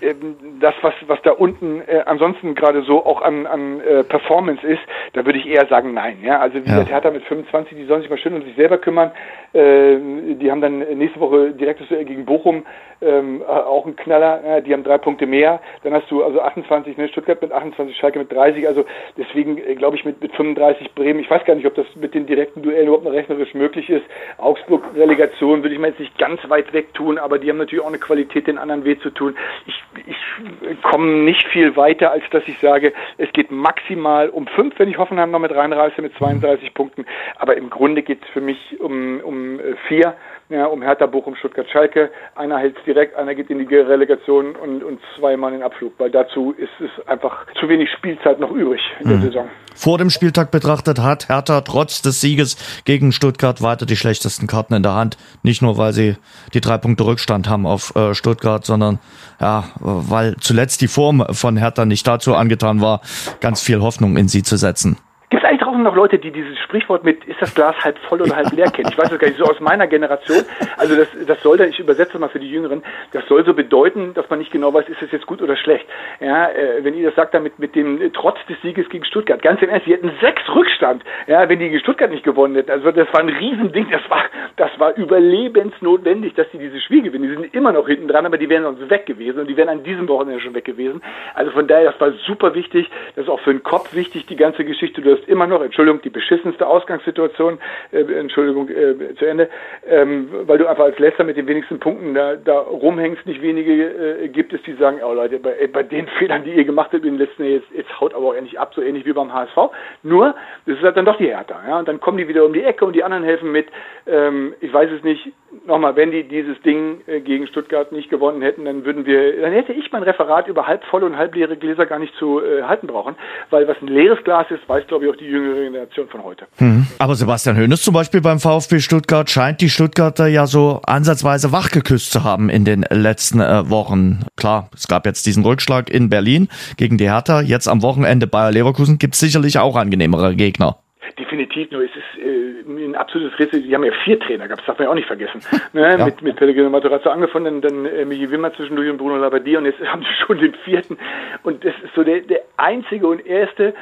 ähm, 0.01 0.37
das, 0.61 0.75
was, 0.83 0.95
was 1.07 1.21
da 1.23 1.31
unten 1.31 1.81
äh, 1.87 2.03
ansonsten 2.07 2.55
gerade 2.55 2.83
so 2.83 3.05
auch 3.07 3.23
an, 3.23 3.47
an 3.47 3.81
äh, 3.81 4.03
Performance 4.03 4.67
ist, 4.67 4.83
da 5.13 5.25
würde 5.25 5.39
ich 5.39 5.47
eher 5.47 5.67
sagen 5.67 5.95
nein. 5.95 6.19
Ja, 6.23 6.41
also 6.41 6.65
wie 6.65 6.69
ja. 6.69 6.77
der 6.77 6.87
Hertha 6.87 7.11
mit 7.11 7.25
25, 7.25 7.77
die 7.77 7.85
sollen 7.85 8.03
sich 8.03 8.11
mal 8.11 8.19
schön 8.19 8.35
um 8.35 8.43
sich 8.43 8.57
selber 8.57 8.79
kümmern. 8.79 9.13
Äh, 9.53 9.97
die 10.35 10.51
haben 10.51 10.61
dann 10.61 10.79
nächste 10.79 11.21
Woche 11.21 11.53
direktes 11.53 11.89
gegen 11.89 12.25
Bochum 12.25 12.65
ähm, 13.03 13.43
auch 13.43 13.85
ein 13.87 13.97
Knaller. 13.97 14.41
Ja, 14.47 14.61
die 14.61 14.73
haben 14.73 14.85
drei 14.85 14.99
Punkte 14.99 15.27
mehr. 15.27 15.61
Dann 15.83 15.93
hast 15.93 16.11
du 16.11 16.23
also 16.23 16.41
28, 16.41 16.97
ne, 16.97 17.09
Stuttgart 17.09 17.43
mit 17.43 17.53
28, 17.53 17.97
Schalke 17.97 18.19
mit 18.19 18.33
30. 18.33 18.67
Also 18.67 18.85
deswegen 19.17 19.59
äh, 19.59 19.75
glaube 19.75 19.97
ich 19.97 20.05
mit, 20.05 20.21
mit 20.23 20.35
35 20.35 20.95
Bremen. 20.95 21.21
Ich 21.21 21.31
weiß 21.31 21.45
gar 21.45 21.55
nicht, 21.55 21.67
ob 21.67 21.75
das 21.75 21.87
mit 21.97 22.15
den 22.15 22.27
direkten 22.27 22.63
Duellen 22.63 22.87
überhaupt 22.87 23.05
noch 23.05 23.13
rechnerisch 23.13 23.55
möglich 23.55 23.91
ist. 23.91 24.05
Augsburg-Relegation 24.39 25.63
würde 25.63 25.75
ich 25.75 25.81
mir 25.81 25.89
jetzt 25.89 26.01
nicht 26.01 26.17
ganz 26.19 26.41
weit 26.49 26.73
weg 26.73 26.95
tun, 26.95 27.19
aber 27.19 27.39
die 27.39 27.49
haben 27.51 27.59
natürlich 27.59 27.85
auch 27.85 27.89
eine 27.89 27.99
Qualität, 27.99 28.47
den 28.47 28.59
anderen 28.59 28.85
weh 28.85 28.99
zu 28.99 29.11
tun. 29.11 29.37
Ich, 29.67 29.83
ich 30.07 30.83
komme 30.83 31.25
nicht 31.25 31.47
viel 31.49 31.77
weiter, 31.77 32.11
als 32.11 32.25
dass 32.31 32.43
ich 32.47 32.59
sage, 32.61 32.93
es 33.19 33.31
geht 33.33 33.51
maximal 33.51 34.29
um 34.29 34.47
fünf, 34.47 34.79
wenn 34.79 34.89
ich 34.89 34.99
Hoffenheim 34.99 35.31
noch 35.31 35.39
mit 35.39 35.55
reinreiße 35.55 36.03
mit 36.03 36.15
32 36.17 36.75
Punkten. 36.75 37.07
Aber 37.37 37.57
im 37.57 37.71
Grunde 37.71 38.03
geht 38.03 38.23
es 38.23 38.29
für 38.31 38.41
mich 38.41 38.81
um, 38.81 39.21
um 39.21 39.61
vier 39.89 40.15
ja, 40.53 40.67
um 40.67 40.83
Hertha, 40.83 41.07
Bochum, 41.07 41.35
Stuttgart, 41.37 41.67
Schalke. 41.71 42.11
Einer 42.35 42.59
hält 42.59 42.77
es 42.79 42.85
direkt, 42.85 43.17
einer 43.17 43.35
geht 43.35 43.51
in 43.51 43.59
die 43.59 43.75
Relegation 43.75 44.55
und, 44.57 44.83
und 44.83 45.01
zweimal 45.17 45.53
in 45.53 45.59
den 45.59 45.65
Abflug, 45.65 45.95
weil 45.99 46.11
dazu 46.11 46.53
ist 46.53 46.71
es 46.81 47.07
einfach 47.07 47.47
zu 47.59 47.69
wenig 47.69 47.89
Spielzeit 47.91 48.39
noch 48.39 48.51
übrig 48.51 48.81
in 49.01 49.09
der 49.09 49.19
mhm. 49.19 49.23
Saison. 49.23 49.49
Vor 49.75 49.99
dem 49.99 50.11
Spieltag 50.11 50.51
betrachtet 50.51 51.01
hat 51.01 51.29
Hertha 51.29 51.63
trotz 51.63 52.03
des 52.03 52.21
Sieges 52.21 52.83
gegen 52.85 53.13
Stuttgart 53.13 53.63
weiter 53.63 53.87
die 53.87 53.97
schlechtesten 53.97 54.47
Karten 54.47 54.75
in 54.75 54.83
der 54.83 54.95
Hand. 54.95 55.17
Nicht 55.43 55.63
nur, 55.63 55.79
weil 55.79 55.93
sie 55.93 56.17
die 56.53 56.61
drei 56.61 56.79
Punkte 56.79 57.07
Rückstand 57.07 57.49
haben 57.49 57.67
auf 57.67 57.97
äh, 57.97 58.15
Stuttgart, 58.15 58.65
sondern 58.65 58.99
ja, 59.41 59.65
weil 59.81 60.37
zuletzt 60.37 60.83
die 60.83 60.89
Form 60.89 61.25
von 61.31 61.57
Hertha 61.57 61.85
nicht 61.87 62.07
dazu 62.07 62.35
angetan 62.35 62.81
war, 62.81 63.01
ganz 63.41 63.63
viel 63.63 63.81
Hoffnung 63.81 64.17
in 64.17 64.29
sie 64.29 64.43
zu 64.43 64.57
setzen. 64.57 64.99
Gibt 65.33 65.45
es 65.45 65.49
eigentlich 65.49 65.63
draußen 65.63 65.83
noch 65.83 65.97
Leute, 65.97 66.19
die 66.19 66.31
dieses 66.31 66.59
Sprichwort 66.59 67.05
mit 67.05 67.25
ist 67.25 67.41
das 67.41 67.55
Glas 67.55 67.75
halb 67.83 67.97
voll 68.01 68.21
oder 68.21 68.37
halb 68.37 68.53
leer 68.53 68.71
kennen? 68.71 68.91
Ich 68.93 68.99
weiß 68.99 69.09
das 69.09 69.19
gar 69.19 69.29
nicht, 69.29 69.39
so 69.39 69.47
aus 69.47 69.59
meiner 69.61 69.87
Generation. 69.87 70.45
Also 70.77 70.95
das, 70.95 71.09
das 71.27 71.43
sollte, 71.43 71.65
ich 71.65 71.79
übersetze 71.79 72.19
mal 72.19 72.29
für 72.29 72.39
die 72.39 72.51
Jüngeren, 72.51 72.83
das 73.13 73.27
soll 73.29 73.43
so 73.47 73.55
bedeuten, 73.55 74.13
dass 74.13 74.29
man 74.29 74.41
nicht 74.41 74.53
genau 74.53 74.75
weiß, 74.75 74.87
ist 74.91 75.01
das 75.01 75.11
jetzt 75.11 75.27
gut 75.27 75.41
oder 75.41 75.57
schlecht. 75.57 75.87
Ja, 76.21 76.51
äh, 76.51 76.85
wenn 76.85 76.93
ihr 76.93 77.07
das 77.07 77.15
sagt, 77.15 77.33
damit 77.33 77.59
mit 77.59 77.75
dem 77.75 78.13
Trotz 78.13 78.45
des 78.47 78.61
Sieges 78.61 78.87
gegen 78.91 79.07
Stuttgart, 79.07 79.41
ganz 79.41 79.63
im 79.63 79.71
Ernst, 79.71 79.87
sie 79.87 79.95
hätten 79.95 80.13
sechs 80.21 80.43
Rückstand, 80.55 81.03
ja, 81.27 81.49
wenn 81.49 81.61
die 81.61 81.71
gegen 81.71 81.81
Stuttgart 81.81 82.11
nicht 82.11 82.25
gewonnen 82.25 82.55
hätten. 82.55 82.71
Also 82.71 82.91
das 82.91 83.11
war 83.15 83.21
ein 83.21 83.31
Riesending, 83.31 83.87
das 83.91 84.03
war, 84.11 84.25
das 84.57 84.71
war 84.79 84.95
überlebensnotwendig, 84.99 86.35
dass 86.35 86.47
sie 86.53 86.59
dieses 86.59 86.83
Spiel 86.83 87.01
gewinnen. 87.01 87.25
Die 87.25 87.35
sind 87.43 87.55
immer 87.55 87.73
noch 87.73 87.89
hinten 87.89 88.07
dran, 88.07 88.27
aber 88.27 88.37
die 88.37 88.51
wären 88.51 88.65
sonst 88.65 88.91
weg 88.91 89.07
gewesen 89.07 89.41
und 89.41 89.47
die 89.47 89.57
wären 89.57 89.71
an 89.71 89.83
diesem 89.83 90.07
Wochenende 90.09 90.43
schon 90.43 90.53
weg 90.53 90.67
gewesen. 90.67 91.01
Also 91.33 91.53
von 91.53 91.67
daher, 91.67 91.91
das 91.91 91.99
war 92.03 92.13
super 92.27 92.55
wichtig, 92.55 92.91
das 93.17 93.25
ist 93.25 93.31
auch 93.31 93.41
für 93.41 93.53
den 93.53 93.63
Kopf 93.63 93.95
wichtig, 93.95 94.27
die 94.27 94.37
ganze 94.37 94.67
Geschichte. 94.67 95.01
Du 95.01 95.11
hast 95.11 95.22
immer 95.29 95.47
noch, 95.47 95.63
Entschuldigung, 95.63 96.01
die 96.03 96.11
beschissenste 96.11 96.67
Ausgangssituation, 96.67 97.59
äh, 97.93 98.01
Entschuldigung, 98.01 98.69
äh, 98.69 99.15
zu 99.17 99.27
Ende, 99.27 99.49
ähm, 99.87 100.29
weil 100.47 100.59
du 100.59 100.67
einfach 100.67 100.85
als 100.85 100.99
Letzter 100.99 101.25
mit 101.25 101.37
den 101.37 101.47
wenigsten 101.47 101.79
Punkten 101.79 102.15
da, 102.15 102.37
da 102.37 102.59
rumhängst, 102.61 103.27
nicht 103.27 103.43
wenige 103.43 104.23
äh, 104.23 104.29
gibt 104.29 104.53
es, 104.53 104.63
die 104.63 104.75
sagen, 104.75 105.01
oh 105.05 105.13
Leute, 105.13 105.39
bei, 105.39 105.69
bei 105.73 105.83
den 105.83 106.07
Fehlern, 106.19 106.45
die 106.45 106.53
ihr 106.53 106.65
gemacht 106.65 106.91
habt 106.93 107.05
in 107.05 107.17
den 107.17 107.19
letzten 107.19 107.45
Jahren, 107.45 107.55
jetzt, 107.55 107.71
jetzt 107.75 108.01
haut 108.01 108.15
aber 108.15 108.27
auch 108.27 108.35
endlich 108.35 108.59
ab, 108.59 108.73
so 108.75 108.83
ähnlich 108.83 109.05
wie 109.05 109.13
beim 109.13 109.33
HSV. 109.33 109.57
Nur, 110.03 110.35
das 110.67 110.77
ist 110.77 110.83
halt 110.83 110.97
dann 110.97 111.05
doch 111.05 111.17
die 111.17 111.29
Hertha, 111.29 111.61
ja, 111.67 111.79
und 111.79 111.89
dann 111.89 112.01
kommen 112.01 112.19
die 112.19 112.29
wieder 112.29 112.45
um 112.45 112.53
die 112.53 112.63
Ecke 112.63 112.85
und 112.85 112.95
die 112.95 113.05
anderen 113.05 113.25
helfen 113.25 113.53
mit. 113.53 113.67
Ähm, 114.07 114.55
ich 114.61 114.73
weiß 114.73 114.91
es 114.91 115.03
nicht, 115.03 115.33
nochmal, 115.67 115.97
wenn 115.97 116.11
die 116.11 116.25
dieses 116.25 116.61
Ding 116.63 117.03
äh, 117.07 117.21
gegen 117.21 117.47
Stuttgart 117.47 117.93
nicht 117.93 118.11
gewonnen 118.11 118.43
hätten, 118.43 118.65
dann 118.65 118.85
würden 118.85 119.07
wir, 119.07 119.41
dann 119.41 119.53
hätte 119.53 119.73
ich 119.73 119.91
mein 119.93 120.03
Referat 120.03 120.49
über 120.49 120.67
halb 120.67 120.85
volle 120.85 121.07
und 121.07 121.17
halb 121.17 121.35
leere 121.35 121.57
Gläser 121.57 121.87
gar 121.87 121.99
nicht 121.99 122.15
zu 122.17 122.43
äh, 122.43 122.63
halten 122.63 122.87
brauchen, 122.87 123.17
weil 123.51 123.69
was 123.69 123.81
ein 123.81 123.89
leeres 123.89 124.23
Glas 124.25 124.51
ist, 124.51 124.69
weiß 124.69 124.87
glaube 124.87 125.05
ich 125.05 125.11
auch 125.13 125.17
die 125.17 125.27
jüngere 125.27 125.63
Generation 125.65 126.09
von 126.09 126.23
heute. 126.25 126.47
Mhm. 126.59 126.87
Aber 126.99 127.15
Sebastian 127.15 127.57
Hoeneß 127.57 127.83
zum 127.83 127.95
Beispiel 127.95 128.21
beim 128.21 128.41
VfB 128.41 128.81
Stuttgart 128.81 129.29
scheint 129.31 129.61
die 129.61 129.69
Stuttgarter 129.69 130.27
ja 130.27 130.47
so 130.47 130.81
ansatzweise 130.87 131.53
wachgeküsst 131.53 132.11
zu 132.13 132.25
haben 132.25 132.49
in 132.49 132.65
den 132.65 132.85
letzten 132.91 133.41
äh, 133.41 133.69
Wochen. 133.71 134.25
Klar, 134.37 134.71
es 134.75 134.89
gab 134.89 135.07
jetzt 135.07 135.27
diesen 135.27 135.45
Rückschlag 135.45 135.91
in 135.91 136.09
Berlin 136.09 136.49
gegen 136.77 136.99
die 136.99 137.11
Hertha, 137.11 137.41
jetzt 137.41 137.69
am 137.69 137.83
Wochenende 137.83 138.27
Bayer 138.27 138.51
Leverkusen 138.51 138.99
gibt 138.99 139.15
es 139.15 139.21
sicherlich 139.21 139.59
auch 139.59 139.77
angenehmere 139.77 140.35
Gegner 140.35 140.77
definitiv, 141.19 141.71
nur 141.71 141.83
es 141.83 141.91
ist 141.91 142.23
äh, 142.23 142.87
ein 142.87 142.95
absolutes 142.95 143.39
Rätsel. 143.39 143.63
Die 143.63 143.75
haben 143.75 143.85
ja 143.85 143.93
vier 144.05 144.19
Trainer 144.19 144.47
gehabt, 144.47 144.61
das 144.61 144.67
darf 144.67 144.79
man 144.79 144.87
ja 144.87 144.91
auch 144.91 144.95
nicht 144.95 145.07
vergessen. 145.07 145.41
Ne? 145.73 145.97
Ja. 145.99 146.05
Mit, 146.05 146.21
mit 146.21 146.37
Pellegrino 146.37 146.69
Matarazzo 146.69 147.09
angefangen, 147.09 147.63
dann, 147.63 147.85
dann 147.85 147.87
äh, 147.87 148.05
Michi 148.05 148.31
Wimmer 148.31 148.53
zwischendurch 148.53 148.91
und 148.91 148.99
Bruno 148.99 149.17
Labbadia 149.17 149.59
und 149.59 149.65
jetzt 149.65 149.81
haben 149.87 150.03
sie 150.03 150.27
schon 150.27 150.39
den 150.39 150.55
vierten. 150.65 150.99
Und 151.43 151.65
das 151.65 151.73
ist 151.83 151.95
so 151.95 152.05
der, 152.05 152.21
der 152.21 152.43
einzige 152.59 153.07
und 153.07 153.25
erste, 153.25 153.75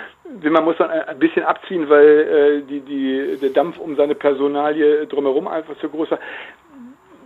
man 0.43 0.65
muss 0.65 0.77
dann 0.79 0.91
ein 0.91 1.19
bisschen 1.19 1.45
abziehen, 1.45 1.89
weil 1.89 2.07
äh, 2.07 2.63
die, 2.63 2.81
die, 2.81 3.39
der 3.41 3.51
Dampf 3.51 3.79
um 3.79 3.97
seine 3.97 4.15
Personalie 4.15 5.07
drumherum 5.07 5.49
einfach 5.49 5.77
zu 5.79 5.89
groß 5.89 6.11
war 6.13 6.19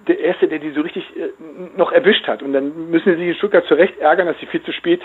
der 0.07 0.19
Erste, 0.19 0.49
der 0.49 0.59
die 0.59 0.71
so 0.73 0.81
richtig 0.81 1.05
äh, 1.17 1.31
noch 1.77 1.93
erwischt 1.93 2.27
hat. 2.27 2.43
Und 2.43 2.53
dann 2.53 2.91
müssen 2.91 3.13
sie 3.13 3.19
sich 3.19 3.29
in 3.29 3.35
Stuttgart 3.37 3.65
zurecht 3.67 3.99
ärgern, 3.99 4.27
dass 4.27 4.39
sie 4.39 4.47
viel 4.47 4.63
zu 4.63 4.73
spät 4.73 5.01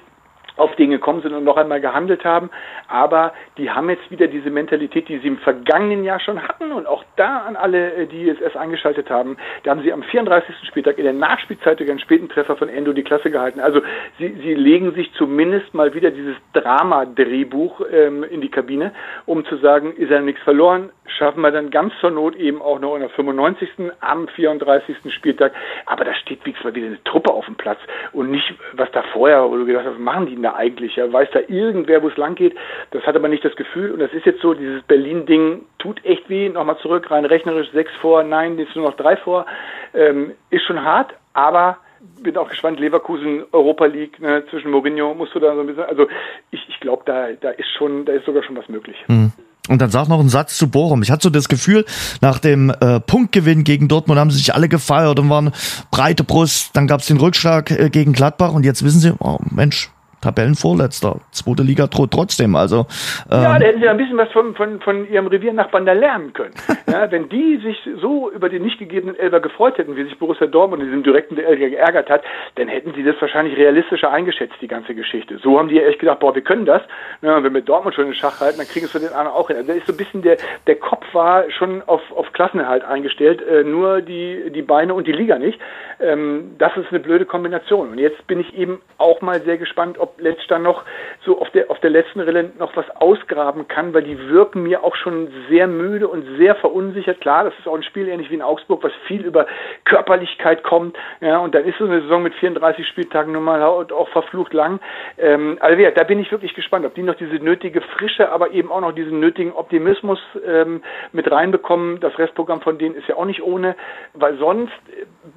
auf 0.60 0.76
Dinge 0.76 0.98
gekommen 0.98 1.22
sind 1.22 1.34
und 1.34 1.44
noch 1.44 1.58
einmal 1.58 1.82
gehandelt 1.82 2.26
haben. 2.26 2.50
Aber 2.88 3.34
die 3.58 3.70
haben 3.70 3.90
jetzt 3.90 4.10
wieder 4.12 4.28
diese 4.28 4.50
Mentalität, 4.50 5.08
die 5.10 5.20
sie 5.20 5.28
im 5.28 5.38
vergangenen 5.40 6.04
Jahr 6.04 6.20
schon 6.20 6.42
hatten 6.42 6.72
und 6.72 6.88
auch 6.88 7.04
da 7.16 7.40
an 7.40 7.56
alle, 7.56 7.94
äh, 7.94 8.06
die 8.08 8.30
es 8.30 8.40
erst 8.40 8.58
eingeschaltet 8.58 9.10
haben, 9.10 9.38
da 9.64 9.72
haben 9.72 9.82
sie 9.82 9.94
am 9.94 10.04
34. 10.04 10.56
Spieltag 10.68 10.98
in 10.98 11.04
der 11.04 11.14
Nachspielzeit 11.14 11.80
durch 11.80 11.90
einen 11.90 12.00
späten 12.00 12.30
Treffer 12.30 12.56
von 12.56 12.70
Endo 12.70 12.94
die 12.94 13.04
Klasse 13.04 13.32
gehalten. 13.32 13.60
Also 13.60 13.82
sie, 14.18 14.36
sie 14.42 14.54
legen 14.54 14.94
sich 14.94 15.12
zumindest 15.14 15.74
mal 15.74 15.94
wieder 15.94 16.12
dieses 16.12 16.36
Drama-Drehbuch 16.54 17.82
ähm, 17.92 18.24
in 18.24 18.42
die 18.42 18.50
Kabine, 18.50 18.94
um 19.26 19.46
zu 19.46 19.58
sagen, 19.58 19.94
ist 19.96 20.10
ja 20.10 20.22
nichts 20.22 20.42
verloren, 20.44 20.92
schaffen 21.18 21.42
wir 21.42 21.52
dann 21.52 21.70
ganz 21.70 21.94
zur 22.00 22.12
Not 22.12 22.36
eben 22.36 22.62
auch 22.62 22.80
noch 22.80 22.96
in 22.96 23.02
der 23.02 23.10
95. 23.10 23.92
am 24.00 24.28
34. 24.28 24.98
Spieltag. 25.14 25.54
Aber 25.86 26.06
da 26.06 26.14
steht 26.16 26.46
wie 26.46 26.54
gesagt 26.54 26.76
wieder 26.76 26.88
eine 26.88 27.04
Truppe 27.04 27.32
auf 27.32 27.46
dem 27.46 27.56
Platz 27.56 27.80
und 28.14 28.32
nicht, 28.32 28.54
was 28.74 28.92
da 28.92 29.04
vorher, 29.14 29.50
wo 29.50 29.58
du 29.58 29.66
gedacht 29.66 29.86
hast, 29.86 30.00
machen 30.00 30.26
die 30.28 30.36
denn 30.36 30.46
da 30.50 30.56
eigentlich? 30.56 30.96
Ja, 30.96 31.12
weiß 31.12 31.30
da 31.34 31.40
irgendwer, 31.48 32.02
wo 32.02 32.10
es 32.10 32.18
lang 32.18 32.36
geht? 32.36 32.56
Das 32.92 33.04
hat 33.04 33.16
aber 33.16 33.28
nicht 33.28 33.46
das 33.46 33.56
Gefühl. 33.56 33.92
Und 33.92 34.00
das 34.00 34.14
ist 34.14 34.26
jetzt 34.26 34.42
so, 34.42 34.54
dieses 34.54 34.84
Berlin-Ding 34.84 35.62
tut 35.78 36.04
echt 36.06 36.30
weh. 36.30 36.50
Nochmal 36.50 36.78
zurück, 36.80 37.10
rein 37.12 37.26
rechnerisch 37.26 37.72
sechs 37.72 37.92
vor, 38.02 38.24
nein, 38.24 38.58
jetzt 38.58 38.76
nur 38.76 38.86
noch 38.86 38.98
drei 38.98 39.18
vor. 39.18 39.46
Ähm, 39.94 40.32
ist 40.50 40.64
schon 40.66 40.84
hart, 40.84 41.14
aber 41.34 41.78
bin 42.22 42.38
auch 42.38 42.50
gespannt, 42.50 42.80
Leverkusen, 42.80 43.44
Europa 43.52 43.86
League, 43.86 44.20
ne, 44.20 44.44
zwischen 44.50 44.72
Mourinho 44.72 45.14
musst 45.14 45.36
du 45.36 45.40
da 45.40 45.54
so 45.54 45.62
ein 45.62 45.68
bisschen, 45.68 45.84
also 45.84 46.08
ich, 46.52 46.66
ich 46.70 46.80
glaube, 46.80 47.04
da, 47.06 47.28
da 47.40 47.50
ist 47.50 47.70
schon, 47.78 48.06
da 48.06 48.14
ist 48.14 48.26
sogar 48.26 48.44
schon 48.44 48.56
was 48.56 48.70
möglich. 48.70 48.96
Hm. 49.08 49.32
Und 49.68 49.82
dann 49.82 49.92
sag 49.92 50.08
noch 50.08 50.20
einen 50.20 50.30
Satz 50.30 50.58
zu 50.58 50.72
Bochum. 50.72 51.04
Ich 51.04 51.12
hatte 51.12 51.24
so 51.24 51.30
das 51.30 51.48
Gefühl, 51.48 51.86
nach 52.22 52.40
dem 52.40 52.72
äh, 52.82 53.00
Punktgewinn 53.00 53.64
gegen 53.64 53.88
Dortmund 53.88 54.20
haben 54.20 54.32
sie 54.32 54.40
sich 54.40 54.56
alle 54.56 54.68
gefeiert 54.68 55.20
und 55.20 55.30
waren 55.30 55.52
breite 55.92 56.24
Brust. 56.24 56.76
Dann 56.76 56.88
gab 56.88 57.02
es 57.02 57.08
den 57.08 57.18
Rückschlag 57.18 57.70
äh, 57.70 57.90
gegen 57.90 58.14
Gladbach 58.14 58.52
und 58.52 58.66
jetzt 58.66 58.84
wissen 58.84 59.00
sie, 59.00 59.14
oh 59.20 59.38
Mensch, 59.52 59.92
Tabellenvorletzter. 60.22 61.18
Zweite 61.32 61.64
Liga 61.64 61.88
droht 61.88 62.12
trotzdem. 62.12 62.56
Also, 62.56 62.86
ähm 63.32 63.44
ja, 63.44 63.60
da 63.60 63.66
hätten 63.66 63.82
sie 63.82 63.88
ein 63.88 63.98
bisschen 63.98 64.18
was 64.18 64.32
von, 64.32 64.56
von, 64.56 64.82
von 64.82 65.10
ihrem 65.10 65.28
Reviernachbarn 65.28 65.86
da 65.86 65.94
lernen 65.94 66.34
können. 66.34 66.54
ja, 66.88 67.10
wenn 67.12 67.30
die 67.30 67.58
sich 67.58 67.78
so 68.02 68.30
über 68.32 68.50
den 68.50 68.64
nicht 68.64 68.80
gegebenen 68.80 69.18
Elber 69.18 69.40
gefreut 69.40 69.78
hätten, 69.78 69.96
wie 69.96 70.04
sich 70.04 70.18
Borussia 70.18 70.48
Dortmund 70.48 70.82
in 70.82 70.90
diesem 70.90 71.04
direkten 71.04 71.38
Elber 71.38 71.70
geärgert 71.70 72.10
hat, 72.10 72.24
dann 72.56 72.68
hätten 72.68 72.94
sie 72.96 73.04
das 73.04 73.16
wahrscheinlich 73.20 73.58
realistischer 73.58 74.12
eingeschätzt, 74.12 74.56
die 74.62 74.68
ganze 74.68 74.96
Geschichte. 74.96 75.40
So 75.42 75.58
haben 75.58 75.70
die 75.70 75.76
ja 75.76 75.84
echt 75.84 76.00
gedacht, 76.00 76.20
boah, 76.20 76.36
wir 76.36 76.42
können 76.42 76.66
das. 76.66 76.82
Ja, 77.22 77.42
wenn 77.44 77.54
wir 77.54 77.62
Dortmund 77.62 77.96
schon 77.96 78.08
in 78.08 78.14
Schach 78.14 78.40
halten, 78.42 78.58
dann 78.58 78.68
kriegen 78.68 78.86
es 78.86 78.92
für 78.92 79.00
den 79.00 79.14
anderen 79.14 79.38
auch 79.38 79.48
hin. 79.48 79.58
Also 79.58 79.68
da 79.70 79.74
ist 79.74 79.88
so 79.88 79.94
ein 79.94 79.98
bisschen 79.98 80.22
der, 80.22 80.38
der 80.68 80.76
Kopf 80.76 81.06
war 81.14 81.50
schon 81.52 81.82
auf, 81.86 82.02
auf 82.16 82.32
Klassenerhalt 82.34 82.84
eingestellt, 82.84 83.42
äh, 83.42 83.64
nur 83.64 84.02
die, 84.02 84.52
die 84.52 84.62
Beine 84.62 84.94
und 84.94 85.08
die 85.08 85.12
Liga 85.12 85.38
nicht. 85.38 85.60
Ähm, 86.00 86.56
das 86.58 86.76
ist 86.78 86.88
eine 86.90 87.00
blöde 87.00 87.26
Kombination. 87.26 87.90
Und 87.90 88.00
jetzt 88.00 88.26
bin 88.28 88.40
ich 88.40 88.56
eben 88.56 88.82
auch 88.98 89.22
mal 89.22 89.42
sehr 89.42 89.58
gespannt, 89.58 89.98
ob 89.98 90.09
ob 90.10 90.22
Letsch 90.22 90.46
dann 90.48 90.64
noch 90.64 90.84
so 91.26 91.40
auf 91.40 91.50
der, 91.52 91.70
auf 91.70 91.80
der 91.80 91.90
letzten 91.90 92.20
Rille 92.20 92.52
noch 92.58 92.76
was 92.76 92.90
ausgraben 92.96 93.68
kann, 93.68 93.94
weil 93.94 94.04
die 94.04 94.30
wirken 94.30 94.64
mir 94.64 94.84
auch 94.84 94.96
schon 94.96 95.30
sehr 95.50 95.68
müde 95.68 96.08
und 96.08 96.38
sehr 96.38 96.56
verunsichert. 96.56 97.22
Klar, 97.22 97.44
das 97.44 97.54
ist 97.60 97.68
auch 97.68 97.76
ein 97.76 97.84
Spiel 97.84 98.08
ähnlich 98.08 98.30
wie 98.30 98.36
in 98.36 98.42
Augsburg, 98.42 98.84
was 98.84 98.92
viel 99.08 99.26
über 99.26 99.46
Körperlichkeit 99.86 100.64
kommt. 100.64 100.98
Ja, 101.22 101.40
und 101.40 101.54
dann 101.56 101.66
ist 101.66 101.78
so 101.78 101.86
eine 101.86 102.02
Saison 102.02 102.24
mit 102.24 102.34
34 102.36 102.88
Spieltagen 102.88 103.34
nun 103.34 103.44
mal 103.44 103.62
auch 103.62 104.10
verflucht 104.10 104.54
lang. 104.54 104.80
Ähm, 105.18 105.58
also 105.60 105.82
ja, 105.82 105.92
da 105.92 106.04
bin 106.04 106.20
ich 106.20 106.32
wirklich 106.32 106.54
gespannt, 106.54 106.86
ob 106.86 106.96
die 106.96 107.04
noch 107.04 107.16
diese 107.16 107.36
nötige 107.36 107.82
Frische, 107.82 108.32
aber 108.32 108.52
eben 108.52 108.72
auch 108.72 108.82
noch 108.82 108.94
diesen 108.94 109.20
nötigen 109.20 109.54
Optimismus 109.54 110.20
ähm, 110.46 110.82
mit 111.12 111.30
reinbekommen. 111.32 112.00
Das 112.00 112.18
Restprogramm 112.18 112.62
von 112.62 112.78
denen 112.78 112.96
ist 112.96 113.08
ja 113.08 113.16
auch 113.16 113.26
nicht 113.26 113.44
ohne, 113.44 113.76
weil 114.14 114.38
sonst 114.38 114.74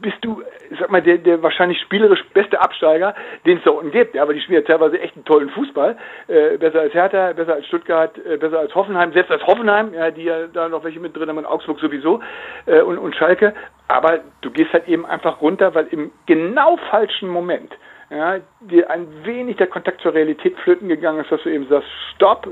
bist 0.01 0.17
du, 0.23 0.43
sag 0.79 0.91
mal, 0.91 1.03
der, 1.03 1.19
der 1.19 1.43
wahrscheinlich 1.43 1.81
spielerisch 1.81 2.25
beste 2.33 2.61
Absteiger, 2.61 3.15
den 3.47 3.59
es 3.59 3.65
da 3.65 3.71
unten 3.71 3.91
gibt. 3.91 4.15
Ja, 4.15 4.23
aber 4.23 4.35
die 4.35 4.41
spielen 4.41 4.62
teilweise 4.65 5.01
echt 5.01 5.17
einen 5.17 5.25
tollen 5.25 5.51
Fußball. 5.51 5.97
Äh, 6.29 6.59
besser 6.59 6.81
als 6.81 6.95
Hertha, 6.95 7.33
besser 7.33 7.55
als 7.55 7.67
Stuttgart, 7.67 8.17
äh, 8.25 8.37
besser 8.37 8.59
als 8.59 8.75
Hoffenheim, 8.75 9.13
selbst 9.13 9.31
als 9.31 9.47
Hoffenheim, 9.47 9.95
ja, 9.95 10.11
die 10.11 10.25
ja 10.25 10.47
da 10.47 10.69
noch 10.69 10.85
welche 10.85 11.01
mit 11.01 11.17
drin 11.17 11.29
haben, 11.29 11.39
in 11.39 11.47
Augsburg 11.47 11.81
sowieso 11.81 12.21
äh, 12.67 12.81
und, 12.81 12.99
und 12.99 13.15
Schalke. 13.17 13.55
Aber 13.89 14.21
du 14.41 14.51
gehst 14.51 14.73
halt 14.73 14.89
eben 14.89 15.05
einfach 15.07 15.41
runter, 15.41 15.75
weil 15.75 15.87
im 15.89 16.11
genau 16.27 16.77
falschen 16.91 17.29
Moment 17.29 17.73
ja, 18.13 18.41
dir 18.61 18.91
ein 18.91 19.07
wenig 19.25 19.57
der 19.57 19.69
Kontakt 19.69 20.03
zur 20.03 20.13
Realität 20.13 20.57
flöten 20.59 20.89
gegangen 20.89 21.21
ist, 21.21 21.33
dass 21.33 21.43
du 21.43 21.49
eben 21.49 21.67
sagst, 21.69 21.89
stopp, 22.15 22.47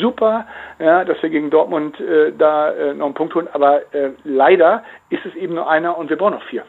super, 0.00 0.46
ja, 0.78 1.04
dass 1.04 1.22
wir 1.22 1.30
gegen 1.30 1.50
Dortmund 1.50 1.98
äh, 1.98 2.32
da 2.36 2.72
äh, 2.72 2.94
noch 2.94 3.06
einen 3.06 3.14
Punkt 3.14 3.34
holen, 3.34 3.48
aber 3.52 3.80
äh, 3.94 4.10
leider 4.24 4.84
ist 5.08 5.24
es 5.24 5.34
eben 5.34 5.54
nur 5.54 5.68
einer 5.68 5.96
und 5.96 6.10
wir 6.10 6.18
brauchen 6.18 6.34
noch 6.34 6.42
vier. 6.44 6.64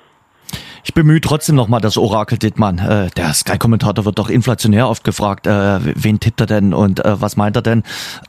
Ich 0.83 0.93
bemühe 0.93 1.21
trotzdem 1.21 1.55
nochmal 1.55 1.81
das 1.81 1.97
Orakel 1.97 2.37
Dittmann. 2.37 2.79
Äh, 2.79 3.09
der 3.11 3.33
Sky-Kommentator 3.33 4.05
wird 4.05 4.19
doch 4.19 4.29
inflationär 4.29 4.87
oft 4.87 5.03
gefragt, 5.03 5.47
äh, 5.47 5.79
wen 5.81 6.19
tippt 6.19 6.41
er 6.41 6.47
denn 6.47 6.73
und 6.73 7.03
äh, 7.03 7.21
was 7.21 7.35
meint 7.35 7.55
er 7.55 7.61
denn? 7.61 7.83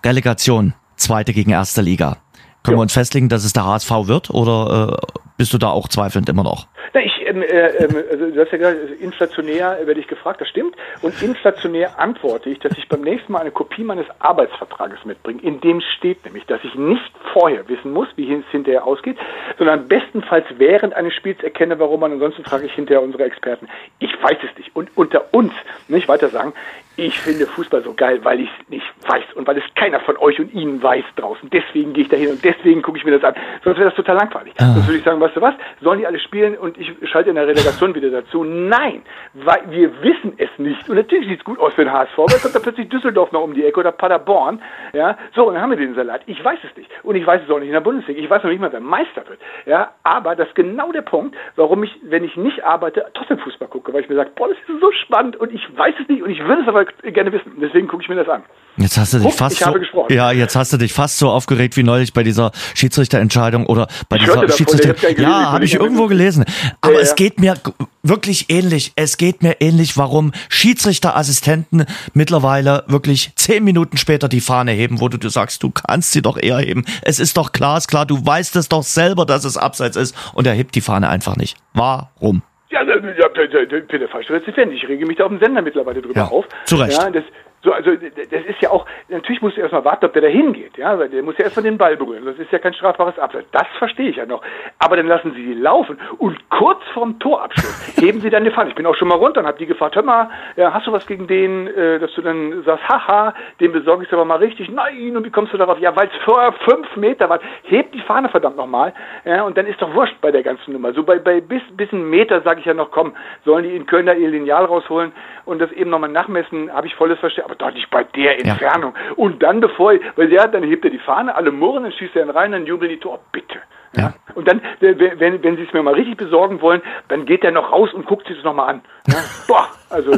Relegation, 0.05 0.75
zweite 0.97 1.33
gegen 1.33 1.51
erste 1.51 1.83
Liga. 1.83 2.19
Können 2.63 2.77
ja. 2.77 2.79
wir 2.79 2.83
uns 2.83 2.93
festlegen, 2.93 3.29
dass 3.29 3.45
es 3.45 3.53
der 3.53 3.65
HSV 3.65 3.91
wird 4.05 4.31
oder 4.31 4.99
äh, 4.99 5.21
bist 5.41 5.55
du 5.55 5.59
da 5.59 5.71
auch 5.71 5.89
zweifelnd 5.89 6.29
immer 6.29 6.43
noch? 6.43 6.67
Na, 6.93 7.01
ich, 7.01 7.27
ähm, 7.27 7.43
äh, 7.43 7.73
also 8.11 8.31
du 8.31 8.39
hast 8.39 8.53
ja 8.53 8.59
gesagt, 8.59 9.01
inflationär 9.01 9.79
werde 9.87 9.99
ich 9.99 10.07
gefragt, 10.07 10.39
das 10.43 10.49
stimmt. 10.49 10.77
Und 11.01 11.23
inflationär 11.23 11.99
antworte 11.99 12.51
ich, 12.51 12.59
dass 12.59 12.77
ich 12.77 12.87
beim 12.91 13.01
nächsten 13.01 13.33
Mal 13.33 13.39
eine 13.39 13.51
Kopie 13.51 13.83
meines 13.83 14.05
Arbeitsvertrages 14.19 15.03
mitbringe. 15.07 15.41
In 15.41 15.59
dem 15.63 15.81
steht 15.97 16.23
nämlich, 16.27 16.45
dass 16.45 16.63
ich 16.63 16.75
nicht 16.75 17.11
vorher 17.33 17.67
wissen 17.71 17.91
muss, 17.91 18.09
wie 18.17 18.31
es 18.31 18.45
hinterher 18.51 18.87
ausgeht, 18.87 19.17
sondern 19.57 19.89
bestenfalls 19.89 20.45
während 20.59 20.93
eines 20.93 21.15
Spiels 21.15 21.43
erkenne, 21.43 21.79
warum 21.79 22.01
man. 22.01 22.13
Ansonsten 22.13 22.45
frage 22.45 22.67
ich 22.67 22.73
hinterher 22.75 23.03
unsere 23.03 23.25
Experten. 23.25 23.67
Ich 23.99 24.13
weiß 24.23 24.37
es 24.43 24.59
nicht. 24.59 24.77
Und 24.77 24.91
unter 24.95 25.33
uns, 25.33 25.55
nicht 25.89 26.07
weiter 26.07 26.29
sagen, 26.29 26.53
ich 26.97 27.19
finde 27.19 27.47
Fußball 27.47 27.83
so 27.83 27.95
geil, 27.95 28.21
weil 28.25 28.41
ich 28.41 28.51
es 28.61 28.69
nicht 28.69 28.87
weiß 29.09 29.25
und 29.35 29.47
weil 29.47 29.57
es 29.57 29.65
keiner 29.75 30.01
von 30.01 30.17
euch 30.19 30.39
und 30.39 30.53
Ihnen 30.53 30.83
weiß 30.83 31.05
draußen. 31.17 31.49
Deswegen 31.51 31.95
gehe 31.95 32.05
ich 32.05 32.11
da 32.11 32.17
hin 32.17 32.29
und 32.29 32.45
deswegen 32.45 32.83
gucke 32.83 32.99
ich 32.99 33.05
mir 33.05 33.19
das 33.19 33.25
an. 33.25 33.35
Sonst 33.65 33.79
wäre 33.79 33.89
das 33.89 33.97
total 33.97 34.17
langweilig. 34.17 34.53
Ah. 34.59 34.75
Sonst 34.75 34.89
würde 34.89 34.99
ich 34.99 35.05
sagen, 35.05 35.21
weißt 35.31 35.37
du 35.37 35.41
was, 35.41 35.55
sollen 35.81 35.99
die 35.99 36.07
alle 36.07 36.19
spielen 36.19 36.57
und 36.57 36.79
ich 36.79 36.93
schalte 37.11 37.31
in 37.31 37.37
der 37.37 37.47
Relegation 37.47 37.95
wieder 37.95 38.11
dazu? 38.11 38.45
Nein, 38.45 39.03
weil 39.35 39.63
wir 39.71 40.03
wissen 40.03 40.35
es 40.39 40.49
nicht. 40.59 40.89
Und 40.89 40.97
natürlich 40.97 41.29
sieht 41.29 41.41
es 41.41 41.45
gut 41.45 41.59
aus 41.59 41.73
für 41.75 41.85
den 41.85 41.93
HSV, 41.93 42.19
weil 42.19 42.39
kommt 42.41 42.55
da 42.55 42.59
plötzlich 42.59 42.89
Düsseldorf 42.89 43.33
noch 43.33 43.43
um 43.43 43.55
die 43.55 43.65
Ecke 43.65 43.81
oder 43.81 43.93
Paderborn. 43.93 44.63
Ja, 44.93 45.17
so, 45.35 45.49
und 45.49 45.55
dann 45.55 45.63
haben 45.63 45.71
wir 45.71 45.77
den 45.77 45.95
Salat. 45.95 46.23
Ich 46.27 46.43
weiß 46.45 46.59
es 46.69 46.77
nicht. 46.77 46.91
Und 47.03 47.17
ich 47.17 47.27
weiß 47.27 47.43
es 47.45 47.51
auch 47.51 47.59
nicht 47.59 47.69
in 47.69 47.75
der 47.75 47.81
Bundesliga. 47.81 48.21
Ich 48.21 48.31
weiß 48.31 48.43
noch 48.43 48.51
nicht 48.51 48.61
mal, 48.61 48.73
wer 48.73 48.81
Meister 48.81 49.27
wird. 49.29 49.41
Ja, 49.67 49.93
aber 50.03 50.37
das 50.37 50.49
ist 50.49 50.55
genau 50.55 50.93
der 50.93 51.03
Punkt, 51.03 51.37
warum 51.57 51.83
ich, 51.85 51.93
wenn 52.03 52.25
ich 52.25 52.37
nicht 52.37 52.65
arbeite, 52.65 53.07
trotzdem 53.15 53.39
Fußball 53.39 53.69
gucke, 53.69 53.93
weil 53.93 54.03
ich 54.03 54.09
mir 54.09 54.17
sage, 54.17 54.31
boah, 54.35 54.49
das 54.49 54.59
ist 54.59 54.81
so 54.81 54.91
spannend 55.05 55.37
und 55.37 55.53
ich 55.53 55.63
weiß 55.77 55.95
es 56.01 56.09
nicht 56.09 56.23
und 56.23 56.31
ich 56.31 56.41
will 56.41 56.59
es 56.61 56.69
aber 56.69 56.85
gerne 56.85 57.33
wissen. 57.33 57.53
Deswegen 57.61 57.89
gucke 57.89 58.03
ich 58.03 58.09
mir 58.09 58.17
das 58.17 58.29
an. 58.29 58.43
Jetzt 58.77 58.97
hast 58.97 59.13
du 59.13 59.19
dich 59.19 59.27
Guck, 59.27 59.39
fast 59.39 59.59
so, 59.59 60.07
ja, 60.09 60.33
jetzt 60.33 60.57
hast 60.57 60.73
du 60.73 60.79
dich 60.79 60.93
fast 60.93 61.19
so 61.19 61.29
aufgeregt 61.29 61.77
wie 61.77 61.83
neulich 61.83 62.15
bei 62.15 62.23
dieser 62.23 62.51
Schiedsrichterentscheidung 62.75 63.67
oder 63.67 63.89
bei 64.09 64.17
ich 64.17 64.25
dieser 64.25 64.49
Schiedsrichter. 64.49 64.95
Ja, 65.23 65.53
habe 65.53 65.65
ich 65.65 65.75
irgendwo 65.75 66.07
gelesen. 66.07 66.45
Aber 66.81 66.95
ja, 66.95 67.01
es 67.01 67.15
geht 67.15 67.41
mir 67.41 67.55
wirklich 68.03 68.47
ähnlich. 68.51 68.93
Es 68.97 69.17
geht 69.17 69.43
mir 69.43 69.61
ähnlich, 69.61 69.97
warum 69.97 70.33
Schiedsrichterassistenten 70.49 71.85
mittlerweile 72.15 72.85
wirklich 72.87 73.33
zehn 73.37 73.65
Minuten 73.65 73.97
später 73.97 74.29
die 74.29 74.41
Fahne 74.41 74.73
heben, 74.73 75.01
wo 75.01 75.09
du, 75.09 75.19
du 75.19 75.29
sagst, 75.29 75.63
du 75.63 75.71
kannst 75.71 76.13
sie 76.13 76.23
doch 76.23 76.39
eher 76.41 76.59
heben. 76.59 76.85
Es 77.03 77.21
ist 77.21 77.37
doch 77.37 77.53
glasklar, 77.53 78.07
du 78.07 78.25
weißt 78.25 78.57
es 78.57 78.69
doch 78.69 78.83
selber, 78.83 79.27
dass 79.27 79.45
es 79.45 79.57
abseits 79.57 79.97
ist 79.97 80.17
und 80.35 80.47
er 80.47 80.55
hebt 80.55 80.75
die 80.75 80.81
Fahne 80.81 81.09
einfach 81.09 81.37
nicht. 81.37 81.57
Warum? 81.75 82.43
Ja, 82.71 82.83
ja, 82.85 83.29
bitte 83.29 84.09
falsch 84.09 84.31
Rezipient. 84.31 84.73
Ich 84.73 84.87
rege 84.87 85.05
mich 85.05 85.17
da 85.17 85.25
auf 85.25 85.31
dem 85.31 85.41
Sender 85.41 85.61
mittlerweile 85.61 86.01
drüber 86.01 86.21
ja, 86.21 86.29
auf. 86.29 86.47
Zu 86.67 86.77
Recht. 86.77 86.97
Ja, 86.97 87.11
das, 87.11 87.25
so, 87.63 87.73
also 87.73 87.91
das 87.95 88.45
ist 88.47 88.63
ja 88.63 88.71
auch, 88.71 88.87
natürlich 89.09 89.43
musst 89.43 89.59
du 89.59 89.61
erstmal 89.61 89.85
warten, 89.85 90.07
ob 90.07 90.15
der 90.15 90.23
da 90.23 90.29
hingeht, 90.29 90.79
ja, 90.79 90.99
weil 90.99 91.11
der 91.11 91.23
muss 91.23 91.37
ja 91.37 91.45
erstmal 91.45 91.65
den 91.65 91.77
Ball 91.77 91.95
berühren. 91.95 92.25
Das 92.25 92.39
ist 92.39 92.51
ja 92.51 92.59
kein 92.59 92.73
strafbares 92.73 93.19
Abseits. 93.19 93.51
Das 93.53 93.67
verstehe 93.79 94.09
ich 94.09 94.17
ja 94.17 94.25
noch. 94.25 94.41
Aber 94.79 94.97
dann 94.97 95.07
lassen 95.07 95.35
sie 95.35 95.45
die 95.45 95.55
laufen 95.55 95.99
und 96.17 96.39
kurz 96.49 96.81
vorm 96.95 97.19
Torabschluss 97.19 97.97
heben 98.01 98.21
sie 98.21 98.31
dann 98.31 98.45
die 98.45 98.51
Fahne. 98.51 98.71
Ich 98.71 98.77
bin 98.77 98.87
auch 98.87 98.95
schon 98.95 99.09
mal 99.09 99.17
runter 99.17 99.41
und 99.41 99.47
habe 99.47 99.59
die 99.59 99.67
gefragt, 99.67 99.95
hör 99.95 100.03
mal, 100.03 100.31
ja, 100.57 100.73
hast 100.73 100.87
du 100.87 100.93
was 100.93 101.07
gegen 101.07 101.27
den, 101.27 101.67
äh, 101.67 101.99
dass 101.99 102.15
du 102.15 102.23
dann 102.23 102.63
sagst, 102.63 102.89
haha, 102.89 103.35
den 103.61 103.73
besorge 103.73 104.05
ich 104.05 104.13
aber 104.13 104.25
mal 104.25 104.39
richtig. 104.39 104.71
Nein, 104.71 105.15
und 105.15 105.27
wie 105.27 105.31
kommst 105.31 105.53
du 105.53 105.59
darauf? 105.59 105.79
Ja, 105.81 105.95
weil 105.95 106.07
es 106.07 106.25
vorher 106.25 106.53
fünf 106.53 106.97
Meter 106.97 107.29
war. 107.29 107.41
Hebt 107.65 107.95
die 107.95 108.01
Fahne 108.01 108.31
verdammt 108.31 108.57
nochmal. 108.57 108.95
Ja, 109.27 109.43
und 109.43 109.59
dann 109.59 109.67
ist 109.67 109.83
doch 109.83 109.95
wurscht 109.95 110.19
bei 110.23 110.31
der 110.31 110.43
ganzen 110.43 110.73
Nummer. 110.73 110.95
So 110.95 111.03
bei, 111.03 111.19
bei 111.19 111.43
bis, 111.43 111.63
bis 111.73 111.93
einen 111.93 112.09
Meter 112.09 112.41
sage 112.41 112.61
ich 112.61 112.67
ja 112.67 112.73
noch, 112.73 112.91
komm, 112.91 113.13
sollen 113.45 113.65
die 113.65 113.77
in 113.77 113.85
Köln 113.85 114.07
da 114.07 114.15
ihr 114.15 114.29
Lineal 114.29 114.65
rausholen 114.65 115.13
und 115.45 115.59
das 115.59 115.71
eben 115.73 115.91
nochmal 115.91 116.11
nachmessen, 116.11 116.73
habe 116.73 116.87
ich 116.87 116.95
volles 116.95 117.19
Verständnis. 117.19 117.50
Aber 117.51 117.57
doch 117.57 117.75
nicht 117.75 117.91
bei 117.91 118.05
der 118.05 118.39
Entfernung. 118.39 118.95
Ja. 118.95 119.15
Und 119.17 119.43
dann, 119.43 119.61
bevor, 119.61 119.95
weil 120.15 120.29
der, 120.29 120.47
dann 120.47 120.63
hebt 120.63 120.85
er 120.85 120.91
die 120.91 120.99
Fahne, 120.99 121.35
alle 121.35 121.51
murren, 121.51 121.83
dann 121.83 121.93
schießt 121.93 122.15
er 122.15 122.23
ihn 122.23 122.31
rein, 122.31 122.53
dann 122.53 122.65
jubeln 122.65 122.91
die 122.91 122.99
Tor. 122.99 123.19
Bitte. 123.33 123.59
Ja. 123.97 124.15
Und 124.37 124.47
dann, 124.47 124.61
wenn, 124.79 125.43
wenn 125.43 125.57
Sie 125.57 125.65
es 125.65 125.73
mir 125.73 125.83
mal 125.83 125.95
richtig 125.95 126.17
besorgen 126.17 126.61
wollen, 126.61 126.81
dann 127.09 127.27
geht 127.27 127.43
er 127.43 127.51
noch 127.51 127.73
raus 127.73 127.93
und 127.93 128.07
guckt 128.07 128.29
sich 128.29 128.37
das 128.37 128.45
nochmal 128.45 128.75
an. 128.75 128.83
Ja. 129.09 129.17
Boah, 129.49 129.67
also 129.89 130.13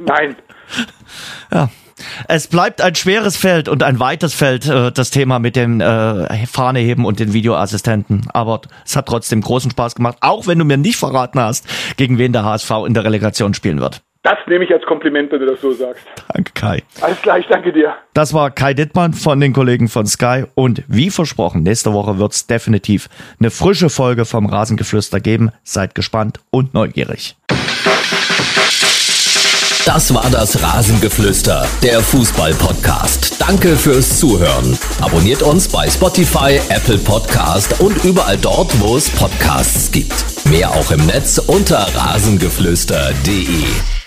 nein. 0.00 0.36
Ja. 1.50 1.68
Es 2.28 2.48
bleibt 2.48 2.82
ein 2.82 2.94
schweres 2.96 3.38
Feld 3.38 3.68
und 3.68 3.82
ein 3.82 3.98
weites 3.98 4.34
Feld, 4.34 4.68
äh, 4.68 4.92
das 4.92 5.10
Thema 5.10 5.38
mit 5.38 5.56
dem 5.56 5.80
äh, 5.80 6.46
Fahneheben 6.46 7.06
und 7.06 7.18
den 7.18 7.32
Videoassistenten. 7.32 8.28
Aber 8.34 8.60
es 8.84 8.94
hat 8.94 9.06
trotzdem 9.06 9.40
großen 9.40 9.70
Spaß 9.70 9.94
gemacht, 9.94 10.18
auch 10.20 10.46
wenn 10.46 10.58
du 10.58 10.66
mir 10.66 10.76
nicht 10.76 10.98
verraten 10.98 11.40
hast, 11.40 11.66
gegen 11.96 12.18
wen 12.18 12.32
der 12.34 12.44
HSV 12.44 12.70
in 12.86 12.92
der 12.92 13.04
Relegation 13.04 13.54
spielen 13.54 13.80
wird. 13.80 14.02
Das 14.24 14.38
nehme 14.46 14.64
ich 14.64 14.72
als 14.72 14.82
Kompliment, 14.86 15.30
wenn 15.32 15.40
du 15.40 15.46
das 15.46 15.60
so 15.60 15.74
sagst. 15.74 16.02
Danke, 16.32 16.50
Kai. 16.54 16.82
Alles 17.02 17.20
klar, 17.20 17.38
ich 17.38 17.46
danke 17.46 17.74
dir. 17.74 17.94
Das 18.14 18.32
war 18.32 18.50
Kai 18.50 18.72
Dittmann 18.72 19.12
von 19.12 19.38
den 19.38 19.52
Kollegen 19.52 19.86
von 19.86 20.06
Sky. 20.06 20.44
Und 20.54 20.82
wie 20.88 21.10
versprochen, 21.10 21.62
nächste 21.62 21.92
Woche 21.92 22.18
wird 22.18 22.32
es 22.32 22.46
definitiv 22.46 23.10
eine 23.38 23.50
frische 23.50 23.90
Folge 23.90 24.24
vom 24.24 24.46
Rasengeflüster 24.46 25.20
geben. 25.20 25.50
Seid 25.62 25.94
gespannt 25.94 26.40
und 26.50 26.72
neugierig. 26.72 27.36
Das 29.84 30.14
war 30.14 30.30
das 30.30 30.62
Rasengeflüster, 30.62 31.68
der 31.82 32.00
Fußball-Podcast. 32.00 33.38
Danke 33.38 33.76
fürs 33.76 34.18
Zuhören. 34.18 34.78
Abonniert 35.02 35.42
uns 35.42 35.68
bei 35.68 35.90
Spotify, 35.90 36.58
Apple 36.70 36.96
Podcast 36.96 37.78
und 37.80 38.02
überall 38.02 38.38
dort, 38.38 38.80
wo 38.80 38.96
es 38.96 39.10
Podcasts 39.10 39.92
gibt. 39.92 40.24
Mehr 40.46 40.70
auch 40.70 40.90
im 40.90 41.04
Netz 41.04 41.36
unter 41.36 41.86
rasengeflüster.de. 41.94 44.03